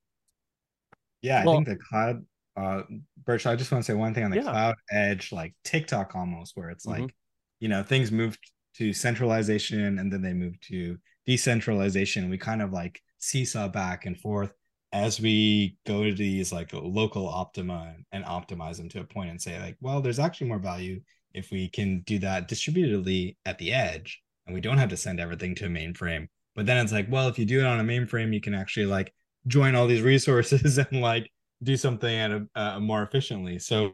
Yeah 1.23 1.45
well, 1.45 1.55
i 1.55 1.65
think 1.65 1.69
the 1.69 1.77
cloud 1.77 2.25
uh 2.57 2.83
Burch 3.25 3.47
i 3.47 3.57
just 3.57 3.71
want 3.73 3.85
to 3.85 3.93
say 3.93 3.97
one 3.97 4.15
thing 4.15 4.25
on 4.25 4.31
the 4.31 4.39
yeah. 4.39 4.43
cloud 4.43 4.75
edge 4.91 5.33
like 5.33 5.55
tiktok 5.65 6.15
almost 6.15 6.57
where 6.57 6.71
it's 6.71 6.87
mm-hmm. 6.87 7.03
like 7.03 7.15
you 7.61 7.69
know 7.69 7.83
things 7.83 8.13
moved 8.13 8.39
to 8.77 8.93
centralization 8.93 9.99
and 9.99 10.13
then 10.13 10.23
they 10.23 10.35
moved 10.35 10.63
to 10.69 10.99
decentralization. 11.27 12.31
We 12.31 12.39
kind 12.39 12.63
of 12.63 12.73
like 12.73 13.03
seesaw 13.19 13.69
back 13.69 14.07
and 14.07 14.19
forth 14.19 14.53
as 14.97 15.21
we 15.21 15.77
go 15.87 16.05
to 16.05 16.15
these 16.15 16.53
like 16.53 16.71
local 16.73 17.29
optima 17.29 17.95
and 18.13 18.25
optimize 18.25 18.79
them 18.79 18.89
to 18.89 19.01
a 19.01 19.05
point 19.05 19.31
and 19.31 19.41
say 19.41 19.61
like 19.61 19.77
well 19.81 20.01
there's 20.01 20.19
actually 20.19 20.49
more 20.49 20.59
value 20.59 20.99
if 21.35 21.51
we 21.51 21.69
can 21.69 22.01
do 22.07 22.19
that 22.19 22.49
distributedly 22.49 23.37
at 23.45 23.59
the 23.59 23.73
edge 23.73 24.23
and 24.47 24.55
we 24.55 24.61
don't 24.61 24.79
have 24.79 24.89
to 24.89 24.97
send 24.97 25.21
everything 25.21 25.55
to 25.55 25.67
a 25.67 25.69
mainframe. 25.69 26.29
But 26.55 26.65
then 26.65 26.79
it's 26.79 26.93
like 26.93 27.11
well 27.11 27.29
if 27.29 27.39
you 27.39 27.45
do 27.45 27.61
it 27.61 27.67
on 27.67 27.81
a 27.81 27.85
mainframe 27.85 28.33
you 28.33 28.41
can 28.41 28.55
actually 28.55 28.87
like 28.87 29.13
join 29.47 29.75
all 29.75 29.87
these 29.87 30.03
resources 30.15 30.79
and 30.79 31.01
like 31.03 31.31
do 31.63 31.77
something 31.77 32.17
at 32.17 32.31
a 32.31 32.47
uh, 32.55 32.81
more 32.81 33.03
efficiently. 33.03 33.59
So 33.59 33.93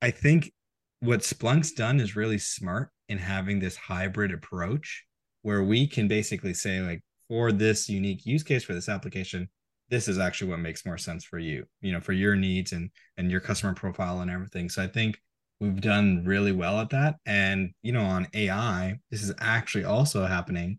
i 0.00 0.12
think 0.12 0.52
what 1.00 1.20
splunk's 1.20 1.72
done 1.72 1.98
is 1.98 2.14
really 2.14 2.38
smart 2.38 2.90
in 3.08 3.18
having 3.18 3.58
this 3.58 3.76
hybrid 3.76 4.32
approach 4.32 5.04
where 5.42 5.64
we 5.64 5.86
can 5.88 6.06
basically 6.06 6.54
say 6.54 6.80
like 6.80 7.02
for 7.28 7.50
this 7.50 7.88
unique 7.88 8.24
use 8.24 8.44
case 8.44 8.62
for 8.62 8.74
this 8.74 8.88
application 8.88 9.48
this 9.90 10.08
is 10.08 10.18
actually 10.18 10.50
what 10.50 10.60
makes 10.60 10.84
more 10.84 10.98
sense 10.98 11.24
for 11.24 11.38
you 11.38 11.64
you 11.80 11.92
know 11.92 12.00
for 12.00 12.12
your 12.12 12.36
needs 12.36 12.72
and 12.72 12.90
and 13.16 13.30
your 13.30 13.40
customer 13.40 13.74
profile 13.74 14.20
and 14.20 14.30
everything. 14.30 14.68
So 14.68 14.82
i 14.82 14.86
think 14.86 15.20
we've 15.60 15.80
done 15.80 16.22
really 16.24 16.52
well 16.52 16.78
at 16.80 16.90
that. 16.90 17.16
And 17.26 17.70
you 17.82 17.92
know 17.92 18.02
on 18.04 18.28
ai 18.34 18.98
this 19.10 19.22
is 19.22 19.32
actually 19.40 19.84
also 19.84 20.26
happening 20.26 20.78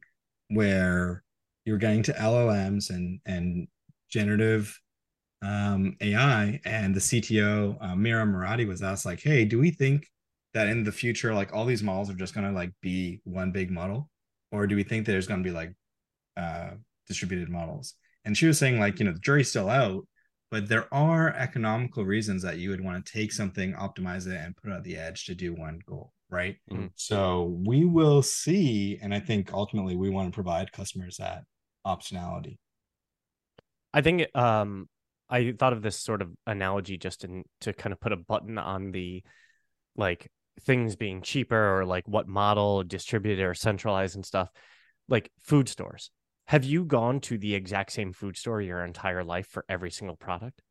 where 0.50 1.24
you're 1.66 1.78
getting 1.78 2.04
to 2.04 2.14
llms 2.14 2.90
and 2.90 3.20
and 3.26 3.68
generative 4.10 4.80
um, 5.42 5.96
ai 6.02 6.60
and 6.66 6.96
the 6.96 7.00
cto 7.00 7.78
uh, 7.80 7.96
mira 7.96 8.26
murati 8.26 8.68
was 8.68 8.82
asked 8.82 9.06
like 9.06 9.22
hey 9.22 9.46
do 9.46 9.60
we 9.60 9.70
think 9.70 10.08
that 10.54 10.68
in 10.68 10.84
the 10.84 10.92
future 10.92 11.34
like 11.34 11.54
all 11.54 11.66
these 11.66 11.84
models 11.84 12.10
are 12.10 12.16
just 12.16 12.34
going 12.34 12.46
to 12.46 12.54
like 12.54 12.72
be 12.82 13.22
one 13.24 13.52
big 13.52 13.72
model? 13.72 14.10
Or 14.52 14.66
do 14.66 14.76
we 14.76 14.84
think 14.84 15.06
there's 15.06 15.28
going 15.28 15.44
to 15.44 15.48
be 15.48 15.54
like 15.54 15.74
uh, 16.38 16.72
distributed 17.08 17.50
models 17.50 17.96
and 18.26 18.38
she 18.38 18.46
was 18.46 18.58
saying 18.58 18.80
like 18.80 19.00
you 19.00 19.06
know 19.06 19.12
the 19.12 19.20
jury's 19.20 19.50
still 19.50 19.70
out 19.70 20.06
but 20.52 20.68
there 20.68 20.92
are 20.94 21.36
economical 21.36 22.04
reasons 22.04 22.42
that 22.42 22.58
you 22.58 22.70
would 22.72 22.84
want 22.84 23.06
to 23.06 23.12
take 23.12 23.32
something 23.32 23.74
optimize 23.74 24.28
it 24.28 24.36
and 24.36 24.56
put 24.56 24.72
it 24.72 24.76
at 24.76 24.84
the 24.84 24.98
edge 24.98 25.26
to 25.26 25.36
do 25.36 25.54
one 25.54 25.80
goal 25.86 26.12
right? 26.32 26.58
Mm-hmm. 26.72 26.88
so 26.96 27.58
we 27.66 27.86
will 27.86 28.22
see 28.22 29.00
and 29.02 29.14
i 29.14 29.20
think 29.20 29.52
ultimately 29.54 29.96
we 29.96 30.10
want 30.10 30.32
to 30.32 30.36
provide 30.36 30.72
customers 30.72 31.18
that 31.18 31.44
optionality. 31.88 32.58
I 33.94 34.02
think 34.02 34.28
um 34.36 34.88
i 35.30 35.54
thought 35.58 35.74
of 35.74 35.82
this 35.82 35.98
sort 35.98 36.22
of 36.22 36.30
analogy 36.46 36.98
just 36.98 37.24
in 37.24 37.44
to 37.62 37.74
kind 37.74 37.94
of 37.94 38.00
put 38.00 38.12
a 38.12 38.18
button 38.18 38.58
on 38.58 38.92
the 38.92 39.24
like 39.96 40.30
things 40.60 40.96
being 40.96 41.22
cheaper 41.22 41.80
or 41.80 41.86
like 41.86 42.08
what 42.08 42.28
model 42.28 42.84
distributed 42.84 43.44
or 43.44 43.54
centralized 43.54 44.16
and 44.16 44.26
stuff. 44.26 44.50
Like 45.08 45.32
food 45.42 45.70
stores 45.70 46.12
Have 46.50 46.64
you 46.64 46.84
gone 46.84 47.20
to 47.22 47.38
the 47.38 47.54
exact 47.54 47.92
same 47.92 48.12
food 48.12 48.36
store 48.36 48.60
your 48.60 48.84
entire 48.84 49.24
life 49.24 49.46
for 49.46 49.64
every 49.70 49.92
single 49.92 50.16
product? 50.16 50.64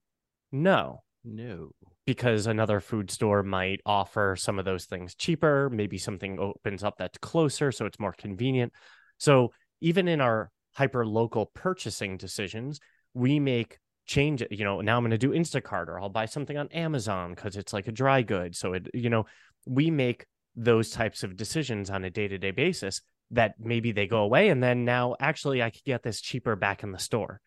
No, 0.50 1.04
No. 1.22 1.70
because 2.04 2.48
another 2.48 2.80
food 2.80 3.12
store 3.12 3.44
might 3.44 3.80
offer 3.86 4.34
some 4.36 4.58
of 4.58 4.64
those 4.64 4.86
things 4.86 5.14
cheaper. 5.14 5.70
Maybe 5.70 5.96
something 5.96 6.40
opens 6.40 6.82
up 6.82 6.96
that's 6.98 7.18
closer, 7.18 7.70
so 7.70 7.86
it's 7.86 8.00
more 8.00 8.12
convenient. 8.12 8.72
So 9.18 9.52
even 9.80 10.08
in 10.08 10.20
our 10.20 10.50
hyper 10.74 11.06
local 11.06 11.46
purchasing 11.46 12.16
decisions, 12.16 12.80
we 13.14 13.38
make 13.38 13.78
change. 14.04 14.42
You 14.50 14.64
know, 14.64 14.80
now 14.80 14.96
I'm 14.96 15.04
going 15.04 15.12
to 15.12 15.16
do 15.16 15.30
Instacart 15.30 15.86
or 15.86 16.00
I'll 16.00 16.08
buy 16.08 16.26
something 16.26 16.58
on 16.58 16.66
Amazon 16.72 17.36
because 17.36 17.56
it's 17.56 17.72
like 17.72 17.86
a 17.86 17.92
dry 17.92 18.22
good. 18.22 18.56
So 18.56 18.72
it, 18.72 18.88
you 18.94 19.10
know, 19.10 19.26
we 19.64 19.92
make 19.92 20.26
those 20.56 20.90
types 20.90 21.22
of 21.22 21.36
decisions 21.36 21.88
on 21.88 22.02
a 22.02 22.10
day 22.10 22.26
to 22.26 22.36
day 22.36 22.50
basis 22.50 23.00
that 23.32 23.54
maybe 23.58 23.92
they 23.92 24.06
go 24.06 24.18
away 24.22 24.48
and 24.48 24.62
then 24.62 24.84
now 24.84 25.14
actually 25.20 25.62
I 25.62 25.70
could 25.70 25.84
get 25.84 26.02
this 26.02 26.20
cheaper 26.20 26.56
back 26.56 26.82
in 26.82 26.92
the 26.92 26.98
store. 26.98 27.40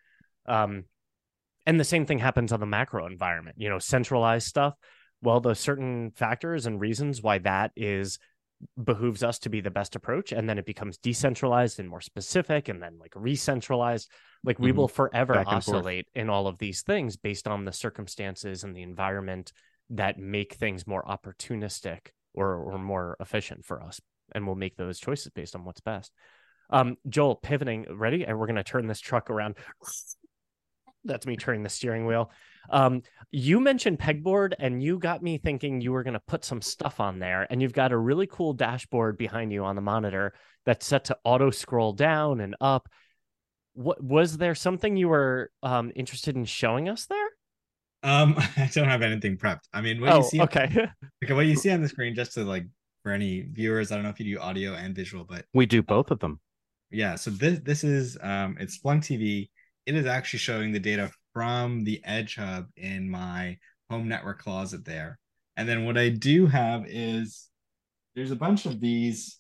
Um, 0.46 0.86
and 1.66 1.80
the 1.80 1.84
same 1.84 2.06
thing 2.06 2.20
happens 2.20 2.52
on 2.52 2.60
the 2.60 2.66
macro 2.66 3.06
environment 3.06 3.56
you 3.60 3.70
know 3.70 3.80
centralized 3.80 4.48
stuff 4.48 4.76
well 5.22 5.40
there's 5.40 5.60
certain 5.60 6.12
factors 6.16 6.66
and 6.66 6.80
reasons 6.80 7.22
why 7.22 7.38
that 7.38 7.72
is 7.76 8.20
behooves 8.84 9.24
us 9.24 9.40
to 9.40 9.50
be 9.50 9.60
the 9.62 9.72
best 9.72 9.96
approach 9.96 10.32
and 10.32 10.48
then 10.48 10.60
it 10.60 10.66
becomes 10.66 10.98
decentralized 10.98 11.80
and 11.80 11.90
more 11.90 12.02
specific 12.02 12.70
and 12.70 12.82
then 12.82 12.98
like 13.00 13.14
re-centralized 13.16 14.10
like 14.44 14.60
we 14.60 14.72
Mhm. 14.72 14.76
will 14.76 14.88
forever 14.88 15.34
Back 15.34 15.48
oscillate 15.48 16.08
in 16.14 16.30
all 16.30 16.48
of 16.48 16.58
these 16.58 16.82
things 16.82 17.18
based 17.18 17.48
on 17.48 17.66
the 17.66 17.72
circumstances 17.72 18.64
and 18.64 18.76
the 18.76 18.84
environment 18.84 19.52
that 19.90 20.20
make 20.20 20.54
things 20.54 20.86
more 20.86 21.04
opportunistic 21.04 22.08
or 22.34 22.56
or 22.56 22.78
more 22.78 23.18
efficient 23.20 23.66
for 23.66 23.82
us 23.82 24.00
and 24.34 24.46
we'll 24.46 24.56
make 24.56 24.76
those 24.78 25.00
choices 25.00 25.32
based 25.34 25.56
on 25.56 25.66
what's 25.66 25.82
best 25.82 26.12
um 26.70 26.98
joel 27.10 27.36
pivoting 27.36 27.86
ready 27.96 28.24
and 28.26 28.38
we're 28.38 28.48
going 28.48 28.56
to 28.56 28.64
turn 28.64 28.88
this 28.88 29.00
truck 29.00 29.30
around 29.30 29.56
that's 31.04 31.26
me 31.26 31.36
turning 31.36 31.64
the 31.64 31.70
steering 31.70 32.06
wheel. 32.06 32.32
Um, 32.70 33.02
you 33.32 33.60
mentioned 33.60 34.00
pegboard, 34.00 34.54
and 34.60 34.82
you 34.84 35.00
got 35.00 35.24
me 35.24 35.38
thinking 35.38 35.82
you 35.82 35.92
were 35.92 36.04
going 36.04 36.14
to 36.14 36.22
put 36.22 36.46
some 36.46 36.62
stuff 36.62 37.00
on 37.00 37.20
there. 37.20 37.48
And 37.50 37.62
you've 37.62 37.74
got 37.74 37.92
a 37.92 37.98
really 37.98 38.28
cool 38.28 38.54
dashboard 38.54 39.18
behind 39.18 39.52
you 39.52 39.64
on 39.64 39.76
the 39.76 39.82
monitor 39.82 40.34
that's 40.66 40.86
set 40.86 41.06
to 41.06 41.18
auto 41.24 41.50
scroll 41.50 41.94
down 41.94 42.40
and 42.40 42.56
up. 42.62 42.88
What 43.74 44.04
was 44.04 44.38
there 44.38 44.56
something 44.56 44.98
you 44.98 45.10
were 45.10 45.50
um, 45.64 45.92
interested 45.96 46.36
in 46.36 46.46
showing 46.46 46.90
us 46.90 47.06
there? 47.06 47.30
Um, 48.04 48.36
I 48.58 48.70
don't 48.72 48.90
have 48.90 49.02
anything 49.02 49.38
prepped. 49.38 49.62
I 49.74 49.82
mean, 49.82 50.02
what 50.02 50.08
you 50.08 50.14
Oh, 50.14 50.22
see, 50.22 50.42
okay. 50.42 50.66
okay, 51.24 51.34
what 51.34 51.46
you 51.46 51.56
see 51.56 51.72
on 51.72 51.82
the 51.82 51.90
screen, 51.90 52.16
just 52.16 52.34
to 52.34 52.44
like 52.44 52.68
for 53.04 53.12
any 53.12 53.42
viewers, 53.42 53.92
I 53.92 53.96
don't 53.96 54.04
know 54.04 54.10
if 54.10 54.20
you 54.20 54.36
do 54.36 54.42
audio 54.42 54.74
and 54.74 54.96
visual, 54.96 55.24
but 55.24 55.46
We 55.54 55.66
do 55.66 55.82
both 55.82 56.12
of 56.12 56.20
them. 56.20 56.40
yeah. 56.92 57.16
So 57.16 57.32
this 57.32 57.60
this 57.60 57.84
is 57.84 58.18
um, 58.22 58.58
it's 58.60 58.78
Splunk 58.80 59.00
TV. 59.00 59.50
It 59.86 59.96
is 59.96 60.06
actually 60.06 60.40
showing 60.40 60.72
the 60.72 60.80
data 60.80 61.12
from 61.34 61.84
the 61.84 62.02
Edge 62.04 62.36
Hub 62.36 62.68
in 62.76 63.10
my 63.10 63.58
home 63.90 64.08
network 64.08 64.40
closet 64.40 64.86
there. 64.86 65.18
And 65.58 65.68
then 65.68 65.86
what 65.86 65.98
I 65.98 66.10
do 66.10 66.46
have 66.48 66.86
is 66.88 67.50
there's 68.16 68.32
a 68.32 68.36
bunch 68.36 68.66
of 68.66 68.80
these, 68.80 69.40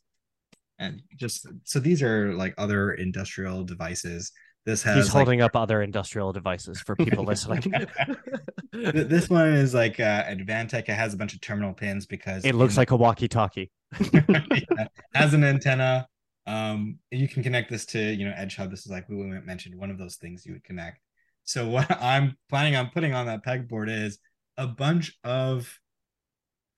and 0.79 1.01
just 1.15 1.45
so 1.63 1.79
these 1.79 2.01
are 2.01 2.33
like 2.33 2.53
other 2.57 2.91
industrial 2.93 3.63
devices. 3.63 4.31
This 4.65 4.83
has 4.83 4.95
He's 4.95 5.05
like, 5.07 5.25
holding 5.25 5.41
up 5.41 5.55
other 5.55 5.81
industrial 5.81 6.31
devices 6.33 6.79
for 6.81 6.95
people 6.95 7.23
listening. 7.31 7.73
Th- 8.93 9.07
this 9.07 9.29
one 9.29 9.53
is 9.53 9.73
like 9.73 9.99
uh 9.99 10.23
Advantech. 10.23 10.87
It 10.87 10.93
has 10.93 11.13
a 11.13 11.17
bunch 11.17 11.33
of 11.33 11.41
terminal 11.41 11.73
pins 11.73 12.05
because 12.05 12.45
it 12.45 12.55
looks 12.55 12.75
in- 12.75 12.81
like 12.81 12.91
a 12.91 12.95
walkie-talkie. 12.95 13.71
Yeah, 13.99 14.87
has 15.13 15.33
an 15.33 15.43
antenna. 15.43 16.07
Um, 16.47 16.97
you 17.11 17.27
can 17.27 17.43
connect 17.43 17.69
this 17.69 17.85
to 17.87 17.99
you 17.99 18.25
know 18.25 18.33
Edge 18.35 18.55
Hub. 18.55 18.71
This 18.71 18.85
is 18.85 18.91
like 18.91 19.07
we 19.09 19.15
mentioned 19.15 19.75
one 19.75 19.91
of 19.91 19.97
those 19.97 20.15
things 20.15 20.45
you 20.45 20.53
would 20.53 20.63
connect. 20.63 20.99
So 21.43 21.67
what 21.67 21.91
I'm 22.01 22.37
planning 22.49 22.75
on 22.75 22.89
putting 22.93 23.13
on 23.13 23.25
that 23.25 23.43
pegboard 23.45 23.89
is 23.89 24.19
a 24.57 24.67
bunch 24.67 25.17
of 25.23 25.77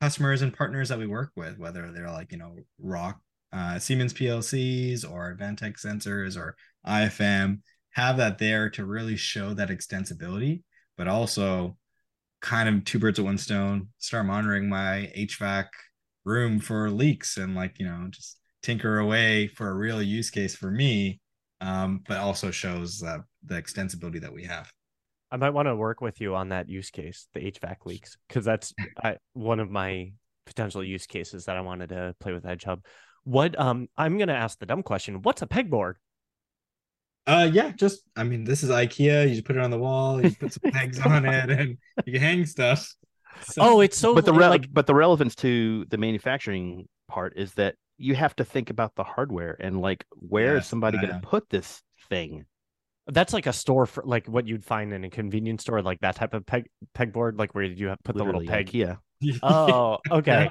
customers 0.02 0.41
and 0.41 0.54
partners 0.54 0.89
that 0.89 1.00
we 1.00 1.08
work 1.08 1.32
with, 1.36 1.58
whether 1.58 1.91
they're 1.91 2.12
like 2.12 2.32
you 2.32 2.38
know 2.39 2.56
Rock, 2.80 3.20
uh, 3.52 3.78
Siemens 3.80 4.14
PLCs 4.14 5.10
or 5.10 5.36
Advantech 5.36 5.80
sensors 5.80 6.36
or 6.38 6.56
IFM, 6.88 7.60
have 7.91 8.18
that 8.18 8.39
there 8.39 8.70
to 8.72 8.86
really 8.86 9.16
show 9.16 9.54
that 9.54 9.70
extensibility, 9.70 10.64
but 10.98 11.08
also 11.08 11.78
kind 12.44 12.70
of 12.70 12.86
two 12.86 13.00
birds 13.00 13.18
with 13.18 13.26
one 13.26 13.39
stone. 13.39 13.88
Start 13.98 14.28
monitoring 14.28 14.70
my 14.70 15.12
HVAC 15.18 15.66
room 16.26 16.60
for 16.60 16.89
leaks 16.89 17.38
and 17.38 17.56
like 17.56 17.80
you 17.80 17.86
know 17.86 18.08
just 18.10 18.38
tinker 18.62 19.00
away 19.00 19.48
for 19.48 19.70
a 19.70 19.74
real 19.74 20.02
use 20.02 20.30
case 20.30 20.56
for 20.56 20.72
me 20.72 21.20
um 21.62 22.02
but 22.08 22.18
also 22.18 22.50
shows 22.50 23.04
uh, 23.04 23.18
the 23.46 23.56
extensibility 23.56 24.22
that 24.22 24.34
we 24.34 24.44
have 24.44 24.72
I 25.32 25.38
might 25.38 25.50
want 25.50 25.68
to 25.68 25.76
work 25.76 26.00
with 26.00 26.22
you 26.22 26.36
on 26.36 26.50
that 26.50 26.70
use 26.70 26.91
case, 26.91 27.28
the 27.34 27.39
HVAC 27.39 27.88
leaks, 27.88 28.18
because 28.28 28.46
that's 28.46 28.72
I, 29.04 29.18
one 29.34 29.60
of 29.60 29.72
my 29.72 30.12
potential 30.46 30.84
use 30.84 31.08
cases 31.08 31.46
that 31.46 31.58
I 31.58 31.62
wanted 31.62 31.89
to 31.89 32.16
play 32.20 32.34
with 32.34 32.46
Edge 32.46 32.66
Hub. 32.66 32.86
What 33.24 33.60
um 33.60 33.88
I'm 33.98 34.20
gonna 34.20 34.34
ask 34.34 34.60
the 34.60 34.68
dumb 34.68 34.84
question. 34.84 35.24
What's 35.24 35.41
a 35.41 35.48
pegboard? 35.48 35.94
Uh 37.28 37.49
yeah 37.51 37.71
just 37.71 38.01
i 38.15 38.24
mean 38.24 38.43
this 38.43 38.63
is 38.63 38.69
ikea 38.69 39.24
you 39.28 39.36
just 39.36 39.45
put 39.45 39.55
it 39.55 39.61
on 39.61 39.71
the 39.71 39.78
wall 39.78 40.21
you 40.24 40.32
put 40.36 40.51
some 40.53 40.71
pegs 40.71 40.99
on 40.99 41.26
it 41.26 41.49
and 41.59 41.78
you 42.05 42.19
hang 42.19 42.45
stuff 42.45 42.93
So- 43.45 43.61
Oh, 43.61 43.80
it's 43.82 43.97
so 43.97 44.13
but 44.13 44.26
the 44.26 44.34
re- 44.34 44.47
like 44.49 44.71
but 44.74 44.88
the 44.88 44.95
relevance 44.95 45.36
to 45.38 45.86
the 45.89 45.97
manufacturing 45.97 46.88
part 47.07 47.34
is 47.38 47.53
that 47.55 47.76
you 47.97 48.15
have 48.15 48.36
to 48.38 48.43
think 48.43 48.69
about 48.69 48.95
the 48.95 49.03
hardware 49.03 49.55
and 49.59 49.80
like 49.82 50.05
where 50.11 50.55
is 50.55 50.61
Yes, 50.63 50.67
somebody 50.67 50.97
going 50.97 51.13
to 51.13 51.19
put 51.28 51.49
this 51.49 51.82
thing? 52.09 52.45
that's 53.07 53.34
like 53.34 53.47
a 53.47 53.53
store 53.53 53.86
for 53.86 54.01
like 54.05 54.28
what 54.28 54.47
you'd 54.47 54.63
find 54.63 54.93
in 54.93 55.03
a 55.03 55.09
convenience 55.09 55.61
store, 55.63 55.82
like 55.82 55.99
that 55.99 56.15
type 56.15 56.34
of 56.34 56.45
peg 56.45 56.67
pegboard, 56.95 57.38
like 57.38 57.53
where 57.53 57.65
you 57.65 57.88
have 57.88 57.97
put 58.05 58.15
the 58.15 58.24
little 58.24 58.41
peg. 58.45 58.67
IKEA. 58.71 58.97
Oh, 59.41 59.97
okay. 60.11 60.49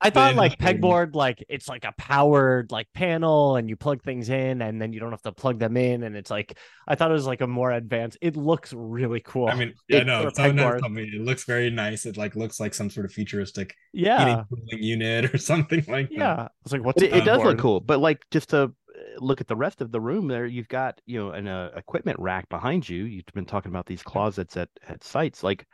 I 0.00 0.10
thought 0.10 0.34
like 0.36 0.58
pegboard, 0.58 1.14
like 1.14 1.44
it's 1.48 1.68
like 1.68 1.84
a 1.84 1.92
powered 1.98 2.70
like 2.70 2.88
panel, 2.94 3.56
and 3.56 3.68
you 3.68 3.76
plug 3.76 4.02
things 4.02 4.28
in, 4.28 4.62
and 4.62 4.80
then 4.80 4.92
you 4.92 5.00
don't 5.00 5.10
have 5.10 5.22
to 5.22 5.32
plug 5.32 5.58
them 5.58 5.76
in, 5.76 6.02
and 6.02 6.16
it's 6.16 6.30
like 6.30 6.56
I 6.86 6.94
thought 6.94 7.10
it 7.10 7.14
was 7.14 7.26
like 7.26 7.40
a 7.40 7.46
more 7.46 7.70
advanced. 7.70 8.18
It 8.20 8.36
looks 8.36 8.72
really 8.72 9.20
cool. 9.20 9.48
I 9.48 9.54
mean, 9.54 9.74
yeah, 9.88 9.98
It- 9.98 10.06
no, 10.06 10.22
for 10.22 10.28
a 10.28 10.34
someone 10.34 10.56
pegboard. 10.56 10.92
me 10.92 11.04
it 11.04 11.20
looks 11.22 11.44
very 11.44 11.70
nice. 11.70 12.06
It 12.06 12.16
like 12.16 12.36
looks 12.36 12.60
like 12.60 12.74
some 12.74 12.90
sort 12.90 13.06
of 13.06 13.12
futuristic 13.12 13.74
yeah, 13.92 14.44
cooling 14.48 14.82
unit 14.82 15.34
or 15.34 15.38
something 15.52 15.84
like 15.88 16.12
that. 16.16 16.18
yeah. 16.18 16.48
It's 16.64 16.72
like 16.72 16.84
what's 16.84 17.02
It, 17.02 17.12
it 17.12 17.24
does 17.24 17.42
look 17.42 17.58
cool, 17.58 17.80
but 17.80 18.00
like 18.00 18.24
just 18.30 18.50
to 18.50 18.62
uh, 18.64 18.70
look 19.18 19.40
at 19.40 19.48
the 19.48 19.56
rest 19.56 19.80
of 19.80 19.90
the 19.92 20.00
room, 20.00 20.28
there 20.28 20.46
you've 20.46 20.68
got 20.68 21.00
you 21.06 21.18
know 21.18 21.30
an 21.32 21.48
uh, 21.48 21.70
equipment 21.76 22.18
rack 22.20 22.48
behind 22.48 22.88
you. 22.88 23.04
You've 23.04 23.24
been 23.34 23.46
talking 23.46 23.70
about 23.70 23.86
these 23.86 24.02
closets 24.02 24.56
at 24.56 24.68
at 24.86 25.02
sites. 25.04 25.42
Like 25.42 25.66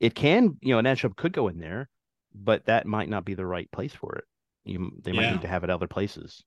it 0.00 0.14
can, 0.14 0.56
you 0.60 0.72
know, 0.72 0.78
an 0.78 0.86
edge 0.86 1.02
hub 1.02 1.16
could 1.16 1.32
go 1.32 1.48
in 1.48 1.58
there, 1.58 1.88
but 2.34 2.66
that 2.66 2.86
might 2.86 3.08
not 3.08 3.24
be 3.24 3.34
the 3.34 3.46
right 3.46 3.70
place 3.72 3.92
for 3.94 4.16
it. 4.16 4.24
You 4.64 4.92
they 5.02 5.12
might 5.12 5.22
Yeah. 5.24 5.32
need 5.32 5.42
to 5.42 5.48
have 5.48 5.64
it 5.64 5.70
other 5.70 5.88
places. 5.88 6.42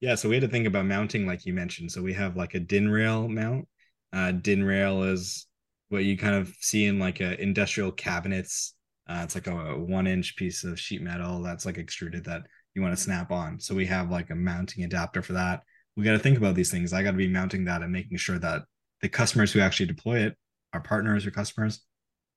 Yeah, 0.00 0.14
so 0.14 0.28
we 0.28 0.36
had 0.36 0.42
to 0.42 0.48
think 0.48 0.66
about 0.66 0.86
mounting, 0.86 1.26
like 1.26 1.44
you 1.44 1.52
mentioned. 1.52 1.90
So 1.90 2.02
we 2.02 2.12
have 2.14 2.36
like 2.36 2.54
a 2.54 2.60
DIN 2.60 2.88
rail 2.88 3.28
mount. 3.28 3.66
Uh, 4.12 4.32
DIN 4.32 4.62
rail 4.64 5.02
is 5.02 5.46
what 5.88 6.04
you 6.04 6.16
kind 6.16 6.34
of 6.34 6.54
see 6.60 6.84
in 6.86 6.98
like 6.98 7.20
a 7.20 7.40
industrial 7.40 7.90
cabinets. 7.90 8.74
Uh, 9.08 9.22
it's 9.24 9.34
like 9.34 9.46
a, 9.46 9.76
one 9.78 10.06
inch 10.06 10.36
piece 10.36 10.64
of 10.64 10.78
sheet 10.78 11.02
metal 11.02 11.42
that's 11.42 11.66
like 11.66 11.78
extruded 11.78 12.24
that 12.24 12.42
you 12.74 12.82
want 12.82 12.96
to 12.96 13.02
snap 13.02 13.32
on. 13.32 13.58
So 13.58 13.74
we 13.74 13.86
have 13.86 14.10
like 14.10 14.30
a 14.30 14.34
mounting 14.34 14.84
adapter 14.84 15.22
for 15.22 15.32
that. 15.32 15.62
We 15.96 16.04
got 16.04 16.12
to 16.12 16.18
think 16.18 16.38
about 16.38 16.54
these 16.54 16.70
things. 16.70 16.92
I 16.92 17.02
got 17.02 17.12
to 17.12 17.16
be 17.16 17.26
mounting 17.26 17.64
that 17.64 17.82
and 17.82 17.90
making 17.90 18.18
sure 18.18 18.38
that 18.38 18.62
the 19.00 19.08
customers 19.08 19.52
who 19.52 19.60
actually 19.60 19.86
deploy 19.86 20.20
it, 20.20 20.36
our 20.72 20.80
partners 20.80 21.26
or 21.26 21.30
customers, 21.32 21.80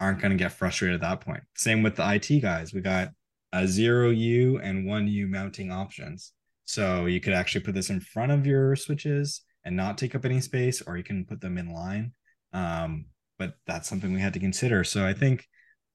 aren't 0.02 0.20
going 0.20 0.32
to 0.32 0.44
get 0.44 0.52
frustrated 0.52 0.96
at 0.96 1.02
that 1.02 1.22
point. 1.22 1.44
Same 1.56 1.84
with 1.84 1.96
the 1.96 2.14
IT 2.16 2.42
guys. 2.42 2.74
We 2.74 2.82
got 2.82 3.10
a 3.54 3.68
zero 3.68 4.10
U 4.10 4.60
and 4.60 4.86
one 4.86 5.08
U 5.08 5.28
mounting 5.28 5.72
options. 5.72 6.34
So 6.66 7.06
you 7.06 7.22
could 7.22 7.34
actually 7.34 7.62
put 7.62 7.76
this 7.76 7.90
in 7.90 8.00
front 8.00 8.32
of 8.32 8.46
your 8.46 8.76
switches 8.76 9.44
and 9.64 9.76
not 9.76 9.98
take 9.98 10.16
up 10.16 10.26
any 10.26 10.42
space, 10.42 10.82
or 10.82 10.98
you 10.98 11.04
can 11.04 11.26
put 11.26 11.40
them 11.40 11.58
in 11.58 11.72
line. 11.72 12.14
Um, 12.52 13.06
but 13.38 13.54
that's 13.68 13.88
something 13.88 14.14
we 14.14 14.22
had 14.22 14.34
to 14.34 14.40
consider. 14.40 14.84
So 14.84 15.06
I 15.06 15.14
think, 15.14 15.48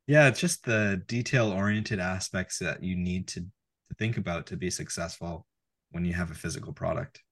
yeah, 0.07 0.29
it's 0.29 0.41
just 0.41 0.65
the 0.65 1.03
detail 1.07 1.51
oriented 1.51 1.99
aspects 1.99 2.59
that 2.61 2.83
you 2.83 2.97
need 2.97 3.27
to, 3.29 3.41
to 3.41 3.95
think 3.99 4.17
about 4.17 4.47
to 4.47 4.57
be 4.57 4.71
successful 4.71 5.47
when 5.91 6.05
you 6.05 6.13
have 6.13 6.31
a 6.31 6.35
physical 6.35 6.73
product. 6.73 7.23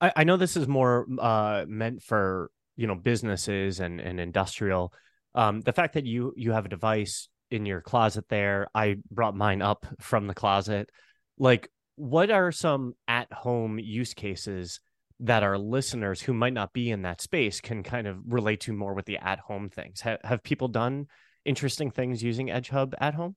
I, 0.00 0.12
I 0.16 0.24
know 0.24 0.36
this 0.36 0.56
is 0.56 0.68
more 0.68 1.06
uh, 1.20 1.64
meant 1.66 2.02
for 2.02 2.50
you 2.76 2.86
know 2.86 2.94
businesses 2.94 3.80
and 3.80 4.00
and 4.00 4.18
industrial. 4.18 4.92
Um, 5.34 5.60
the 5.60 5.72
fact 5.72 5.94
that 5.94 6.06
you 6.06 6.32
you 6.36 6.52
have 6.52 6.66
a 6.66 6.70
device 6.70 7.28
in 7.50 7.66
your 7.66 7.80
closet 7.80 8.24
there, 8.28 8.68
I 8.74 8.96
brought 9.10 9.36
mine 9.36 9.62
up 9.62 9.86
from 10.00 10.26
the 10.26 10.34
closet. 10.34 10.90
Like, 11.38 11.68
what 11.96 12.30
are 12.30 12.52
some 12.52 12.94
at 13.08 13.32
home 13.32 13.78
use 13.78 14.14
cases 14.14 14.80
that 15.20 15.42
our 15.42 15.56
listeners 15.56 16.20
who 16.20 16.32
might 16.32 16.52
not 16.52 16.72
be 16.72 16.90
in 16.90 17.02
that 17.02 17.20
space 17.20 17.60
can 17.60 17.82
kind 17.82 18.06
of 18.06 18.18
relate 18.26 18.60
to 18.60 18.72
more 18.72 18.94
with 18.94 19.06
the 19.06 19.18
at 19.18 19.38
home 19.38 19.68
things? 19.68 20.00
Have 20.00 20.18
have 20.24 20.42
people 20.42 20.68
done 20.68 21.06
interesting 21.44 21.90
things 21.90 22.22
using 22.22 22.50
Edge 22.50 22.68
Hub 22.68 22.94
at 23.00 23.14
home? 23.14 23.36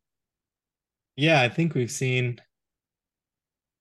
Yeah, 1.16 1.42
I 1.42 1.50
think 1.50 1.76
we've 1.76 1.92
seen. 1.92 2.40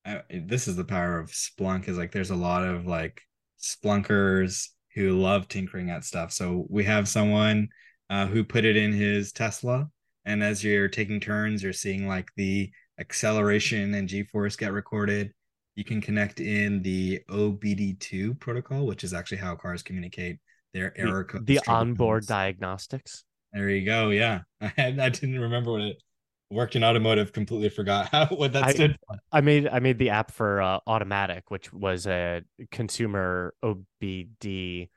Uh, 0.04 0.18
this 0.28 0.68
is 0.68 0.76
the 0.76 0.84
power 0.84 1.18
of 1.18 1.30
Splunk. 1.30 1.88
Is 1.88 1.96
like 1.96 2.12
there's 2.12 2.30
a 2.30 2.36
lot 2.36 2.64
of 2.64 2.86
like 2.86 3.22
splunkers 3.60 4.68
who 4.94 5.18
love 5.18 5.48
tinkering 5.48 5.90
at 5.90 6.04
stuff. 6.04 6.32
So 6.32 6.66
we 6.68 6.84
have 6.84 7.08
someone 7.08 7.68
uh, 8.10 8.26
who 8.26 8.44
put 8.44 8.64
it 8.64 8.76
in 8.76 8.92
his 8.92 9.32
Tesla, 9.32 9.88
and 10.24 10.42
as 10.42 10.64
you're 10.64 10.88
taking 10.88 11.20
turns, 11.20 11.62
you're 11.62 11.72
seeing 11.72 12.06
like 12.08 12.30
the 12.36 12.70
acceleration 12.98 13.94
and 13.94 14.08
G-force 14.08 14.56
get 14.56 14.72
recorded. 14.72 15.32
You 15.76 15.84
can 15.84 16.00
connect 16.00 16.40
in 16.40 16.82
the 16.82 17.20
OBD2 17.28 18.38
protocol, 18.38 18.86
which 18.86 19.02
is 19.02 19.12
actually 19.12 19.38
how 19.38 19.56
cars 19.56 19.82
communicate 19.82 20.38
their 20.72 20.96
error 20.98 21.24
code. 21.24 21.46
The 21.46 21.60
onboard 21.66 22.26
diagnostics. 22.26 23.24
There 23.52 23.68
you 23.68 23.84
go. 23.84 24.10
Yeah, 24.10 24.40
I 24.60 24.72
had, 24.76 24.98
I 24.98 25.08
didn't 25.08 25.38
remember 25.38 25.72
what 25.72 25.82
it 25.82 26.02
worked 26.50 26.76
in 26.76 26.84
automotive. 26.84 27.32
Completely 27.32 27.68
forgot 27.68 28.08
how, 28.12 28.26
what 28.26 28.52
that 28.52 28.64
I, 28.64 28.72
stood 28.72 28.96
for. 29.06 29.16
I 29.32 29.40
made 29.40 29.68
I 29.68 29.78
made 29.80 29.98
the 29.98 30.10
app 30.10 30.30
for 30.30 30.62
uh, 30.62 30.80
Automatic, 30.86 31.50
which 31.50 31.72
was 31.72 32.06
a 32.06 32.42
consumer 32.70 33.54
OBD 33.64 34.88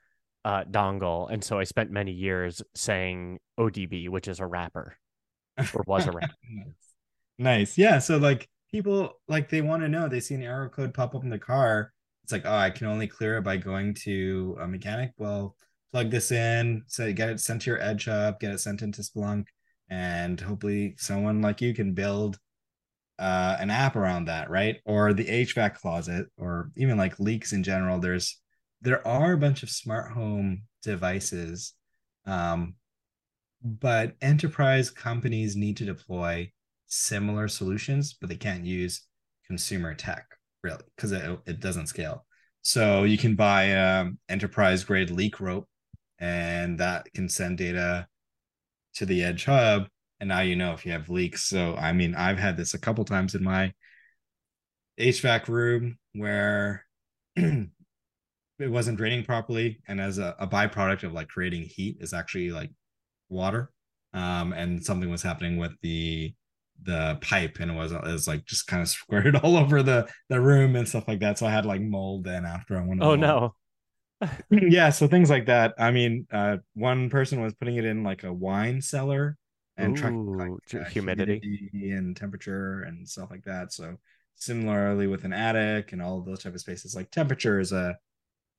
uh, 0.44 0.64
dongle, 0.64 1.30
and 1.30 1.42
so 1.42 1.58
I 1.58 1.64
spent 1.64 1.90
many 1.90 2.12
years 2.12 2.62
saying 2.74 3.38
ODB, 3.58 4.08
which 4.08 4.28
is 4.28 4.40
a 4.40 4.46
wrapper, 4.46 4.96
or 5.58 5.84
was 5.86 6.06
a 6.06 6.12
wrapper. 6.12 6.34
nice. 7.38 7.76
Yeah. 7.76 7.98
So 7.98 8.18
like 8.18 8.48
people 8.70 9.12
like 9.28 9.48
they 9.48 9.60
want 9.60 9.82
to 9.82 9.88
know. 9.88 10.08
They 10.08 10.20
see 10.20 10.34
an 10.34 10.42
error 10.42 10.68
code 10.68 10.94
pop 10.94 11.14
up 11.14 11.24
in 11.24 11.30
the 11.30 11.38
car. 11.38 11.92
It's 12.22 12.32
like, 12.32 12.44
oh, 12.44 12.54
I 12.54 12.70
can 12.70 12.86
only 12.86 13.06
clear 13.06 13.38
it 13.38 13.42
by 13.42 13.56
going 13.56 13.94
to 14.04 14.56
a 14.60 14.68
mechanic. 14.68 15.12
Well, 15.16 15.56
plug 15.92 16.10
this 16.10 16.30
in, 16.30 16.82
say 16.86 17.12
get 17.12 17.30
it 17.30 17.40
sent 17.40 17.62
to 17.62 17.70
your 17.70 17.80
Edge 17.80 18.04
Hub, 18.04 18.38
get 18.40 18.52
it 18.52 18.60
sent 18.60 18.82
into 18.82 19.02
Splunk, 19.02 19.46
and 19.88 20.40
hopefully 20.40 20.94
someone 20.98 21.40
like 21.40 21.60
you 21.60 21.74
can 21.74 21.94
build 21.94 22.38
uh, 23.18 23.56
an 23.58 23.70
app 23.70 23.96
around 23.96 24.26
that, 24.26 24.50
right? 24.50 24.76
Or 24.84 25.12
the 25.12 25.24
HVAC 25.24 25.74
closet, 25.74 26.26
or 26.36 26.70
even 26.76 26.96
like 26.96 27.18
leaks 27.18 27.52
in 27.52 27.62
general. 27.62 27.98
There's 27.98 28.38
there 28.80 29.06
are 29.06 29.32
a 29.32 29.38
bunch 29.38 29.62
of 29.62 29.70
smart 29.70 30.12
home 30.12 30.62
devices, 30.82 31.74
um, 32.26 32.74
but 33.62 34.14
enterprise 34.20 34.90
companies 34.90 35.56
need 35.56 35.76
to 35.78 35.84
deploy 35.84 36.50
similar 36.86 37.48
solutions, 37.48 38.14
but 38.20 38.28
they 38.28 38.36
can't 38.36 38.64
use 38.64 39.02
consumer 39.46 39.94
tech 39.94 40.26
really 40.62 40.84
because 40.96 41.12
it, 41.12 41.38
it 41.46 41.60
doesn't 41.60 41.86
scale. 41.86 42.24
So 42.62 43.04
you 43.04 43.18
can 43.18 43.34
buy 43.34 43.74
um, 43.74 44.18
enterprise 44.28 44.84
grade 44.84 45.10
leak 45.10 45.40
rope, 45.40 45.66
and 46.18 46.78
that 46.78 47.12
can 47.14 47.28
send 47.28 47.58
data 47.58 48.06
to 48.94 49.06
the 49.06 49.22
Edge 49.22 49.44
Hub, 49.44 49.86
and 50.20 50.28
now 50.28 50.40
you 50.40 50.56
know 50.56 50.72
if 50.72 50.84
you 50.84 50.92
have 50.92 51.08
leaks. 51.08 51.44
So 51.44 51.74
I 51.76 51.92
mean, 51.92 52.14
I've 52.14 52.38
had 52.38 52.56
this 52.56 52.74
a 52.74 52.78
couple 52.78 53.04
times 53.04 53.34
in 53.34 53.42
my 53.42 53.72
HVAC 54.98 55.48
room 55.48 55.98
where 56.14 56.84
it 58.58 58.70
wasn't 58.70 58.98
draining 58.98 59.24
properly, 59.24 59.80
and 59.88 60.00
as 60.00 60.18
a, 60.18 60.34
a 60.38 60.46
byproduct 60.46 61.04
of 61.04 61.12
like 61.12 61.28
creating 61.28 61.62
heat 61.62 61.98
is 62.00 62.12
actually 62.12 62.50
like 62.50 62.70
water. 63.28 63.70
Um, 64.14 64.52
and 64.52 64.82
something 64.82 65.10
was 65.10 65.22
happening 65.22 65.58
with 65.58 65.72
the 65.82 66.32
the 66.82 67.18
pipe 67.20 67.58
and 67.60 67.70
it 67.70 67.74
was 67.74 67.92
it 67.92 68.02
was 68.04 68.28
like 68.28 68.44
just 68.44 68.66
kind 68.66 68.82
of 68.82 68.88
squirted 68.88 69.36
all 69.36 69.56
over 69.56 69.82
the 69.82 70.08
the 70.28 70.40
room 70.40 70.76
and 70.76 70.88
stuff 70.88 71.08
like 71.08 71.20
that 71.20 71.38
so 71.38 71.46
i 71.46 71.50
had 71.50 71.66
like 71.66 71.80
mold 71.80 72.24
then 72.24 72.44
after 72.44 72.76
i 72.78 72.84
went 72.84 73.02
oh 73.02 73.16
no 73.16 73.54
yeah 74.50 74.90
so 74.90 75.06
things 75.06 75.30
like 75.30 75.46
that 75.46 75.74
i 75.78 75.90
mean 75.90 76.26
uh 76.32 76.56
one 76.74 77.08
person 77.10 77.40
was 77.40 77.54
putting 77.54 77.76
it 77.76 77.84
in 77.84 78.02
like 78.02 78.24
a 78.24 78.32
wine 78.32 78.80
cellar 78.80 79.36
and 79.76 79.96
tracking 79.96 80.36
like, 80.36 80.50
uh, 80.74 80.88
humidity. 80.88 81.40
humidity 81.42 81.90
and 81.92 82.16
temperature 82.16 82.82
and 82.82 83.08
stuff 83.08 83.30
like 83.30 83.44
that 83.44 83.72
so 83.72 83.96
similarly 84.34 85.06
with 85.06 85.24
an 85.24 85.32
attic 85.32 85.92
and 85.92 86.02
all 86.02 86.20
those 86.20 86.42
type 86.42 86.54
of 86.54 86.60
spaces 86.60 86.96
like 86.96 87.10
temperature 87.10 87.60
is 87.60 87.72
a 87.72 87.96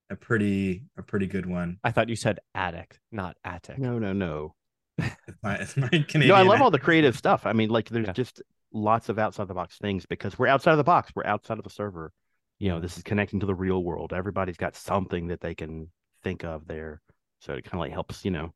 a 0.09 0.15
pretty 0.15 0.83
a 0.97 1.03
pretty 1.03 1.27
good 1.27 1.45
one 1.45 1.77
i 1.83 1.91
thought 1.91 2.09
you 2.09 2.15
said 2.15 2.39
attic 2.55 2.99
not 3.11 3.37
attic 3.43 3.77
no 3.77 3.99
no 3.99 4.13
no 4.13 4.55
it's 5.27 5.37
my, 5.41 5.55
it's 5.55 5.77
my 5.77 5.87
Canadian. 5.87 6.27
No, 6.27 6.35
I 6.35 6.41
love 6.41 6.61
all 6.61 6.71
the 6.71 6.79
creative 6.79 7.17
stuff. 7.17 7.45
I 7.45 7.53
mean, 7.53 7.69
like 7.69 7.89
there's 7.89 8.07
yeah. 8.07 8.13
just 8.13 8.41
lots 8.73 9.09
of 9.09 9.17
outside 9.17 9.47
the 9.47 9.53
box 9.53 9.77
things 9.77 10.05
because 10.05 10.37
we're 10.37 10.47
outside 10.47 10.71
of 10.71 10.77
the 10.77 10.83
box. 10.83 11.11
We're 11.15 11.25
outside 11.25 11.57
of 11.57 11.63
the 11.63 11.69
server. 11.69 12.11
You 12.59 12.69
know, 12.69 12.79
this 12.79 12.97
is 12.97 13.03
connecting 13.03 13.39
to 13.39 13.45
the 13.45 13.55
real 13.55 13.83
world. 13.83 14.13
Everybody's 14.13 14.57
got 14.57 14.75
something 14.75 15.27
that 15.27 15.41
they 15.41 15.55
can 15.55 15.89
think 16.23 16.43
of 16.43 16.67
there. 16.67 17.01
So 17.39 17.53
it 17.53 17.63
kind 17.63 17.75
of 17.75 17.79
like 17.79 17.91
helps, 17.91 18.25
you 18.25 18.31
know, 18.31 18.53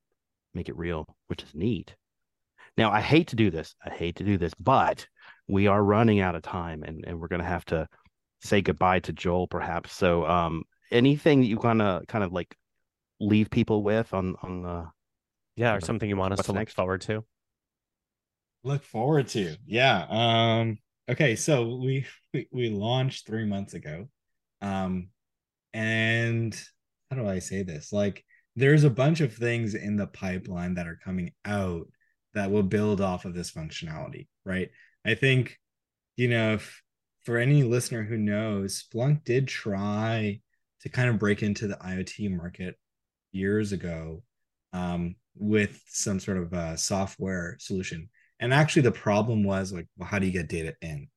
make 0.53 0.69
it 0.69 0.77
real, 0.77 1.07
which 1.27 1.43
is 1.43 1.55
neat. 1.55 1.95
Now, 2.77 2.91
I 2.91 3.01
hate 3.01 3.29
to 3.29 3.35
do 3.35 3.49
this. 3.49 3.75
I 3.85 3.91
hate 3.91 4.17
to 4.17 4.23
do 4.23 4.37
this, 4.37 4.53
but 4.59 5.07
we 5.47 5.67
are 5.67 5.81
running 5.81 6.19
out 6.19 6.35
of 6.35 6.41
time 6.41 6.83
and, 6.83 7.03
and 7.05 7.19
we're 7.19 7.27
going 7.27 7.41
to 7.41 7.47
have 7.47 7.65
to 7.65 7.87
say 8.41 8.61
goodbye 8.61 8.99
to 9.01 9.13
Joel 9.13 9.47
perhaps. 9.47 9.93
So, 9.93 10.25
um, 10.25 10.63
anything 10.93 11.41
that 11.41 11.47
you 11.47 11.57
kind 11.57 11.81
of 11.81 12.07
kind 12.07 12.23
of 12.23 12.31
like 12.31 12.55
leave 13.19 13.49
people 13.49 13.83
with 13.83 14.13
on, 14.13 14.35
on 14.41 14.61
the, 14.61 14.87
yeah, 15.55 15.75
or 15.75 15.81
something 15.81 16.07
you 16.07 16.17
want 16.17 16.33
us 16.33 16.45
to 16.45 16.51
look 16.53 16.69
forward 16.69 17.01
to. 17.01 17.23
Look 18.63 18.83
forward 18.83 19.27
to. 19.29 19.57
Yeah. 19.65 20.05
Um 20.09 20.77
okay, 21.09 21.35
so 21.35 21.75
we 21.75 22.05
we, 22.33 22.47
we 22.51 22.69
launched 22.69 23.27
3 23.27 23.45
months 23.45 23.73
ago. 23.73 24.07
Um 24.61 25.09
and 25.73 26.55
how 27.09 27.17
do 27.17 27.27
I 27.27 27.39
say 27.39 27.63
this? 27.63 27.91
Like 27.91 28.23
there's 28.55 28.83
a 28.83 28.89
bunch 28.89 29.19
of 29.21 29.33
things 29.33 29.75
in 29.75 29.95
the 29.97 30.07
pipeline 30.07 30.75
that 30.75 30.87
are 30.87 30.99
coming 31.03 31.33
out 31.43 31.87
that 32.33 32.51
will 32.51 32.63
build 32.63 33.01
off 33.01 33.25
of 33.25 33.33
this 33.33 33.51
functionality, 33.51 34.27
right? 34.45 34.69
I 35.05 35.15
think 35.15 35.57
you 36.15 36.27
know, 36.29 36.53
if 36.53 36.81
for 37.23 37.37
any 37.37 37.63
listener 37.63 38.03
who 38.03 38.17
knows, 38.17 38.83
Splunk 38.83 39.23
did 39.23 39.47
try 39.47 40.41
to 40.83 40.89
kind 40.89 41.09
of 41.09 41.19
break 41.19 41.43
into 41.43 41.67
the 41.67 41.75
IoT 41.75 42.35
market 42.35 42.75
years 43.31 43.71
ago 43.71 44.21
um, 44.73 45.15
with 45.35 45.81
some 45.87 46.19
sort 46.19 46.37
of 46.37 46.53
uh, 46.53 46.75
software 46.75 47.57
solution. 47.59 48.09
And 48.39 48.53
actually, 48.53 48.83
the 48.83 48.91
problem 48.91 49.43
was 49.43 49.71
like, 49.71 49.87
well, 49.97 50.07
how 50.07 50.19
do 50.19 50.25
you 50.25 50.31
get 50.31 50.49
data 50.49 50.75
in? 50.81 51.07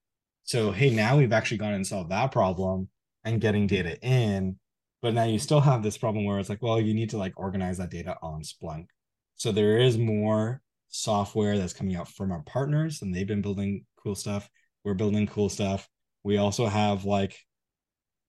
So, 0.44 0.70
hey, 0.70 0.90
now 0.90 1.18
we've 1.18 1.32
actually 1.32 1.58
gone 1.58 1.74
and 1.74 1.86
solved 1.86 2.10
that 2.10 2.30
problem 2.30 2.88
and 3.24 3.40
getting 3.40 3.66
data 3.66 4.00
in. 4.00 4.58
But 5.02 5.14
now 5.14 5.24
you 5.24 5.38
still 5.38 5.60
have 5.60 5.82
this 5.82 5.98
problem 5.98 6.24
where 6.24 6.38
it's 6.38 6.48
like, 6.48 6.62
well, 6.62 6.80
you 6.80 6.94
need 6.94 7.10
to 7.10 7.18
like 7.18 7.34
organize 7.36 7.78
that 7.78 7.90
data 7.90 8.16
on 8.22 8.42
Splunk. 8.42 8.86
So 9.34 9.52
there 9.52 9.78
is 9.78 9.98
more 9.98 10.62
software 10.88 11.58
that's 11.58 11.72
coming 11.72 11.96
out 11.96 12.08
from 12.08 12.30
our 12.30 12.42
partners, 12.42 13.02
and 13.02 13.14
they've 13.14 13.26
been 13.26 13.42
building 13.42 13.84
cool 14.02 14.14
stuff. 14.14 14.48
We're 14.84 14.94
building 14.94 15.26
cool 15.26 15.48
stuff. 15.48 15.88
We 16.22 16.36
also 16.38 16.66
have 16.66 17.04
like 17.04 17.36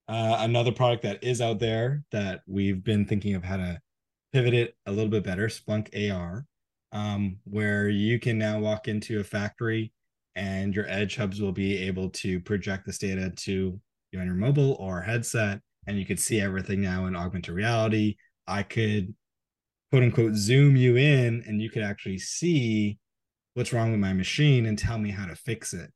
uh, 0.08 0.38
another 0.40 0.72
product 0.72 1.04
that 1.04 1.24
is 1.24 1.42
out 1.42 1.60
there 1.60 2.04
that 2.12 2.42
we've 2.48 2.84
been 2.84 3.06
thinking 3.06 3.36
of 3.36 3.44
how 3.44 3.58
to 3.58 3.80
pivot 4.34 4.54
it 4.54 4.76
a 4.86 4.92
little 4.92 5.10
bit 5.10 5.24
better, 5.24 5.48
Splunk 5.48 6.12
AR, 6.12 6.46
um, 6.92 7.38
where 7.44 7.90
you 7.90 8.20
can 8.20 8.38
now 8.38 8.60
walk 8.60 8.88
into 8.88 9.20
a 9.20 9.24
factory 9.24 9.92
and 10.36 10.76
your 10.76 10.88
edge 10.88 11.16
hubs 11.16 11.42
will 11.42 11.52
be 11.52 11.78
able 11.78 12.10
to 12.12 12.40
project 12.40 12.86
this 12.86 13.00
data 13.00 13.32
to 13.32 13.80
you 14.12 14.20
on 14.20 14.28
your 14.28 14.36
mobile 14.36 14.74
or 14.80 15.02
headset, 15.02 15.60
and 15.88 15.98
you 15.98 16.06
could 16.06 16.20
see 16.20 16.40
everything 16.40 16.82
now 16.82 17.08
in 17.08 17.16
augmented 17.16 17.54
reality. 17.54 18.16
I 18.48 18.64
could 18.64 19.14
quote 19.90 20.04
unquote 20.04 20.36
zoom 20.36 20.76
you 20.76 20.96
in 20.96 21.44
and 21.48 21.62
you 21.62 21.70
could 21.70 21.82
actually 21.82 22.20
see 22.20 23.00
what's 23.56 23.74
wrong 23.74 23.92
with 23.92 24.00
my 24.00 24.14
machine 24.14 24.68
and 24.68 24.78
tell 24.78 24.98
me 24.98 25.10
how 25.10 25.26
to 25.26 25.36
fix 25.36 25.74
it. 25.74 25.92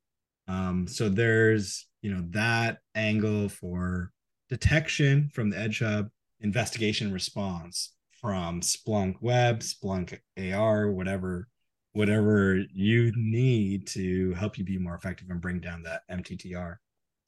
Um, 0.47 0.87
so 0.87 1.07
there's 1.07 1.87
you 2.01 2.13
know 2.13 2.23
that 2.29 2.79
angle 2.95 3.49
for 3.49 4.11
detection 4.49 5.29
from 5.33 5.49
the 5.49 5.59
edge 5.59 5.79
hub, 5.79 6.09
investigation 6.39 7.13
response, 7.13 7.93
from 8.21 8.61
Splunk 8.61 9.15
Web, 9.21 9.59
Splunk 9.59 10.19
AR, 10.37 10.91
whatever 10.91 11.47
whatever 11.93 12.63
you 12.73 13.11
need 13.15 13.85
to 13.85 14.33
help 14.35 14.57
you 14.57 14.63
be 14.63 14.77
more 14.77 14.95
effective 14.95 15.29
and 15.29 15.41
bring 15.41 15.59
down 15.59 15.83
that 15.83 16.03
MTTR. 16.09 16.77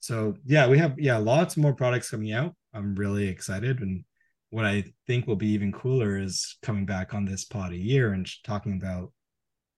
So 0.00 0.36
yeah, 0.44 0.66
we 0.68 0.78
have 0.78 0.98
yeah 0.98 1.16
lots 1.16 1.56
more 1.56 1.74
products 1.74 2.10
coming 2.10 2.32
out. 2.32 2.54
I'm 2.72 2.94
really 2.94 3.28
excited, 3.28 3.80
and 3.80 4.04
what 4.50 4.64
I 4.64 4.84
think 5.06 5.26
will 5.26 5.36
be 5.36 5.48
even 5.48 5.72
cooler 5.72 6.18
is 6.18 6.56
coming 6.62 6.86
back 6.86 7.14
on 7.14 7.24
this 7.24 7.44
pod 7.44 7.72
a 7.72 7.76
year 7.76 8.12
and 8.12 8.28
talking 8.44 8.74
about 8.74 9.12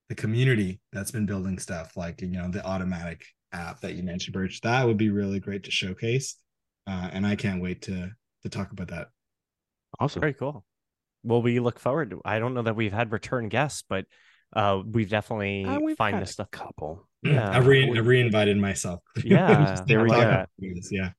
the 0.09 0.15
community 0.15 0.79
that's 0.93 1.11
been 1.11 1.25
building 1.25 1.59
stuff 1.59 1.97
like 1.97 2.21
you 2.21 2.27
know 2.27 2.49
the 2.49 2.65
automatic 2.65 3.25
app 3.51 3.81
that 3.81 3.95
you 3.95 4.03
mentioned, 4.03 4.33
Burch. 4.33 4.61
That 4.61 4.85
would 4.85 4.97
be 4.97 5.09
really 5.09 5.39
great 5.39 5.63
to 5.63 5.71
showcase, 5.71 6.35
uh, 6.87 7.09
and 7.11 7.25
I 7.25 7.35
can't 7.35 7.61
wait 7.61 7.83
to 7.83 8.11
to 8.43 8.49
talk 8.49 8.71
about 8.71 8.89
that. 8.89 9.07
Awesome, 9.99 10.21
very 10.21 10.33
cool 10.33 10.65
well, 11.27 11.41
we 11.41 11.59
look 11.59 11.79
forward 11.79 12.11
to. 12.11 12.21
I 12.23 12.39
don't 12.39 12.53
know 12.53 12.63
that 12.63 12.75
we've 12.75 12.93
had 12.93 13.11
return 13.11 13.49
guests, 13.49 13.83
but 13.87 14.05
uh, 14.53 14.81
we've 14.85 15.09
definitely 15.09 15.65
uh, 15.65 15.79
we've 15.79 15.97
find 15.97 16.21
this 16.21 16.31
stuff. 16.31 16.49
Couple, 16.51 17.07
yeah. 17.21 17.49
I 17.51 17.57
re 17.57 17.83
I 17.95 17.99
reinvited 17.99 18.57
myself. 18.57 19.01
Yeah, 19.23 19.83
there 19.85 20.01
we 20.01 20.09
go. 20.09 20.45
Yeah. 20.91 21.09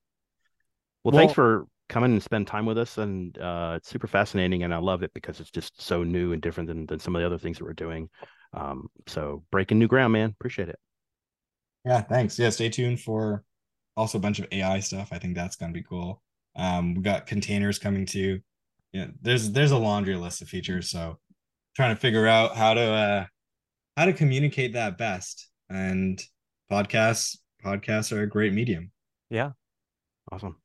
Well, 1.03 1.13
well, 1.13 1.17
thanks 1.17 1.33
for 1.33 1.67
coming 1.87 2.11
and 2.11 2.23
spend 2.23 2.47
time 2.47 2.65
with 2.65 2.77
us, 2.77 2.97
and 2.97 3.37
uh, 3.37 3.75
it's 3.77 3.89
super 3.89 4.07
fascinating, 4.07 4.63
and 4.63 4.73
I 4.73 4.77
love 4.77 5.03
it 5.03 5.13
because 5.13 5.39
it's 5.39 5.51
just 5.51 5.81
so 5.81 6.03
new 6.03 6.33
and 6.33 6.41
different 6.41 6.67
than 6.67 6.87
than 6.87 6.99
some 6.99 7.15
of 7.15 7.21
the 7.21 7.25
other 7.25 7.37
things 7.37 7.59
that 7.59 7.65
we're 7.65 7.73
doing. 7.73 8.09
Um, 8.53 8.87
so 9.07 9.43
breaking 9.51 9.77
new 9.77 9.87
ground, 9.87 10.13
man. 10.13 10.31
Appreciate 10.31 10.69
it. 10.69 10.79
Yeah, 11.85 12.01
thanks. 12.01 12.37
Yeah, 12.37 12.49
stay 12.49 12.69
tuned 12.69 12.99
for 12.99 13.43
also 13.95 14.17
a 14.17 14.21
bunch 14.21 14.39
of 14.39 14.47
AI 14.51 14.79
stuff. 14.79 15.09
I 15.11 15.19
think 15.19 15.35
that's 15.35 15.55
gonna 15.55 15.73
be 15.73 15.83
cool. 15.83 16.21
Um, 16.55 16.95
we 16.95 17.01
got 17.01 17.27
containers 17.27 17.79
coming 17.79 18.05
to. 18.07 18.39
Yeah, 18.91 19.07
there's 19.21 19.51
there's 19.51 19.71
a 19.71 19.77
laundry 19.77 20.15
list 20.15 20.41
of 20.41 20.49
features. 20.49 20.89
So 20.89 21.19
trying 21.75 21.95
to 21.95 21.99
figure 21.99 22.27
out 22.27 22.55
how 22.55 22.73
to 22.73 22.81
uh 22.81 23.25
how 23.95 24.05
to 24.05 24.13
communicate 24.13 24.73
that 24.73 24.97
best. 24.97 25.49
And 25.69 26.21
podcasts 26.71 27.37
podcasts 27.63 28.15
are 28.15 28.23
a 28.23 28.27
great 28.27 28.53
medium. 28.53 28.91
Yeah. 29.29 29.51
Awesome. 30.31 30.57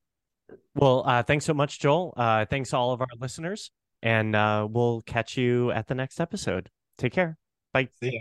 Well, 0.74 1.04
uh, 1.06 1.22
thanks 1.22 1.44
so 1.44 1.54
much, 1.54 1.80
Joel. 1.80 2.14
Uh, 2.16 2.44
thanks 2.46 2.70
to 2.70 2.76
all 2.76 2.92
of 2.92 3.00
our 3.00 3.06
listeners, 3.20 3.70
and 4.02 4.34
uh, 4.34 4.66
we'll 4.68 5.02
catch 5.02 5.36
you 5.36 5.70
at 5.70 5.86
the 5.86 5.94
next 5.94 6.20
episode. 6.20 6.70
Take 6.98 7.12
care. 7.12 7.38
Bye. 7.72 7.88
See 8.00 8.12
ya. 8.12 8.20